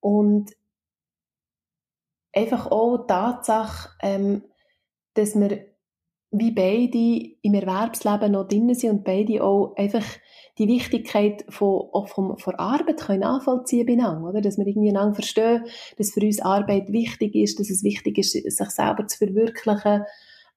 und 0.00 0.52
einfach 2.32 2.70
auch 2.70 2.98
die 2.98 3.06
Tatsache, 3.06 3.90
ähm, 4.00 4.44
dass 5.14 5.34
wir 5.38 5.72
wie 6.34 6.50
beide 6.50 7.36
im 7.42 7.54
Erwerbsleben 7.54 8.32
noch 8.32 8.48
drin 8.48 8.74
sind 8.74 8.90
und 8.90 9.04
beide 9.04 9.44
auch 9.44 9.76
einfach 9.76 10.04
die 10.58 10.66
Wichtigkeit 10.66 11.44
von, 11.50 11.88
auch 11.92 12.08
vom, 12.08 12.38
von 12.38 12.54
Arbeit 12.54 13.00
können 13.00 13.20
nachvollziehen 13.20 13.86
beieinander, 13.86 14.30
oder? 14.30 14.40
Dass 14.40 14.56
wir 14.56 14.66
irgendwie 14.66 14.88
einander 14.88 15.14
verstehen, 15.14 15.64
dass 15.98 16.12
für 16.12 16.20
uns 16.20 16.40
Arbeit 16.40 16.90
wichtig 16.90 17.34
ist, 17.34 17.60
dass 17.60 17.68
es 17.68 17.84
wichtig 17.84 18.16
ist, 18.16 18.32
sich 18.32 18.70
selber 18.70 19.06
zu 19.06 19.18
verwirklichen, 19.18 20.04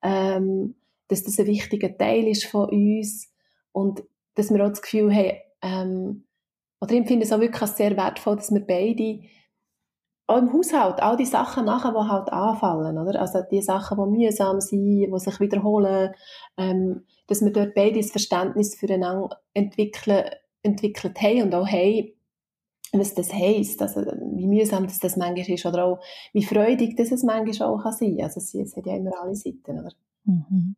ähm, 0.01 0.75
dass 1.09 1.23
das 1.23 1.39
ein 1.39 1.47
wichtiger 1.47 1.95
Teil 1.97 2.27
ist 2.27 2.45
von 2.45 2.69
uns 2.69 3.34
und 3.75 4.03
dass 4.35 4.53
wir 4.53 4.65
auch 4.65 4.69
das 4.69 4.81
Gefühl 4.81 5.13
haben, 5.13 5.37
ähm, 5.61 6.25
oder 6.81 6.93
ich 6.93 7.07
finde 7.07 7.25
es 7.25 7.33
auch 7.33 7.41
wirklich 7.41 7.69
sehr 7.71 7.97
wertvoll, 7.97 8.37
dass 8.37 8.53
wir 8.53 8.65
beide 8.65 9.19
auch 10.27 10.37
im 10.37 10.53
Haushalt 10.53 11.01
all 11.01 11.17
die 11.17 11.25
Sachen 11.25 11.65
machen, 11.65 11.93
die 11.93 12.09
halt 12.09 12.31
anfallen, 12.31 12.97
oder? 12.97 13.19
Also 13.19 13.39
die 13.51 13.61
Sachen, 13.61 13.97
die 13.97 14.17
mühsam 14.17 14.61
sind, 14.61 15.11
die 15.13 15.19
sich 15.19 15.39
wiederholen, 15.39 16.13
ähm, 16.57 17.03
dass 17.27 17.41
wir 17.43 17.51
dort 17.51 17.75
beide 17.75 17.99
das 17.99 18.11
Verständnis 18.11 18.75
füreinander 18.75 19.41
entwickeln, 19.53 20.29
entwickelt 20.63 21.21
haben 21.21 21.43
und 21.43 21.55
auch 21.55 21.67
haben, 21.67 22.13
was 22.93 23.13
das 23.13 23.33
heisst, 23.33 23.81
also 23.81 24.01
wie 24.01 24.47
mühsam 24.47 24.87
das, 24.87 24.99
das 24.99 25.17
manchmal 25.17 25.49
ist 25.49 25.65
oder 25.65 25.83
auch 25.83 25.99
wie 26.31 26.45
freudig 26.45 26.95
das 26.95 27.11
es 27.11 27.23
manchmal 27.23 27.69
auch 27.69 27.83
kann 27.83 27.91
sein 27.91 28.15
kann. 28.15 28.25
Also 28.25 28.39
es 28.39 28.75
hat 28.75 28.85
ja 28.85 28.95
immer 28.95 29.11
alle 29.21 29.35
Seiten, 29.35 29.79
oder? 29.79 29.91
Mhm. 30.23 30.75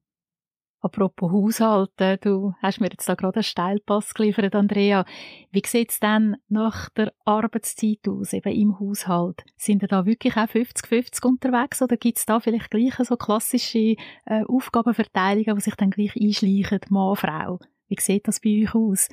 Apropos 0.79 1.31
Haushalten, 1.31 2.19
du 2.21 2.53
hast 2.61 2.79
mir 2.79 2.89
jetzt 2.91 3.09
da 3.09 3.15
gerade 3.15 3.37
einen 3.37 3.43
Steilpass 3.43 4.13
geliefert, 4.13 4.53
Andrea. 4.53 5.05
Wie 5.51 5.63
sieht 5.65 5.89
es 5.89 5.99
denn 5.99 6.37
nach 6.49 6.89
der 6.89 7.13
Arbeitszeit 7.25 8.07
aus, 8.07 8.31
eben 8.33 8.53
im 8.53 8.79
Haushalt? 8.79 9.43
Sind 9.57 9.81
ihr 9.81 9.87
da 9.87 10.05
wirklich 10.05 10.37
auch 10.37 10.47
50-50 10.47 11.25
unterwegs 11.25 11.81
oder 11.81 11.97
gibt 11.97 12.19
es 12.19 12.27
da 12.27 12.39
vielleicht 12.39 12.69
gleich 12.69 12.93
so 12.93 13.17
klassische 13.17 13.95
äh, 14.25 14.43
Aufgabenverteilungen, 14.47 15.55
die 15.55 15.61
sich 15.61 15.75
dann 15.75 15.89
gleich 15.89 16.15
einschleichen, 16.15 16.79
Mann, 16.89 17.15
Frau? 17.15 17.59
Wie 17.87 17.99
sieht 17.99 18.27
das 18.27 18.39
bei 18.39 18.61
euch 18.63 18.75
aus? 18.75 19.09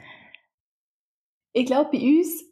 Ich 1.55 1.65
glaube, 1.65 1.91
bei 1.93 1.99
uns, 1.99 2.45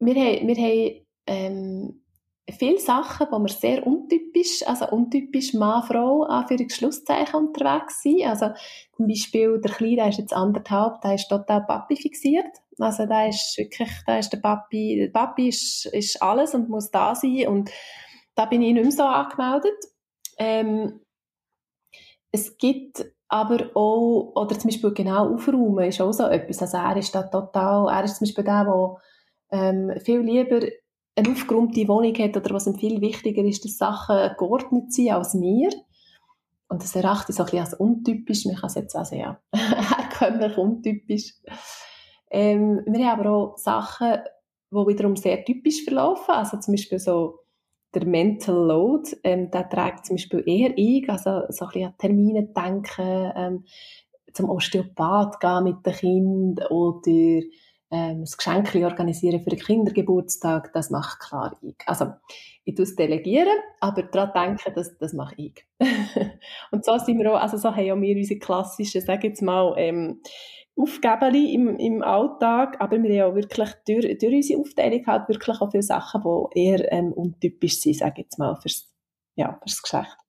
wir 0.00 0.14
haben, 0.14 0.48
wir 0.48 0.56
haben 0.56 1.06
ähm, 1.28 2.01
viele 2.50 2.78
Sachen, 2.78 3.28
wo 3.30 3.38
wir 3.38 3.48
sehr 3.48 3.86
untypisch, 3.86 4.66
also 4.66 4.88
untypisch 4.88 5.54
Mann-Frau, 5.54 6.24
Anführungs-Schlusszeichen 6.24 7.34
unterwegs 7.34 8.02
sind. 8.02 8.24
Also 8.26 8.50
zum 8.96 9.06
Beispiel 9.06 9.60
der 9.60 9.72
Kleine, 9.72 9.96
der 9.96 10.08
ist 10.08 10.18
jetzt 10.18 10.32
anderthalb, 10.32 11.00
der 11.02 11.14
ist 11.14 11.28
total 11.28 11.64
Papi 11.64 11.96
fixiert. 11.96 12.58
Also 12.78 13.06
da 13.06 13.26
ist 13.26 13.56
wirklich, 13.58 13.90
da 14.06 14.18
ist 14.18 14.32
der 14.32 14.38
Papi, 14.38 14.96
der 14.98 15.08
Papi 15.08 15.48
ist, 15.48 15.86
ist 15.86 16.20
alles 16.20 16.54
und 16.54 16.68
muss 16.68 16.90
da 16.90 17.14
sein 17.14 17.46
und 17.48 17.70
da 18.34 18.46
bin 18.46 18.62
ich 18.62 18.72
nicht 18.72 18.82
mehr 18.82 18.92
so 18.92 19.04
angemeldet. 19.04 19.76
Ähm, 20.38 21.00
es 22.32 22.56
gibt 22.56 23.04
aber 23.28 23.70
auch, 23.74 24.32
oder 24.34 24.58
zum 24.58 24.70
Beispiel 24.70 24.92
genau 24.92 25.34
aufräumen 25.34 25.84
ist 25.84 26.00
auch 26.00 26.12
so 26.12 26.24
etwas. 26.24 26.62
Also 26.62 26.76
er 26.78 26.96
ist 26.96 27.14
da 27.14 27.22
total, 27.22 27.88
er 27.88 28.04
ist 28.04 28.16
zum 28.16 28.26
Beispiel 28.26 28.44
der, 28.44 28.64
der 28.64 28.96
ähm, 29.52 29.92
viel 30.00 30.20
lieber 30.20 30.60
eine 31.14 31.30
aufgeräumte 31.30 31.86
Wohnung 31.88 32.14
hat 32.16 32.36
oder 32.36 32.54
was 32.54 32.66
ihm 32.66 32.76
viel 32.76 33.00
wichtiger 33.00 33.44
ist, 33.44 33.64
dass 33.64 33.78
Sachen 33.78 34.34
geordnet 34.38 34.92
sind 34.92 35.10
als 35.10 35.34
mir. 35.34 35.70
Und 36.68 36.82
das 36.82 36.96
erachte 36.96 37.32
ich 37.32 37.36
so 37.36 37.42
ein 37.42 37.46
bisschen 37.46 37.60
als 37.60 37.74
untypisch. 37.74 38.46
Man 38.46 38.56
kann 38.56 38.68
es 38.68 38.74
jetzt 38.76 38.96
also 38.96 39.14
ja, 39.16 39.38
herkömmlich 39.52 40.56
untypisch. 40.56 41.34
Ähm, 42.30 42.82
wir 42.86 43.06
haben 43.06 43.20
aber 43.20 43.30
auch 43.30 43.58
Sachen, 43.58 44.18
die 44.70 44.76
wiederum 44.76 45.16
sehr 45.16 45.44
typisch 45.44 45.84
verlaufen. 45.84 46.32
Also 46.32 46.58
zum 46.58 46.72
Beispiel 46.72 46.98
so 46.98 47.40
der 47.94 48.06
Mental 48.06 48.54
Load, 48.54 49.14
ähm, 49.22 49.50
der 49.50 49.68
trägt 49.68 50.06
zum 50.06 50.16
Beispiel 50.16 50.42
eher 50.46 50.72
ich, 50.76 51.08
also 51.10 51.42
so 51.50 51.66
ein 51.66 51.72
bisschen 51.72 51.88
an 51.88 51.98
Termine 51.98 52.44
denken, 52.44 53.32
ähm, 53.36 53.64
zum 54.32 54.48
Osteopath 54.48 55.40
gehen 55.40 55.64
mit 55.64 55.84
den 55.84 55.92
Kindern 55.92 56.66
oder 56.68 57.42
ähm, 57.92 58.20
das 58.22 58.38
Geschenk 58.38 58.74
organisieren 58.74 59.42
für 59.42 59.50
den 59.50 59.58
Kindergeburtstag, 59.58 60.72
das 60.72 60.90
macht 60.90 61.20
klar 61.20 61.56
ich. 61.60 61.76
Also, 61.86 62.12
ich 62.64 62.74
tue 62.74 62.84
es 62.84 62.96
delegieren, 62.96 63.58
aber 63.80 64.02
daran 64.04 64.32
denken, 64.32 64.72
das, 64.74 64.96
das 64.96 65.12
mache 65.12 65.34
ich. 65.36 65.66
und 66.70 66.84
so 66.84 66.96
sind 66.98 67.18
wir 67.18 67.34
auch, 67.34 67.40
also 67.40 67.58
so 67.58 67.74
haben 67.74 67.92
auch 67.92 68.00
wir 68.00 68.16
unsere 68.16 68.40
klassischen, 68.40 69.02
sage 69.02 69.28
jetzt 69.28 69.42
mal, 69.42 69.74
ähm, 69.76 70.22
Aufgaben 70.74 71.34
im, 71.34 71.76
im 71.76 72.02
Alltag, 72.02 72.80
aber 72.80 73.02
wir 73.02 73.24
haben 73.24 73.32
auch 73.32 73.36
wirklich 73.36 73.70
durch, 73.86 74.18
durch 74.18 74.34
unsere 74.34 74.60
Aufteilung 74.60 75.06
halt 75.06 75.28
wirklich 75.28 75.60
auch 75.60 75.70
viele 75.70 75.82
Sachen, 75.82 76.22
die 76.54 76.60
eher 76.60 76.90
ähm, 76.90 77.12
untypisch 77.12 77.78
sind, 77.78 78.00
ich 78.20 78.24
jetzt 78.24 78.38
mal, 78.38 78.56
fürs, 78.56 78.90
ja, 79.36 79.58
fürs 79.62 79.82
Geschlecht. 79.82 80.21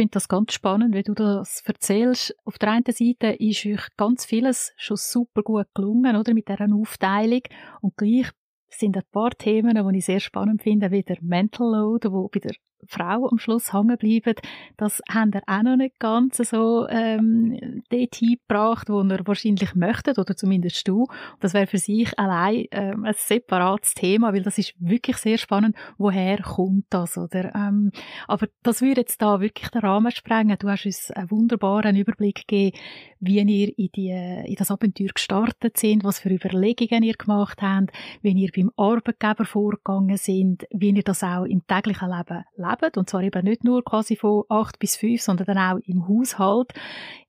Ich 0.00 0.02
finde 0.02 0.12
das 0.14 0.28
ganz 0.28 0.54
spannend, 0.54 0.94
wie 0.94 1.02
du 1.02 1.12
das 1.12 1.62
erzählst. 1.66 2.34
Auf 2.46 2.56
der 2.56 2.70
einen 2.70 2.84
Seite 2.86 3.36
ist 3.38 3.66
euch 3.66 3.86
ganz 3.98 4.24
vieles 4.24 4.72
schon 4.78 4.96
super 4.96 5.42
gut 5.42 5.66
gelungen, 5.74 6.16
oder, 6.16 6.32
mit 6.32 6.48
dieser 6.48 6.74
Aufteilung. 6.74 7.42
Und 7.82 7.98
gleich 7.98 8.30
sind 8.70 8.96
ein 8.96 9.02
paar 9.12 9.32
Themen, 9.32 9.74
die 9.74 9.98
ich 9.98 10.06
sehr 10.06 10.20
spannend 10.20 10.62
finde, 10.62 10.90
wie 10.90 11.02
der 11.02 11.18
Mental 11.20 11.70
Load, 11.70 12.12
wo 12.12 12.28
bei 12.28 12.38
der 12.38 12.54
Frau 12.86 13.28
am 13.28 13.38
Schluss 13.38 13.72
hängen 13.72 13.96
bleiben, 13.96 14.34
das 14.76 15.00
haben 15.10 15.32
ihr 15.34 15.42
auch 15.46 15.62
noch 15.62 15.76
nicht 15.76 15.98
ganz 15.98 16.36
so 16.36 16.88
ähm, 16.88 17.82
dort 17.90 18.14
hingebracht, 18.14 18.88
wo 18.88 19.02
ihr 19.02 19.20
wahrscheinlich 19.26 19.74
möchtet, 19.74 20.18
oder 20.18 20.36
zumindest 20.36 20.86
du. 20.88 21.06
Das 21.40 21.54
wäre 21.54 21.66
für 21.66 21.78
sich 21.78 22.18
allein 22.18 22.66
ähm, 22.70 23.04
ein 23.04 23.14
separates 23.16 23.94
Thema, 23.94 24.32
weil 24.32 24.42
das 24.42 24.58
ist 24.58 24.74
wirklich 24.78 25.16
sehr 25.16 25.38
spannend, 25.38 25.76
woher 25.98 26.38
kommt 26.42 26.86
das, 26.90 27.16
oder? 27.16 27.54
Ähm, 27.54 27.92
aber 28.26 28.48
das 28.62 28.82
würde 28.82 29.02
jetzt 29.02 29.22
da 29.22 29.40
wirklich 29.40 29.68
den 29.70 29.80
Rahmen 29.82 30.10
sprengen. 30.10 30.56
Du 30.58 30.68
hast 30.68 30.86
uns 30.86 31.10
einen 31.10 31.30
wunderbaren 31.30 31.96
Überblick 31.96 32.46
gegeben, 32.46 32.76
wie 33.20 33.38
ihr 33.38 33.72
in, 33.76 33.90
die, 33.94 34.10
in 34.10 34.54
das 34.56 34.70
Abenteuer 34.70 35.10
gestartet 35.14 35.76
sind, 35.76 36.04
was 36.04 36.20
für 36.20 36.30
Überlegungen 36.30 37.02
ihr 37.02 37.14
gemacht 37.14 37.60
habt, 37.60 37.92
wie 38.22 38.32
ihr 38.32 38.50
beim 38.54 38.70
Arbeitgeber 38.76 39.44
vorgegangen 39.44 40.16
sind, 40.16 40.66
wie 40.70 40.90
ihr 40.90 41.02
das 41.02 41.22
auch 41.22 41.44
im 41.44 41.66
täglichen 41.66 42.10
Leben 42.10 42.44
leben 42.70 42.92
und 42.96 43.08
zwar 43.08 43.22
eben 43.22 43.44
nicht 43.44 43.64
nur 43.64 43.84
quasi 43.84 44.16
von 44.16 44.44
acht 44.48 44.78
bis 44.78 44.96
fünf, 44.96 45.22
sondern 45.22 45.46
dann 45.46 45.58
auch 45.58 45.80
im 45.86 46.08
Haushalt. 46.08 46.72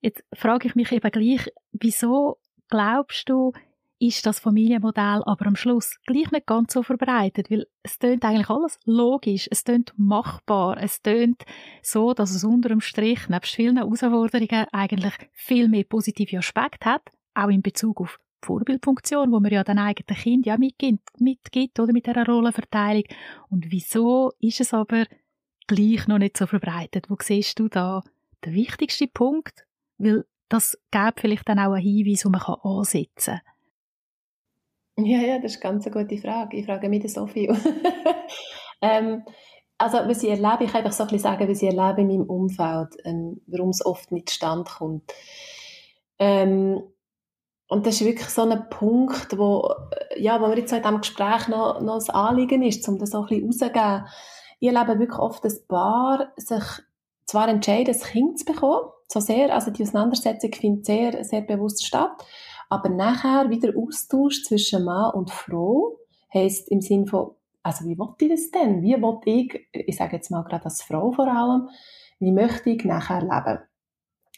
Jetzt 0.01 0.23
frage 0.33 0.67
ich 0.67 0.75
mich 0.75 0.91
eben 0.91 1.11
gleich, 1.11 1.51
wieso 1.71 2.37
glaubst 2.69 3.29
du, 3.29 3.51
ist 4.01 4.25
das 4.25 4.39
Familienmodell 4.39 5.21
aber 5.25 5.45
am 5.45 5.55
Schluss 5.55 5.99
gleich 6.07 6.31
nicht 6.31 6.47
ganz 6.47 6.73
so 6.73 6.81
verbreitet, 6.81 7.51
weil 7.51 7.67
es 7.83 7.99
tönt 7.99 8.25
eigentlich 8.25 8.49
alles 8.49 8.79
logisch, 8.85 9.47
es 9.51 9.63
tönt 9.63 9.93
machbar, 9.95 10.77
es 10.81 11.03
tönt 11.03 11.43
so, 11.83 12.13
dass 12.13 12.31
es 12.31 12.43
unter 12.43 12.69
dem 12.69 12.81
Strich 12.81 13.29
nebst 13.29 13.53
vielen 13.53 13.77
Herausforderungen 13.77 14.65
eigentlich 14.71 15.13
viel 15.33 15.67
mehr 15.67 15.83
positive 15.83 16.39
Aspekte 16.39 16.89
hat, 16.89 17.03
auch 17.35 17.49
in 17.49 17.61
Bezug 17.61 18.01
auf 18.01 18.17
die 18.41 18.47
Vorbildfunktion, 18.47 19.31
wo 19.31 19.39
man 19.39 19.51
ja 19.51 19.63
dann 19.63 19.77
eigenen 19.77 20.19
Kind 20.19 20.45
ja 20.47 20.57
mitgibt, 20.57 21.07
mitgibt 21.19 21.79
oder 21.79 21.93
mit 21.93 22.07
dieser 22.07 22.25
Rollenverteilung. 22.25 23.03
Und 23.49 23.67
wieso 23.69 24.31
ist 24.39 24.61
es 24.61 24.73
aber 24.73 25.05
gleich 25.75 26.07
noch 26.07 26.17
nicht 26.17 26.37
so 26.37 26.47
verbreitet? 26.47 27.09
Wo 27.09 27.15
siehst 27.21 27.59
du 27.59 27.67
da 27.67 28.03
den 28.45 28.53
wichtigsten 28.53 29.11
Punkt? 29.11 29.65
Weil 29.97 30.25
das 30.49 30.77
gäbe 30.91 31.13
vielleicht 31.17 31.47
dann 31.47 31.59
auch 31.59 31.73
einen 31.73 31.81
Hinweis, 31.81 32.21
den 32.21 32.31
man 32.31 32.41
ansetzen 32.41 33.39
kann. 34.95 35.05
Ja, 35.05 35.19
ja, 35.19 35.39
das 35.39 35.53
ist 35.53 35.61
ganz 35.61 35.87
eine 35.87 35.95
gute 35.95 36.21
Frage. 36.21 36.57
Ich 36.57 36.65
frage 36.65 36.89
mich 36.89 37.03
das 37.03 37.13
so 37.13 37.25
viel. 37.25 37.49
ähm, 38.81 39.23
also, 39.77 39.97
was 39.99 40.21
ich 40.21 40.29
erlebe, 40.29 40.65
ich 40.65 40.71
kann 40.71 40.83
einfach 40.83 40.91
so 40.91 41.03
ein 41.03 41.09
bisschen 41.09 41.23
sagen, 41.23 41.49
was 41.49 41.61
ich 41.61 41.69
erlebe 41.69 42.01
in 42.01 42.07
meinem 42.07 42.29
Umfeld, 42.29 42.89
ähm, 43.05 43.41
warum 43.47 43.69
es 43.69 43.83
oft 43.85 44.11
nicht 44.11 44.29
stand 44.29 44.67
kommt. 44.69 45.11
Ähm, 46.19 46.83
und 47.67 47.85
das 47.85 47.95
ist 47.95 48.05
wirklich 48.05 48.27
so 48.27 48.41
ein 48.41 48.69
Punkt, 48.69 49.37
wo, 49.37 49.73
ja, 50.17 50.41
wo 50.41 50.47
mir 50.47 50.57
jetzt 50.57 50.73
in 50.73 50.83
diesem 50.83 50.99
Gespräch 50.99 51.47
noch, 51.47 51.79
noch 51.79 52.05
ein 52.05 52.13
Anliegen 52.13 52.61
ist, 52.63 52.87
um 52.89 52.99
das 52.99 53.11
so 53.11 53.21
ein 53.21 53.27
bisschen 53.27 53.45
rauszugeben. 53.45 54.05
Ich 54.61 54.71
erlebe 54.71 54.99
wirklich 54.99 55.19
oft, 55.19 55.43
dass 55.43 55.65
Paar 55.65 56.33
sich 56.37 56.63
zwar 57.25 57.47
entscheiden, 57.47 57.95
ein 57.95 57.99
Kind 57.99 58.37
zu 58.37 58.45
bekommen, 58.45 58.91
so 59.07 59.19
sehr, 59.19 59.51
also 59.53 59.71
die 59.71 59.81
Auseinandersetzung 59.81 60.53
findet 60.53 60.85
sehr, 60.85 61.23
sehr 61.23 61.41
bewusst 61.41 61.83
statt, 61.83 62.11
aber 62.69 62.89
nachher 62.89 63.49
wieder 63.49 63.73
Austausch 63.75 64.43
zwischen 64.43 64.85
Mann 64.85 65.15
und 65.15 65.31
Frau, 65.31 65.97
heisst 66.31 66.69
im 66.69 66.79
Sinn 66.79 67.07
von, 67.07 67.31
also 67.63 67.85
wie 67.85 67.97
wollte 67.97 68.25
ich 68.25 68.31
das 68.31 68.51
denn? 68.51 68.83
Wie 68.83 69.01
wollte 69.01 69.31
ich, 69.31 69.67
ich 69.71 69.97
sage 69.97 70.17
jetzt 70.17 70.29
mal 70.29 70.43
gerade 70.43 70.65
als 70.65 70.83
Frau 70.83 71.11
vor 71.11 71.27
allem, 71.27 71.69
wie 72.19 72.31
möchte 72.31 72.69
ich 72.69 72.85
nachher 72.85 73.21
leben? 73.21 73.63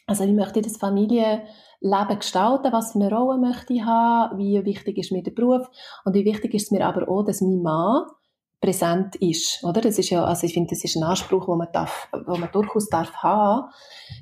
Also 0.07 0.24
wie 0.26 0.34
möchte 0.34 0.59
ich 0.59 0.65
das 0.65 0.78
Familienleben 0.78 2.17
gestalten? 2.17 2.71
Was 2.71 2.93
für 2.93 2.99
eine 2.99 3.13
Rolle 3.13 3.39
möchte 3.39 3.74
ich 3.74 3.84
haben? 3.84 4.38
Wie 4.38 4.63
wichtig 4.63 4.97
ist 4.97 5.11
mir 5.11 5.21
der 5.21 5.32
Beruf? 5.32 5.69
Und 6.05 6.13
wie 6.13 6.24
wichtig 6.24 6.53
ist 6.53 6.63
es 6.63 6.71
mir 6.71 6.88
aber 6.88 7.09
auch, 7.09 7.24
dass 7.24 7.41
mein 7.41 7.61
Mann 7.61 8.05
präsent 8.64 9.18
ist, 9.18 9.61
oder? 9.66 9.82
Das 9.82 9.99
ist 9.99 10.09
ja, 10.09 10.24
also 10.24 10.47
ich 10.47 10.53
finde, 10.53 10.70
das 10.70 10.86
ist 10.86 10.95
ein 10.95 11.03
Anspruch, 11.03 11.49
wo 11.49 11.55
man 11.55 11.68
darf, 11.74 12.07
wo 12.26 12.38
man 12.38 12.49
durchaus 12.53 12.88
darf 12.88 13.14
haben. 13.16 13.70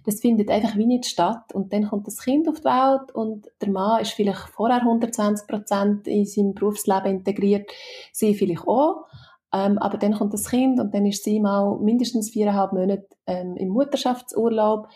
Das 0.03 0.19
findet 0.19 0.49
einfach 0.49 0.75
wie 0.75 0.87
nicht 0.87 1.05
statt. 1.05 1.53
Und 1.53 1.71
dann 1.71 1.87
kommt 1.87 2.07
das 2.07 2.17
Kind 2.17 2.49
auf 2.49 2.57
die 2.59 2.65
Welt 2.65 3.13
und 3.13 3.45
der 3.61 3.69
Mann 3.69 4.01
ist 4.01 4.13
vielleicht 4.13 4.49
vorher 4.49 4.77
120 4.77 5.47
Prozent 5.47 6.07
in 6.07 6.25
seinem 6.25 6.55
Berufsleben 6.55 7.17
integriert, 7.17 7.69
sie 8.11 8.33
vielleicht 8.33 8.67
auch. 8.67 9.05
Ähm, 9.53 9.77
aber 9.77 9.99
dann 9.99 10.15
kommt 10.15 10.33
das 10.33 10.49
Kind 10.49 10.79
und 10.79 10.91
dann 10.95 11.05
ist 11.05 11.23
sie 11.23 11.39
mal 11.39 11.77
mindestens 11.79 12.31
viereinhalb 12.31 12.73
Monate 12.73 13.09
ähm, 13.27 13.55
im 13.57 13.69
Mutterschaftsurlaub, 13.69 14.87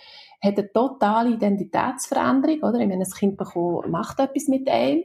hat 0.41 0.58
eine 0.58 0.72
totale 0.72 1.36
Identitätsveränderung, 1.36 2.64
oder? 2.64 2.80
Ich 2.80 2.88
meine, 2.88 3.04
das 3.04 3.14
Kind 3.14 3.38
bekommt, 3.38 3.89
macht 3.89 4.20
etwas 4.20 4.48
mit 4.48 4.68
einem 4.68 5.04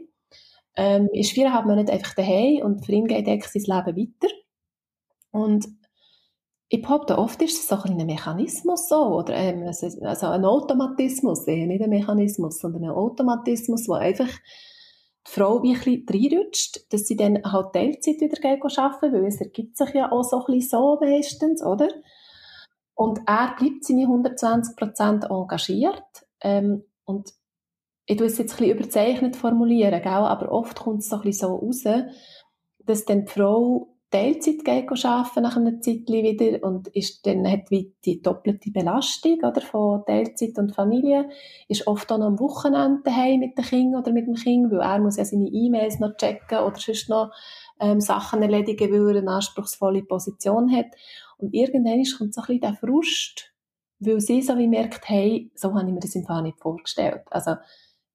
ähm, 0.76 1.08
ist 1.12 1.32
viereinhalb 1.32 1.66
Monate 1.66 1.92
einfach 1.92 2.14
daheim 2.14 2.62
und 2.64 2.84
für 2.84 2.92
ihn 2.92 3.06
geht 3.06 3.26
eigentlich 3.26 3.64
sein 3.64 3.84
Leben 3.84 3.96
weiter. 3.96 4.34
Und 5.30 5.66
ich 6.68 6.82
behaupte, 6.82 7.18
oft 7.18 7.42
ist 7.42 7.58
es 7.58 7.68
so 7.68 7.76
ein, 7.82 7.96
Mechanismus 8.06 8.88
so, 8.88 9.16
oder 9.16 9.34
ähm, 9.34 9.66
also 9.66 10.26
ein 10.26 10.44
Automatismus, 10.44 11.46
eher 11.46 11.66
nicht 11.66 11.82
ein 11.82 11.90
Mechanismus, 11.90 12.60
sondern 12.60 12.84
ein 12.84 12.90
Automatismus, 12.90 13.88
wo 13.88 13.94
einfach 13.94 14.30
die 15.26 15.30
Frau 15.32 15.62
wie 15.62 15.74
ein 15.74 15.80
bisschen 15.80 16.06
reinrutscht, 16.08 16.92
dass 16.92 17.06
sie 17.06 17.16
dann 17.16 17.42
halt 17.42 17.72
Teilzeit 17.72 18.20
wieder 18.20 18.48
arbeiten 18.48 19.12
weil 19.12 19.26
es 19.26 19.40
ergibt 19.40 19.76
sich 19.76 19.90
ja 19.94 20.12
auch 20.12 20.22
so 20.22 20.38
ein 20.38 20.54
bisschen 20.54 20.70
so 20.70 20.98
meistens, 21.00 21.62
oder? 21.62 21.88
Und 22.94 23.20
er 23.26 23.56
bleibt 23.58 23.84
seine 23.84 24.06
120% 24.06 25.28
engagiert 25.28 26.26
ähm, 26.40 26.84
und 27.04 27.32
ich 28.11 28.16
tue 28.16 28.26
es 28.26 28.38
jetzt 28.38 28.61
ein 28.61 28.68
überzeichnet 28.68 29.36
formulieren, 29.36 30.02
gell? 30.02 30.12
aber 30.12 30.50
oft 30.50 30.80
kommt 30.80 30.98
es 30.98 31.08
so 31.08 31.16
ein 31.16 31.22
bisschen 31.22 31.48
so 31.48 31.54
raus, 31.54 31.84
dass 32.84 33.04
dann 33.04 33.24
die 33.24 33.30
Frau 33.30 33.94
Teilzeit 34.11 34.64
geht 34.64 35.04
arbeiten 35.04 35.42
nach 35.42 35.56
einer 35.56 35.80
Zeit 35.80 36.08
wieder 36.08 36.66
und 36.66 36.88
ist 36.88 37.24
dann 37.24 37.48
hat 37.48 37.70
wie 37.70 37.94
die 38.04 38.20
doppelte 38.20 38.72
Belastung 38.72 39.38
oder, 39.44 39.61
von 39.61 40.04
Teilzeit 40.04 40.58
und 40.58 40.74
Familie, 40.74 41.28
ist 41.68 41.86
oft 41.86 42.11
auch 42.11 42.18
noch 42.18 42.26
am 42.26 42.40
Wochenende 42.40 43.02
daheim 43.04 43.38
mit 43.38 43.56
dem 43.56 43.64
Kind 43.64 43.94
oder 43.94 44.11
mit 44.11 44.26
dem 44.26 44.34
Kind, 44.34 44.72
weil 44.72 44.80
er 44.80 44.98
muss 44.98 45.16
ja 45.16 45.24
seine 45.24 45.46
E-Mails 45.46 46.00
noch 46.00 46.16
checken 46.16 46.58
oder 46.58 46.80
sonst 46.80 47.08
noch 47.08 47.30
ähm, 47.78 48.00
Sachen 48.00 48.42
erledigen, 48.42 48.90
weil 48.90 49.14
er 49.14 49.22
eine 49.22 49.30
anspruchsvolle 49.30 50.02
Position 50.02 50.74
hat. 50.74 50.86
Und 51.38 51.54
irgendwann 51.54 52.02
kommt 52.18 52.34
so 52.34 52.40
ein 52.40 52.46
bisschen 52.48 52.61
der 52.61 52.74
Frust, 52.74 53.52
weil 54.00 54.20
sie 54.20 54.42
so 54.42 54.58
wie 54.58 54.66
merkt, 54.66 55.08
hey, 55.08 55.52
so 55.54 55.72
habe 55.72 55.86
ich 55.86 55.94
mir 55.94 56.00
das 56.00 56.16
im 56.16 56.24
Fall 56.24 56.42
nicht 56.42 56.58
vorgestellt. 56.58 57.22
Also 57.30 57.52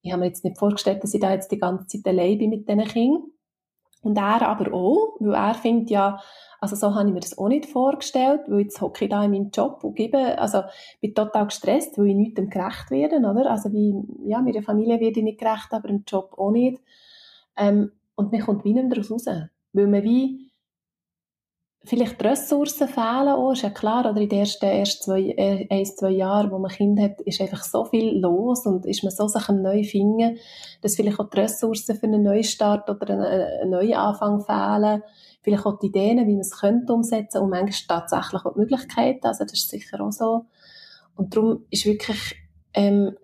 ich 0.05 0.11
habe 0.11 0.19
mir 0.19 0.27
jetzt 0.27 0.43
nicht 0.43 0.59
vorgestellt, 0.59 1.03
dass 1.03 1.15
ich 1.15 1.19
da 1.19 1.31
jetzt 1.33 1.51
die 1.51 1.57
ganze 1.57 1.87
Zeit 1.87 2.05
allein 2.05 2.37
bin 2.37 2.51
mit 2.51 2.69
diesen 2.69 2.83
Kindern. 2.85 3.23
Und 4.03 4.17
er 4.19 4.47
aber 4.47 4.71
auch, 4.71 5.17
weil 5.19 5.33
er 5.33 5.55
findet 5.55 5.89
ja, 5.89 6.21
also 6.61 6.75
so 6.75 6.93
habe 6.93 7.07
ich 7.07 7.13
mir 7.13 7.21
das 7.21 7.39
auch 7.39 7.47
nicht 7.47 7.65
vorgestellt, 7.65 8.41
weil 8.47 8.61
jetzt 8.61 8.79
hocke 8.79 9.05
ich 9.05 9.09
da 9.09 9.23
in 9.23 9.31
meinem 9.31 9.49
Job 9.49 9.83
und 9.83 9.95
gebe, 9.95 10.37
also 10.37 10.61
bin 11.01 11.15
total 11.15 11.47
gestresst, 11.47 11.97
weil 11.97 12.09
ich 12.09 12.15
nichts 12.15 12.35
gerecht 12.35 12.91
werde, 12.91 13.17
oder? 13.17 13.49
Also 13.49 13.73
wie, 13.73 13.95
ja, 14.29 14.41
meiner 14.41 14.61
Familie 14.61 14.99
werde 14.99 15.19
ich 15.19 15.23
nicht 15.23 15.39
gerecht, 15.39 15.69
aber 15.71 15.89
im 15.89 16.03
Job 16.07 16.35
auch 16.37 16.51
nicht. 16.51 16.79
Ähm, 17.57 17.91
und 18.13 18.31
mir 18.31 18.43
kommt 18.43 18.63
wie 18.63 18.73
nicht 18.73 18.91
daraus 18.91 19.09
raus. 19.09 19.25
Weil 19.73 19.87
man 19.87 20.03
wie, 20.03 20.44
vielleicht 21.85 22.21
die 22.21 22.27
Ressourcen 22.27 22.87
fehlen 22.87 23.29
auch, 23.29 23.51
ist 23.51 23.61
ja 23.61 23.69
klar, 23.69 24.09
oder? 24.09 24.19
In 24.19 24.29
den 24.29 24.39
ersten, 24.39 24.65
ersten 24.65 25.03
zwei, 25.03 25.21
äh, 25.21 25.67
ein, 25.69 25.85
zwei 25.85 26.11
Jahren, 26.11 26.51
wo 26.51 26.57
man 26.57 26.71
Kind 26.71 26.99
hat, 26.99 27.21
ist 27.21 27.39
einfach 27.41 27.63
so 27.63 27.85
viel 27.85 28.17
los 28.19 28.65
und 28.65 28.85
ist 28.85 29.03
man 29.03 29.11
so 29.11 29.27
sich 29.27 29.47
neu 29.49 29.83
finden, 29.83 30.37
dass 30.81 30.95
vielleicht 30.95 31.19
auch 31.19 31.29
die 31.29 31.39
Ressourcen 31.39 31.95
für 31.95 32.07
einen 32.07 32.23
Neustart 32.23 32.89
oder 32.89 33.09
einen, 33.09 33.23
einen 33.23 33.69
Neuanfang 33.69 34.41
fehlen, 34.41 35.03
vielleicht 35.41 35.65
auch 35.65 35.79
die 35.79 35.87
Ideen, 35.87 36.27
wie 36.27 36.33
man 36.33 36.41
es 36.41 36.59
könnte 36.59 36.93
umsetzen. 36.93 37.41
Und 37.41 37.51
manchmal 37.51 37.99
tatsächlich 37.99 38.45
auch 38.45 38.53
die 38.53 38.59
Möglichkeiten, 38.59 39.25
also 39.27 39.43
das 39.43 39.53
ist 39.53 39.69
sicher 39.69 40.01
auch 40.01 40.11
so. 40.11 40.45
Und 41.15 41.35
darum 41.35 41.65
ist 41.69 41.85
wirklich, 41.85 42.35
ähm, 42.73 43.15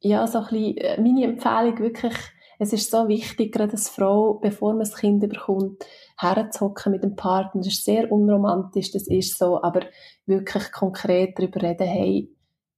ja, 0.00 0.26
so 0.26 0.38
ein 0.38 0.44
bisschen 0.44 0.76
äh, 0.78 1.00
meine 1.00 1.24
Empfehlung 1.24 1.78
wirklich, 1.78 2.14
es 2.58 2.72
ist 2.72 2.90
so 2.90 3.08
wichtig, 3.08 3.52
gerade 3.52 3.72
als 3.72 3.88
Frau, 3.88 4.34
bevor 4.34 4.70
man 4.70 4.80
das 4.80 4.96
Kind 4.96 5.20
bekommt, 5.20 5.84
herzuhocken 6.18 6.92
mit 6.92 7.02
dem 7.02 7.16
Partner. 7.16 7.60
Das 7.60 7.72
ist 7.72 7.84
sehr 7.84 8.10
unromantisch, 8.10 8.92
das 8.92 9.06
ist 9.08 9.38
so, 9.38 9.62
aber 9.62 9.80
wirklich 10.26 10.72
konkret 10.72 11.38
darüber 11.38 11.62
reden, 11.62 11.86
hey, 11.86 12.30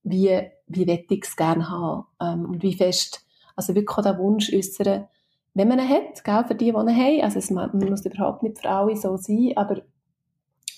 wie, 0.02 0.40
wie 0.66 0.86
will 0.86 1.04
ich 1.08 1.24
es 1.24 1.36
gerne 1.36 1.68
haben? 1.68 2.04
Ähm, 2.20 2.44
und 2.46 2.62
wie 2.62 2.74
fest, 2.74 3.24
also 3.56 3.74
wirklich 3.74 3.96
auch 3.98 4.02
den 4.02 4.18
Wunsch 4.18 4.52
äußern, 4.52 5.06
wenn 5.54 5.68
man 5.68 5.80
ihn 5.80 5.88
hat, 5.88 6.24
gell, 6.24 6.44
für 6.46 6.54
die, 6.54 6.66
die 6.66 6.70
ihn 6.70 6.96
haben. 6.96 7.20
Also 7.22 7.38
es 7.38 7.50
man 7.50 7.70
muss 7.72 8.04
überhaupt 8.04 8.42
nicht 8.42 8.58
für 8.58 8.70
alle 8.70 8.96
so 8.96 9.16
sein, 9.16 9.52
aber 9.56 9.82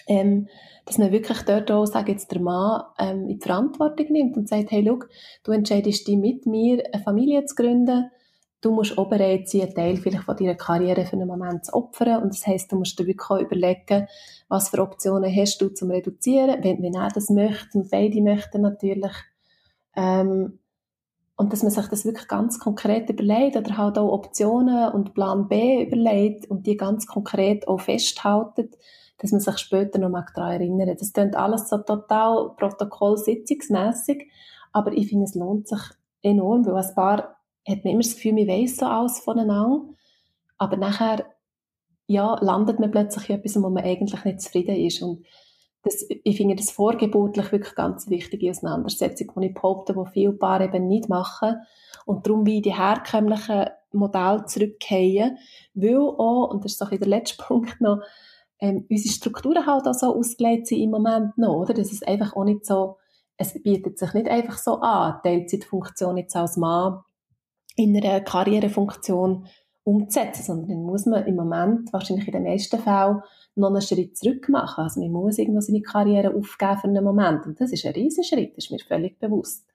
ähm, 0.06 0.48
dass 0.86 0.98
man 0.98 1.12
wirklich 1.12 1.42
dort 1.42 1.70
auch, 1.70 1.86
sage 1.86 2.12
jetzt 2.12 2.32
der 2.32 2.40
Mann, 2.40 2.82
ähm, 2.98 3.28
in 3.28 3.38
die 3.38 3.46
Verantwortung 3.46 4.06
nimmt 4.10 4.36
und 4.36 4.48
sagt, 4.48 4.70
hey, 4.70 4.84
schau, 4.86 4.98
du 5.44 5.52
entscheidest 5.52 6.08
dich 6.08 6.16
mit 6.16 6.46
mir, 6.46 6.82
eine 6.92 7.02
Familie 7.02 7.44
zu 7.44 7.54
gründen, 7.54 8.10
du 8.60 8.72
musst 8.72 8.98
auch 8.98 9.08
bereit 9.08 9.48
sein, 9.48 9.62
einen 9.62 9.74
Teil 9.74 9.96
vielleicht 9.96 10.24
von 10.24 10.36
deiner 10.36 10.54
Karriere 10.54 11.04
für 11.04 11.14
einen 11.14 11.28
Moment 11.28 11.64
zu 11.64 11.74
opfern. 11.74 12.22
Und 12.22 12.34
das 12.34 12.46
heisst, 12.46 12.70
du 12.72 12.76
musst 12.76 12.98
dir 12.98 13.06
wirklich 13.06 13.30
auch 13.30 13.40
überlegen, 13.40 14.06
was 14.48 14.68
für 14.68 14.82
Optionen 14.82 15.34
hast 15.34 15.58
du 15.60 15.68
zum 15.68 15.90
Reduzieren, 15.90 16.62
wenn, 16.62 16.82
wenn 16.82 16.94
er 16.94 17.08
das 17.08 17.30
möchte 17.30 17.78
und 17.78 17.90
beide 17.90 18.20
möchten 18.20 18.62
natürlich. 18.62 19.12
Ähm, 19.96 20.58
und 21.36 21.54
dass 21.54 21.62
man 21.62 21.72
sich 21.72 21.86
das 21.86 22.04
wirklich 22.04 22.28
ganz 22.28 22.58
konkret 22.58 23.08
überlegt 23.08 23.56
oder 23.56 23.78
halt 23.78 23.96
auch 23.96 24.12
Optionen 24.12 24.92
und 24.92 25.14
Plan 25.14 25.48
B 25.48 25.82
überlegt 25.84 26.50
und 26.50 26.66
die 26.66 26.76
ganz 26.76 27.06
konkret 27.06 27.66
auch 27.66 27.80
festhaltet, 27.80 28.76
dass 29.16 29.32
man 29.32 29.40
sich 29.40 29.56
später 29.56 29.98
noch 29.98 30.10
mal 30.10 30.26
daran 30.34 30.52
erinnert. 30.52 31.00
Das 31.00 31.14
klingt 31.14 31.36
alles 31.36 31.70
so 31.70 31.78
total 31.78 32.50
protokollsitzungsmässig, 32.58 34.30
aber 34.72 34.92
ich 34.92 35.08
finde, 35.08 35.24
es 35.24 35.34
lohnt 35.34 35.66
sich 35.66 35.80
enorm, 36.20 36.66
weil 36.66 36.76
ein 36.76 36.94
paar 36.94 37.39
hat 37.68 37.84
man 37.84 37.92
immer 37.92 38.02
das 38.02 38.14
Gefühl, 38.14 38.32
man 38.32 38.48
weiss 38.48 38.76
so 38.76 38.86
alles 38.86 39.20
voneinander, 39.20 39.88
aber 40.58 40.76
nachher 40.76 41.26
ja, 42.10 42.36
landet 42.40 42.80
man 42.80 42.90
plötzlich 42.90 43.30
in 43.30 43.36
etwas, 43.36 43.62
wo 43.62 43.70
man 43.70 43.84
eigentlich 43.84 44.24
nicht 44.24 44.40
zufrieden 44.40 44.74
ist. 44.74 45.00
Und 45.00 45.24
das, 45.82 46.04
ich 46.08 46.36
finde 46.36 46.56
das 46.56 46.72
vorgeburtlich 46.72 47.52
wirklich 47.52 47.74
ganz 47.76 48.10
wichtige 48.10 48.50
Auseinandersetzung, 48.50 49.30
die 49.36 49.46
ich 49.46 49.54
behaupte, 49.54 49.94
die 49.94 50.10
viele 50.10 50.32
Paare 50.32 50.64
eben 50.64 50.88
nicht 50.88 51.08
machen 51.08 51.60
und 52.06 52.26
darum 52.26 52.44
wie 52.46 52.62
die 52.62 52.76
herkömmlichen 52.76 53.66
Modelle 53.92 54.44
zurückgehen, 54.46 55.38
weil 55.74 55.98
auch, 55.98 56.50
und 56.50 56.64
das 56.64 56.72
ist 56.72 56.78
so 56.78 56.86
der 56.86 57.06
letzte 57.06 57.36
Punkt 57.44 57.80
noch, 57.80 58.00
ähm, 58.58 58.86
unsere 58.90 59.14
Strukturen 59.14 59.64
halt 59.64 59.86
auch 59.86 59.94
so 59.94 60.14
ausgelegt 60.14 60.66
sind 60.66 60.80
im 60.80 60.90
Moment 60.90 61.38
noch, 61.38 61.60
oder? 61.60 61.74
Das 61.74 61.92
ist 61.92 62.06
einfach 62.06 62.34
auch 62.34 62.44
nicht 62.44 62.66
so, 62.66 62.96
es 63.36 63.54
bietet 63.62 63.98
sich 63.98 64.12
nicht 64.14 64.28
einfach 64.28 64.58
so 64.58 64.80
an, 64.80 65.20
Teilzeitfunktion 65.22 66.18
jetzt 66.18 66.34
als 66.34 66.56
Mann 66.56 67.04
in 67.76 67.96
einer 67.96 68.20
Karrierefunktion 68.20 69.46
umzusetzen, 69.84 70.42
sondern 70.42 70.68
dann 70.68 70.82
muss 70.82 71.06
man 71.06 71.26
im 71.26 71.36
Moment, 71.36 71.92
wahrscheinlich 71.92 72.26
in 72.26 72.32
den 72.32 72.44
meisten 72.44 72.78
Fällen, 72.78 73.22
noch 73.56 73.68
einen 73.68 73.82
Schritt 73.82 74.16
zurück 74.16 74.48
machen. 74.48 74.84
Also 74.84 75.00
man 75.00 75.10
muss 75.10 75.38
irgendwo 75.38 75.60
seine 75.60 75.82
Karriere 75.82 76.34
aufgeben 76.34 76.78
für 76.78 76.88
einen 76.88 77.04
Moment. 77.04 77.46
Und 77.46 77.60
das 77.60 77.72
ist 77.72 77.84
ein 77.84 77.92
riesen 77.92 78.24
Schritt, 78.24 78.56
das 78.56 78.64
ist 78.64 78.70
mir 78.70 78.78
völlig 78.78 79.18
bewusst. 79.18 79.66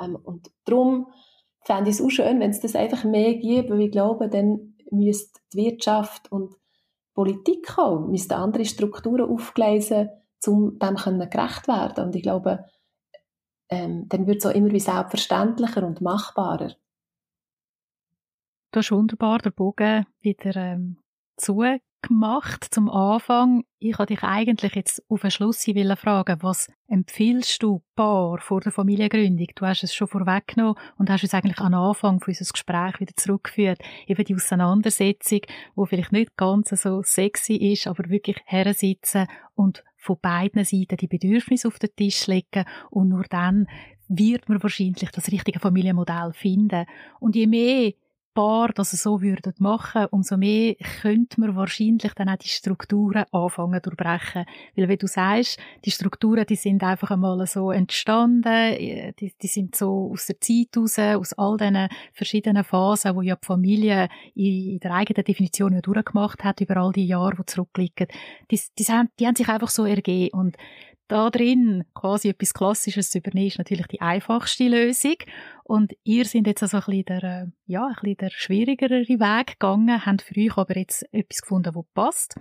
Ähm, 0.00 0.16
und 0.16 0.50
darum 0.64 1.06
fände 1.62 1.90
ich 1.90 1.96
es 1.96 2.02
auch 2.02 2.10
schön, 2.10 2.40
wenn 2.40 2.50
es 2.50 2.60
das 2.60 2.76
einfach 2.76 3.04
mehr 3.04 3.34
gibt, 3.34 3.70
weil 3.70 3.82
ich 3.82 3.90
glaube, 3.90 4.28
dann 4.28 4.74
müsste 4.90 5.40
die 5.52 5.58
Wirtschaft 5.58 6.30
und 6.32 6.54
Politik 7.14 7.78
auch, 7.78 8.00
müssten 8.00 8.34
andere 8.34 8.64
Strukturen 8.64 9.30
aufgleisen, 9.30 10.10
um 10.46 10.78
dem 10.78 10.96
gerecht 10.96 11.68
werden 11.68 12.04
Und 12.04 12.16
ich 12.16 12.22
glaube, 12.22 12.64
ähm, 13.68 14.06
dann 14.08 14.26
wird 14.26 14.38
es 14.38 14.46
auch 14.46 14.54
immer 14.54 14.70
wie 14.70 14.80
selbstverständlicher 14.80 15.86
und 15.86 16.00
machbarer. 16.00 16.74
Du 18.72 18.78
hast 18.78 18.92
wunderbar 18.92 19.40
den 19.40 19.52
Bogen 19.52 20.06
wieder 20.20 20.54
ähm, 20.54 20.98
zugemacht 21.36 22.68
zum 22.70 22.88
Anfang. 22.88 23.64
Ich 23.80 23.98
wollte 23.98 24.14
dich 24.14 24.22
eigentlich 24.22 24.76
jetzt 24.76 25.02
auf 25.08 25.22
den 25.22 25.32
Schluss 25.32 25.64
fragen, 25.64 26.38
was 26.42 26.68
empfiehlst 26.86 27.60
du 27.64 27.82
Paar 27.96 28.38
vor 28.38 28.60
der 28.60 28.70
Familiengründung? 28.70 29.48
Du 29.56 29.66
hast 29.66 29.82
es 29.82 29.92
schon 29.92 30.06
vorweggenommen 30.06 30.76
und 30.98 31.10
hast 31.10 31.24
uns 31.24 31.34
eigentlich 31.34 31.56
den 31.56 31.74
Anfang 31.74 32.20
von 32.20 32.28
unserem 32.28 32.52
Gespräch 32.52 33.00
wieder 33.00 33.16
zurückgeführt. 33.16 33.80
Eben 34.06 34.24
die 34.24 34.36
Auseinandersetzung, 34.36 35.40
wo 35.74 35.84
vielleicht 35.86 36.12
nicht 36.12 36.36
ganz 36.36 36.68
so 36.68 37.02
sexy 37.02 37.56
ist, 37.56 37.88
aber 37.88 38.08
wirklich 38.08 38.40
hersitzen 38.44 39.26
und 39.56 39.82
von 39.96 40.16
beiden 40.22 40.64
Seiten 40.64 40.96
die 40.96 41.08
Bedürfnisse 41.08 41.66
auf 41.66 41.80
den 41.80 41.90
Tisch 41.96 42.28
legen 42.28 42.66
und 42.90 43.08
nur 43.08 43.24
dann 43.24 43.66
wird 44.06 44.48
man 44.48 44.62
wahrscheinlich 44.62 45.10
das 45.10 45.30
richtige 45.30 45.58
Familienmodell 45.58 46.32
finden. 46.32 46.86
Und 47.18 47.34
je 47.34 47.46
mehr 47.46 47.92
Paar 48.34 48.68
das 48.68 48.90
so 48.92 49.22
würden 49.22 49.54
machen, 49.58 50.06
umso 50.10 50.36
mehr 50.36 50.74
könnte 51.00 51.40
man 51.40 51.56
wahrscheinlich 51.56 52.12
dann 52.14 52.28
auch 52.28 52.36
die 52.36 52.48
Strukturen 52.48 53.24
anfangen 53.32 53.80
durchbrechen. 53.82 54.44
Weil, 54.76 54.88
wie 54.88 54.96
du 54.96 55.06
sagst, 55.06 55.58
die 55.84 55.90
Strukturen, 55.90 56.46
die 56.46 56.56
sind 56.56 56.82
einfach 56.82 57.10
einmal 57.10 57.46
so 57.46 57.70
entstanden, 57.70 59.14
die, 59.18 59.32
die 59.40 59.46
sind 59.46 59.74
so 59.74 60.10
aus 60.12 60.26
der 60.26 60.40
Zeit 60.40 60.76
raus, 60.76 60.98
aus 60.98 61.32
all 61.34 61.56
diesen 61.56 61.88
verschiedenen 62.12 62.64
Phasen, 62.64 63.16
wo 63.16 63.22
ja 63.22 63.36
die 63.36 63.46
Familie 63.46 64.08
in, 64.34 64.78
der 64.78 64.94
eigenen 64.94 65.24
Definition 65.24 65.72
ja 65.72 65.80
durchgemacht 65.80 66.44
hat, 66.44 66.60
über 66.60 66.76
all 66.76 66.92
die 66.92 67.06
Jahre, 67.06 67.36
die 67.36 67.46
zurückliegen. 67.46 68.06
Die, 68.50 68.60
die, 68.78 68.84
haben, 68.84 69.08
die 69.18 69.26
haben 69.26 69.36
sich 69.36 69.48
einfach 69.48 69.70
so 69.70 69.84
ergeben. 69.84 70.38
Und 70.38 70.56
da 71.10 71.28
drin 71.28 71.84
quasi 71.92 72.28
etwas 72.28 72.54
Klassisches 72.54 73.10
zu 73.10 73.18
übernehmen, 73.18 73.48
ist 73.48 73.58
natürlich 73.58 73.88
die 73.88 74.00
einfachste 74.00 74.68
Lösung. 74.68 75.16
Und 75.64 75.92
ihr 76.04 76.24
seid 76.24 76.46
jetzt 76.46 76.62
also 76.62 76.76
ein 76.76 76.84
bisschen 76.84 77.04
der, 77.06 77.22
äh, 77.22 77.46
ja, 77.66 77.86
ein 77.86 77.94
bisschen 77.94 78.16
der 78.18 78.30
schwierigere 78.30 79.08
Weg 79.08 79.46
gegangen, 79.58 80.06
habt 80.06 80.22
für 80.22 80.40
euch 80.40 80.56
aber 80.56 80.76
jetzt 80.76 81.04
etwas 81.12 81.42
gefunden, 81.42 81.72
das 81.74 81.84
passt. 81.94 82.34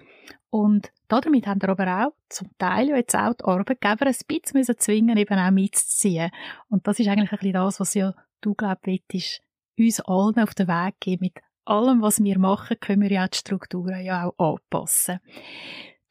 Und 0.51 0.91
damit 1.07 1.47
habt 1.47 1.63
ihr 1.63 1.69
aber 1.69 2.05
auch 2.05 2.13
zum 2.29 2.49
Teil 2.59 2.89
jetzt 2.89 3.15
auch 3.15 3.33
die 3.33 3.43
Arbeitgeber 3.43 4.05
ein 4.05 4.15
bisschen 4.27 4.51
müssen 4.53 4.77
zwingen, 4.77 5.17
eben 5.17 5.39
auch 5.39 5.51
mitzuziehen. 5.51 6.31
Und 6.69 6.87
das 6.87 6.99
ist 6.99 7.07
eigentlich 7.07 7.31
ein 7.31 7.37
bisschen 7.39 7.53
das, 7.53 7.79
was 7.79 7.93
ja 7.95 8.13
du, 8.41 8.53
glaub, 8.53 8.85
wettest, 8.85 9.41
uns 9.77 9.99
allen 10.01 10.39
auf 10.39 10.53
den 10.53 10.67
Weg 10.67 10.95
geben. 10.99 11.21
Mit 11.21 11.39
allem, 11.65 12.01
was 12.01 12.23
wir 12.23 12.37
machen, 12.37 12.79
können 12.79 13.01
wir 13.01 13.11
ja 13.11 13.27
die 13.27 13.37
Strukturen 13.37 14.03
ja 14.03 14.27
auch 14.27 14.53
anpassen. 14.53 15.19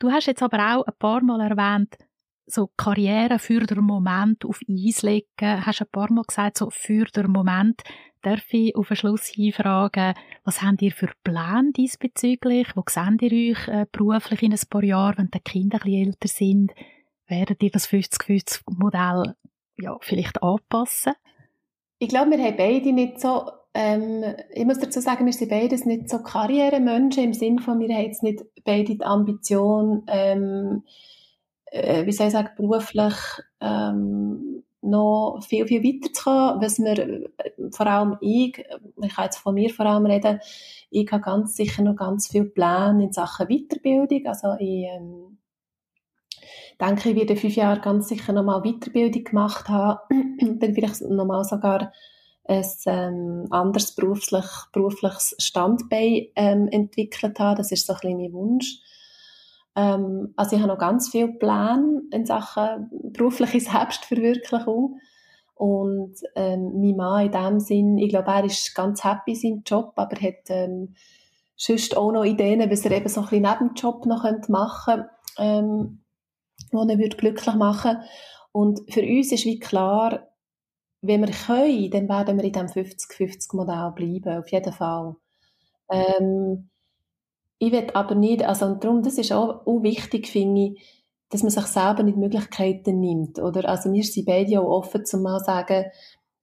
Du 0.01 0.11
hast 0.11 0.27
jetzt 0.27 0.43
aber 0.43 0.59
auch 0.77 0.87
ein 0.87 0.95
paar 0.99 1.23
Mal 1.23 1.41
erwähnt, 1.41 1.97
so 2.51 2.71
Karriere 2.77 3.39
für 3.39 3.61
den 3.61 3.85
Moment 3.85 4.45
auf 4.45 4.61
Eis 4.69 5.03
legen. 5.03 5.67
Hast 5.67 5.81
ein 5.81 5.89
paar 5.91 6.13
Mal 6.13 6.25
gesagt, 6.25 6.59
so 6.59 6.71
für 6.71 7.05
den 7.05 7.31
Moment. 7.31 7.83
Darf 8.23 8.53
ich 8.53 8.75
auf 8.75 8.89
den 8.89 8.97
Schluss 8.97 9.27
hinfragen, 9.27 10.15
was 10.45 10.61
habt 10.61 10.83
ihr 10.83 10.91
für 10.91 11.11
Pläne 11.23 11.71
diesbezüglich? 11.77 12.67
Wo 12.75 12.83
seht 12.89 13.23
ihr 13.23 13.53
euch 13.53 13.69
äh, 13.69 13.87
beruflich 13.93 14.43
in 14.43 14.53
ein 14.53 14.61
paar 14.69 14.83
Jahren, 14.83 15.19
wenn 15.19 15.31
die 15.33 15.41
Kinder 15.41 15.77
ein 15.77 15.83
bisschen 15.83 16.07
älter 16.07 16.29
sind? 16.29 16.73
Werdet 17.29 17.63
ihr 17.63 17.71
das 17.71 17.89
50-50-Modell 17.89 19.35
ja, 19.77 19.97
vielleicht 20.01 20.43
anpassen? 20.43 21.13
Ich 21.99 22.09
glaube, 22.09 22.33
wir 22.33 22.45
haben 22.45 22.57
beide 22.57 22.93
nicht 22.93 23.21
so, 23.21 23.51
ähm, 23.75 24.25
ich 24.53 24.65
muss 24.65 24.79
dazu 24.79 25.01
sagen, 25.01 25.27
wir 25.27 25.33
sind 25.33 25.51
beides 25.51 25.85
nicht 25.85 26.09
so 26.09 26.23
Karrieremenschen 26.23 27.25
im 27.25 27.33
Sinne 27.33 27.61
von, 27.61 27.79
wir 27.79 27.95
haben 27.95 28.05
jetzt 28.05 28.23
nicht 28.23 28.45
beide 28.65 28.97
die 28.97 29.05
Ambition, 29.05 30.05
ähm, 30.09 30.83
äh, 31.71 32.07
wie 32.07 32.13
soll 32.13 32.27
ich 32.29 32.33
sagen, 32.33 32.51
beruflich 32.57 33.15
ähm, 33.61 34.63
noch 34.81 35.41
viel, 35.47 35.67
viel 35.67 35.83
weiterzukommen. 35.83 36.61
Was 36.61 36.79
wir, 36.79 36.99
äh, 36.99 37.29
vor 37.71 37.87
allem 37.87 38.17
ich, 38.21 38.59
ich 38.59 39.15
kann 39.15 39.25
jetzt 39.25 39.39
von 39.39 39.55
mir 39.55 39.71
vor 39.71 39.87
allem 39.87 40.07
reden, 40.07 40.41
ich 40.91 41.11
habe 41.11 41.23
ganz 41.23 41.57
sicher 41.57 41.83
noch 41.83 41.97
ganz 41.97 42.29
viele 42.29 42.45
Pläne 42.45 43.05
in 43.05 43.13
Sachen 43.13 43.49
Weiterbildung. 43.49 44.27
Also 44.27 44.55
ich 44.59 44.85
ähm, 44.85 45.39
denke, 46.81 47.11
ich 47.11 47.17
werde 47.17 47.35
in 47.35 47.39
fünf 47.39 47.57
Jahren 47.57 47.83
ganz 47.83 48.09
sicher 48.09 48.33
nochmal 48.33 48.63
Weiterbildung 48.63 49.25
gemacht 49.25 49.69
haben, 49.69 49.99
dann 50.61 50.75
vielleicht 50.75 51.03
nochmal 51.03 51.45
sogar 51.45 51.93
ein 52.45 52.65
ähm, 52.87 53.47
anderes 53.51 53.95
beruflich, 53.95 54.47
berufliches 54.73 55.35
Standbein 55.39 56.29
ähm, 56.35 56.69
entwickelt 56.69 57.39
haben. 57.39 57.57
Das 57.59 57.71
ist 57.73 57.87
so 57.87 57.93
ein 57.93 57.99
bisschen 58.01 58.19
mein 58.19 58.33
Wunsch. 58.33 58.81
Ähm, 59.79 60.35
also 60.35 60.57
ich 60.57 60.63
habe 60.63 60.73
noch 60.73 60.79
ganz 60.79 61.09
viele 61.09 61.29
Pläne 61.29 62.03
in 62.11 62.27
Sachen 62.27 62.91
berufliche 62.91 63.61
Selbstverwirklichung. 63.61 64.99
Und 65.55 66.17
ähm, 66.35 66.81
mein 66.81 66.97
Mann 66.97 67.27
in 67.27 67.33
dem 67.33 67.61
Sinn, 67.61 67.99
ich 67.99 68.09
glaube, 68.09 68.31
er 68.31 68.45
ist 68.45 68.75
ganz 68.75 69.05
happy 69.05 69.33
in 69.33 69.37
seinem 69.37 69.63
Job, 69.65 69.93
aber 69.97 70.17
hat 70.21 70.49
ähm, 70.49 70.95
sonst 71.57 71.97
auch 71.97 72.11
noch 72.11 72.25
Ideen, 72.25 72.69
was 72.71 72.85
er 72.85 72.93
eben 72.93 73.09
so 73.09 73.21
ein 73.21 73.27
bisschen 73.27 73.43
neben 73.43 73.69
dem 73.69 73.75
Job 73.75 74.05
noch 74.07 74.25
machen 74.49 74.95
könnte, 74.95 75.11
ähm, 75.39 76.01
wo 76.73 76.87
würde 76.87 77.17
glücklich 77.17 77.55
machen 77.55 77.99
Und 78.53 78.81
für 78.93 79.03
uns 79.03 79.33
ist 79.33 79.45
wie 79.45 79.59
klar, 79.61 80.29
wenn 81.03 81.21
wir 81.21 81.33
können, 81.33 81.91
dann 81.91 82.09
werden 82.09 82.37
wir 82.37 82.45
in 82.45 82.53
diesem 82.53 82.69
50-50-Modell 82.69 83.93
bleiben, 83.95 84.39
auf 84.39 84.51
jeden 84.51 84.73
Fall. 84.73 85.15
Ähm, 85.91 86.69
ich 87.59 87.73
will 87.73 87.89
aber 87.95 88.15
nicht, 88.15 88.45
also 88.45 88.67
und 88.67 88.85
darum, 88.85 89.03
das 89.03 89.19
ist 89.19 89.33
auch, 89.33 89.67
auch 89.67 89.83
wichtig, 89.83 90.29
finde 90.29 90.61
ich, 90.61 91.05
dass 91.31 91.43
man 91.43 91.51
sich 91.51 91.67
selber 91.67 92.03
nicht 92.03 92.17
Möglichkeiten 92.17 93.01
nimmt, 93.01 93.39
oder? 93.39 93.69
Also 93.69 93.93
wir 93.93 94.03
sind 94.05 94.27
beide 94.27 94.61
auch 94.61 94.79
offen, 94.79 95.05
zum 95.05 95.23
mal 95.23 95.41
sagen, 95.41 95.87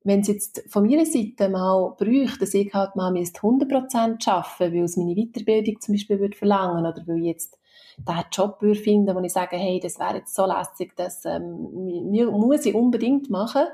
wenn 0.04 0.20
es 0.20 0.28
jetzt 0.28 0.64
von 0.70 0.86
meiner 0.86 1.06
Seite 1.06 1.50
mal 1.50 1.96
bräuchte, 1.98 2.40
dass 2.42 2.54
ich 2.54 2.72
halt 2.74 2.96
mal 2.96 3.12
100% 3.12 4.30
arbeiten 4.30 4.74
weil 4.74 4.84
es 4.84 4.98
meine 4.98 5.16
Weiterbildung 5.16 5.82
zum 5.82 5.96
Beispiel 5.96 6.20
würde 6.20 6.38
verlangen 6.38 6.86
oder 6.86 7.02
weil 7.08 7.18
ich 7.18 7.26
jetzt 7.26 7.58
den 7.98 8.24
Job 8.32 8.62
würde 8.62 8.80
finden, 8.80 9.16
wo 9.16 9.20
ich 9.22 9.34
sage, 9.34 9.56
hey, 9.56 9.80
das 9.80 9.98
wäre 9.98 10.18
jetzt 10.18 10.36
so 10.36 10.46
lässig, 10.46 10.96
das 10.96 11.26
ähm, 11.26 11.70
muss 12.12 12.66
ich 12.66 12.76
unbedingt 12.76 13.32
machen, 13.32 13.66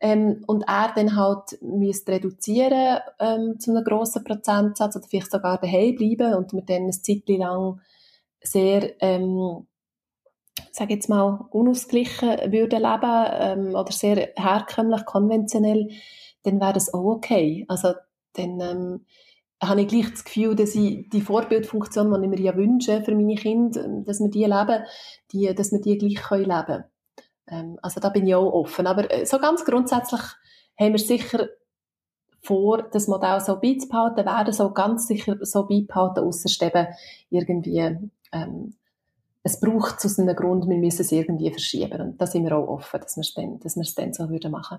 ähm, 0.00 0.42
und 0.46 0.62
er 0.62 0.92
dann 0.94 1.16
halt 1.16 1.60
müsste 1.60 2.12
reduzieren 2.12 3.00
ähm, 3.18 3.60
zu 3.60 3.70
einem 3.70 3.84
grossen 3.84 4.24
Prozentsatz 4.24 4.96
oder 4.96 5.06
vielleicht 5.06 5.30
sogar 5.30 5.58
daheim 5.58 5.94
bleiben 5.94 6.34
und 6.34 6.52
wir 6.52 6.62
dann 6.62 6.84
eine 6.84 6.90
Zeit 6.90 7.28
lang 7.28 7.80
sehr, 8.42 8.94
ähm, 9.02 9.66
sage 10.72 10.94
jetzt 10.94 11.08
mal, 11.08 11.46
unausgeglichen 11.50 12.52
würden 12.52 12.82
leben 12.82 13.26
ähm, 13.32 13.74
oder 13.74 13.92
sehr 13.92 14.30
herkömmlich, 14.36 15.04
konventionell, 15.04 15.90
dann 16.44 16.60
wäre 16.60 16.72
das 16.72 16.94
auch 16.94 17.04
okay. 17.04 17.66
Also 17.68 17.92
dann 18.32 18.60
ähm, 18.60 19.06
habe 19.62 19.82
ich 19.82 19.88
gleich 19.88 20.10
das 20.10 20.24
Gefühl, 20.24 20.54
dass 20.54 20.74
ich 20.74 21.10
die 21.10 21.20
Vorbildfunktion, 21.20 22.10
die 22.10 22.24
ich 22.24 22.30
mir 22.30 22.40
ja 22.40 22.56
wünsche 22.56 23.02
für 23.02 23.14
meine 23.14 23.34
Kinder, 23.34 23.86
dass 24.06 24.20
wir 24.20 24.30
die 24.30 24.46
leben, 24.46 24.84
die, 25.32 25.54
dass 25.54 25.72
wir 25.72 25.80
die 25.80 25.98
gleich 25.98 26.30
leben 26.30 26.64
können. 26.66 26.84
Ähm, 27.50 27.78
also 27.82 28.00
da 28.00 28.08
bin 28.08 28.26
ich 28.26 28.34
auch 28.34 28.52
offen. 28.52 28.86
Aber 28.86 29.10
äh, 29.10 29.26
so 29.26 29.38
ganz 29.38 29.64
grundsätzlich 29.64 30.20
haben 30.78 30.92
wir 30.92 30.98
sicher 30.98 31.48
vor, 32.42 32.82
das 32.82 33.08
Modell 33.08 33.40
so 33.40 33.58
beizubehalten, 33.60 34.24
werden 34.24 34.52
so 34.52 34.72
ganz 34.72 35.06
sicher 35.06 35.36
so 35.42 35.66
beibehalten, 35.66 36.24
ausser 36.24 36.48
eben 36.64 36.86
irgendwie, 37.28 37.98
ähm, 38.32 38.74
es 39.42 39.60
braucht 39.60 40.00
zu 40.00 40.08
einem 40.20 40.36
Grund, 40.36 40.68
wir 40.68 40.76
müssen 40.76 41.02
es 41.02 41.12
irgendwie 41.12 41.50
verschieben. 41.50 42.00
Und 42.00 42.20
da 42.20 42.26
sind 42.26 42.44
wir 42.44 42.56
auch 42.56 42.68
offen, 42.68 43.00
dass 43.00 43.16
wir 43.16 43.22
es 43.22 43.34
dann, 43.34 43.58
dass 43.60 43.76
wir 43.76 43.82
es 43.82 43.94
dann 43.94 44.12
so 44.12 44.28
würden 44.28 44.52
machen. 44.52 44.78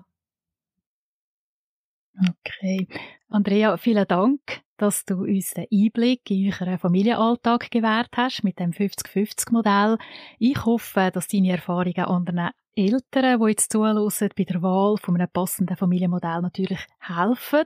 Okay. 2.18 2.86
Andrea, 3.28 3.76
vielen 3.76 4.06
Dank, 4.06 4.40
dass 4.76 5.04
du 5.04 5.22
uns 5.22 5.54
den 5.54 5.66
Einblick 5.72 6.30
in 6.30 6.52
euren 6.52 6.78
Familienalltag 6.78 7.70
gewährt 7.70 8.10
hast 8.14 8.44
mit 8.44 8.58
dem 8.58 8.72
50-50-Modell. 8.72 9.96
Ich 10.38 10.64
hoffe, 10.64 11.10
dass 11.12 11.28
deine 11.28 11.52
Erfahrungen 11.52 12.04
anderen 12.04 12.50
Eltern, 12.74 13.40
die 13.40 13.48
jetzt 13.48 13.72
zuhören, 13.72 14.08
bei 14.36 14.44
der 14.44 14.62
Wahl 14.62 14.96
von 14.96 15.14
einem 15.14 15.28
passenden 15.32 15.76
Familienmodell 15.76 16.40
natürlich 16.40 16.80
helfen. 17.00 17.64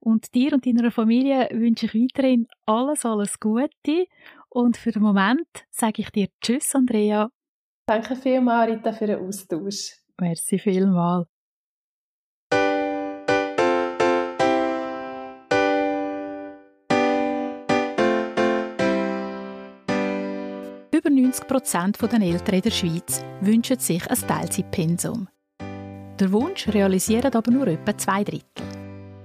Und 0.00 0.34
dir 0.34 0.52
und 0.52 0.66
deiner 0.66 0.90
Familie 0.90 1.48
wünsche 1.52 1.86
ich 1.86 1.94
weiterhin 1.94 2.46
alles, 2.66 3.04
alles 3.04 3.38
Gute. 3.38 4.06
Und 4.48 4.76
für 4.76 4.90
den 4.90 5.02
Moment 5.02 5.48
sage 5.70 6.02
ich 6.02 6.10
dir 6.10 6.28
Tschüss, 6.40 6.74
Andrea. 6.74 7.30
Danke 7.86 8.16
vielmals, 8.16 8.72
Rita, 8.72 8.92
für 8.92 9.06
den 9.06 9.20
Austausch. 9.20 9.96
Merci 10.20 10.58
vielmals. 10.58 11.26
Über 21.00 21.08
90 21.08 21.48
Prozent 21.48 21.98
der 22.02 22.20
Eltern 22.20 22.56
in 22.56 22.60
der 22.60 22.70
Schweiz 22.70 23.24
wünschen 23.40 23.78
sich 23.78 24.06
ein 24.10 24.18
Teilzeitpensum. 24.18 25.28
Der 26.18 26.30
Wunsch 26.30 26.68
realisieren 26.68 27.32
aber 27.32 27.50
nur 27.50 27.68
etwa 27.68 27.96
zwei 27.96 28.22
Drittel. 28.22 28.44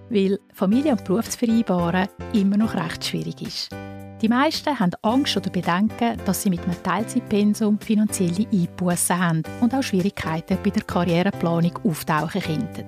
weil 0.09 0.39
Familie 0.53 0.93
und 0.93 1.03
Beruf 1.03 1.30
zu 1.30 1.38
vereinbaren 1.38 2.07
immer 2.32 2.55
noch 2.55 2.76
recht 2.76 3.03
schwierig 3.03 3.41
ist. 3.41 3.76
Die 4.21 4.30
meisten 4.30 4.80
haben 4.80 4.93
Angst 5.01 5.36
oder 5.36 5.49
Bedenken, 5.49 6.17
dass 6.23 6.43
sie 6.43 6.49
mit 6.49 6.63
einem 6.63 6.82
Teilzeitpensum 6.82 7.78
finanzielle 7.80 8.47
Einbußen 8.53 9.19
haben 9.19 9.43
und 9.59 9.73
auch 9.73 9.84
Schwierigkeiten 9.84 10.57
bei 10.63 10.69
der 10.69 10.84
Karriereplanung 10.84 11.78
auftauchen 11.84 12.39
könnten. 12.39 12.86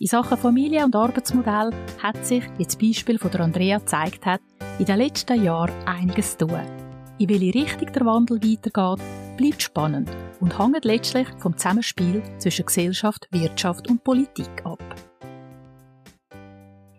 In 0.00 0.08
Sachen 0.08 0.38
Familie 0.38 0.84
und 0.84 0.96
Arbeitsmodell 0.96 1.70
hat 2.02 2.26
sich, 2.26 2.42
wie 2.56 2.64
das 2.64 2.74
Beispiel 2.74 3.18
von 3.18 3.30
Andrea 3.40 3.78
gezeigt 3.78 4.26
hat, 4.26 4.40
in 4.80 4.86
den 4.86 4.98
letzten 4.98 5.44
Jahren 5.44 5.86
einiges 5.86 6.36
zu 6.36 6.48
tun. 6.48 6.87
In 7.20 7.28
welche 7.30 7.52
Richtung 7.52 7.92
der 7.92 8.06
Wandel 8.06 8.40
weitergeht, 8.40 9.04
bleibt 9.36 9.60
spannend 9.60 10.08
und 10.38 10.56
hängt 10.56 10.84
letztlich 10.84 11.26
vom 11.38 11.56
Zusammenspiel 11.56 12.22
zwischen 12.38 12.64
Gesellschaft, 12.64 13.26
Wirtschaft 13.32 13.90
und 13.90 14.04
Politik 14.04 14.64
ab. 14.64 14.78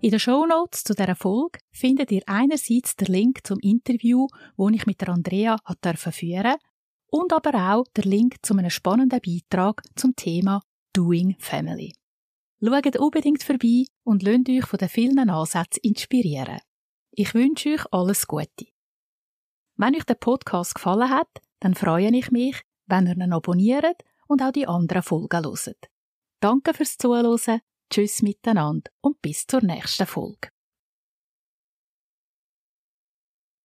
In 0.02 0.12
den 0.12 0.20
Shownotes 0.20 0.84
zu 0.84 0.94
dieser 0.94 1.16
Folge 1.16 1.60
findet 1.72 2.12
ihr 2.12 2.24
einerseits 2.26 2.98
den 2.98 3.08
Link 3.08 3.48
zum 3.48 3.60
Interview, 3.60 4.28
wo 4.58 4.68
ich 4.68 4.86
mit 4.86 5.00
der 5.00 5.10
Andrea 5.10 5.56
führen 6.12 6.56
und 7.08 7.32
aber 7.32 7.74
auch 7.74 7.86
den 7.96 8.10
Link 8.10 8.36
zu 8.42 8.58
einem 8.58 8.70
spannenden 8.70 9.22
Beitrag 9.22 9.84
zum 9.96 10.18
Thema 10.18 10.62
Doing 10.92 11.38
Family. 11.40 11.94
Schaut 12.62 12.98
unbedingt 12.98 13.44
vorbei 13.44 13.86
und 14.04 14.24
lasst 14.24 14.50
euch 14.50 14.66
von 14.66 14.80
den 14.80 14.90
vielen 14.90 15.30
Ansätzen 15.30 15.80
inspirieren. 15.82 16.60
Ich 17.12 17.34
wünsche 17.34 17.70
euch 17.70 17.86
alles 17.94 18.28
Gute. 18.28 18.68
Wenn 19.82 19.96
euch 19.96 20.04
der 20.04 20.16
Podcast 20.16 20.76
gefallen 20.76 21.10
hat, 21.10 21.30
dann 21.62 21.74
freue 21.74 22.14
ich 22.14 22.32
mich, 22.32 22.64
wenn 22.88 23.08
ihr 23.08 23.16
ihn 23.16 23.32
abonniert 23.32 24.04
und 24.28 24.42
auch 24.42 24.52
die 24.52 24.68
anderen 24.68 25.02
Folgen 25.02 25.42
hört. 25.42 25.90
Danke 26.42 26.74
fürs 26.74 26.98
Zuhören, 26.98 27.62
tschüss 27.90 28.22
miteinander 28.22 28.92
und 29.00 29.22
bis 29.22 29.48
zur 29.48 29.64
nächsten 29.64 30.06
Folge. 30.06 30.50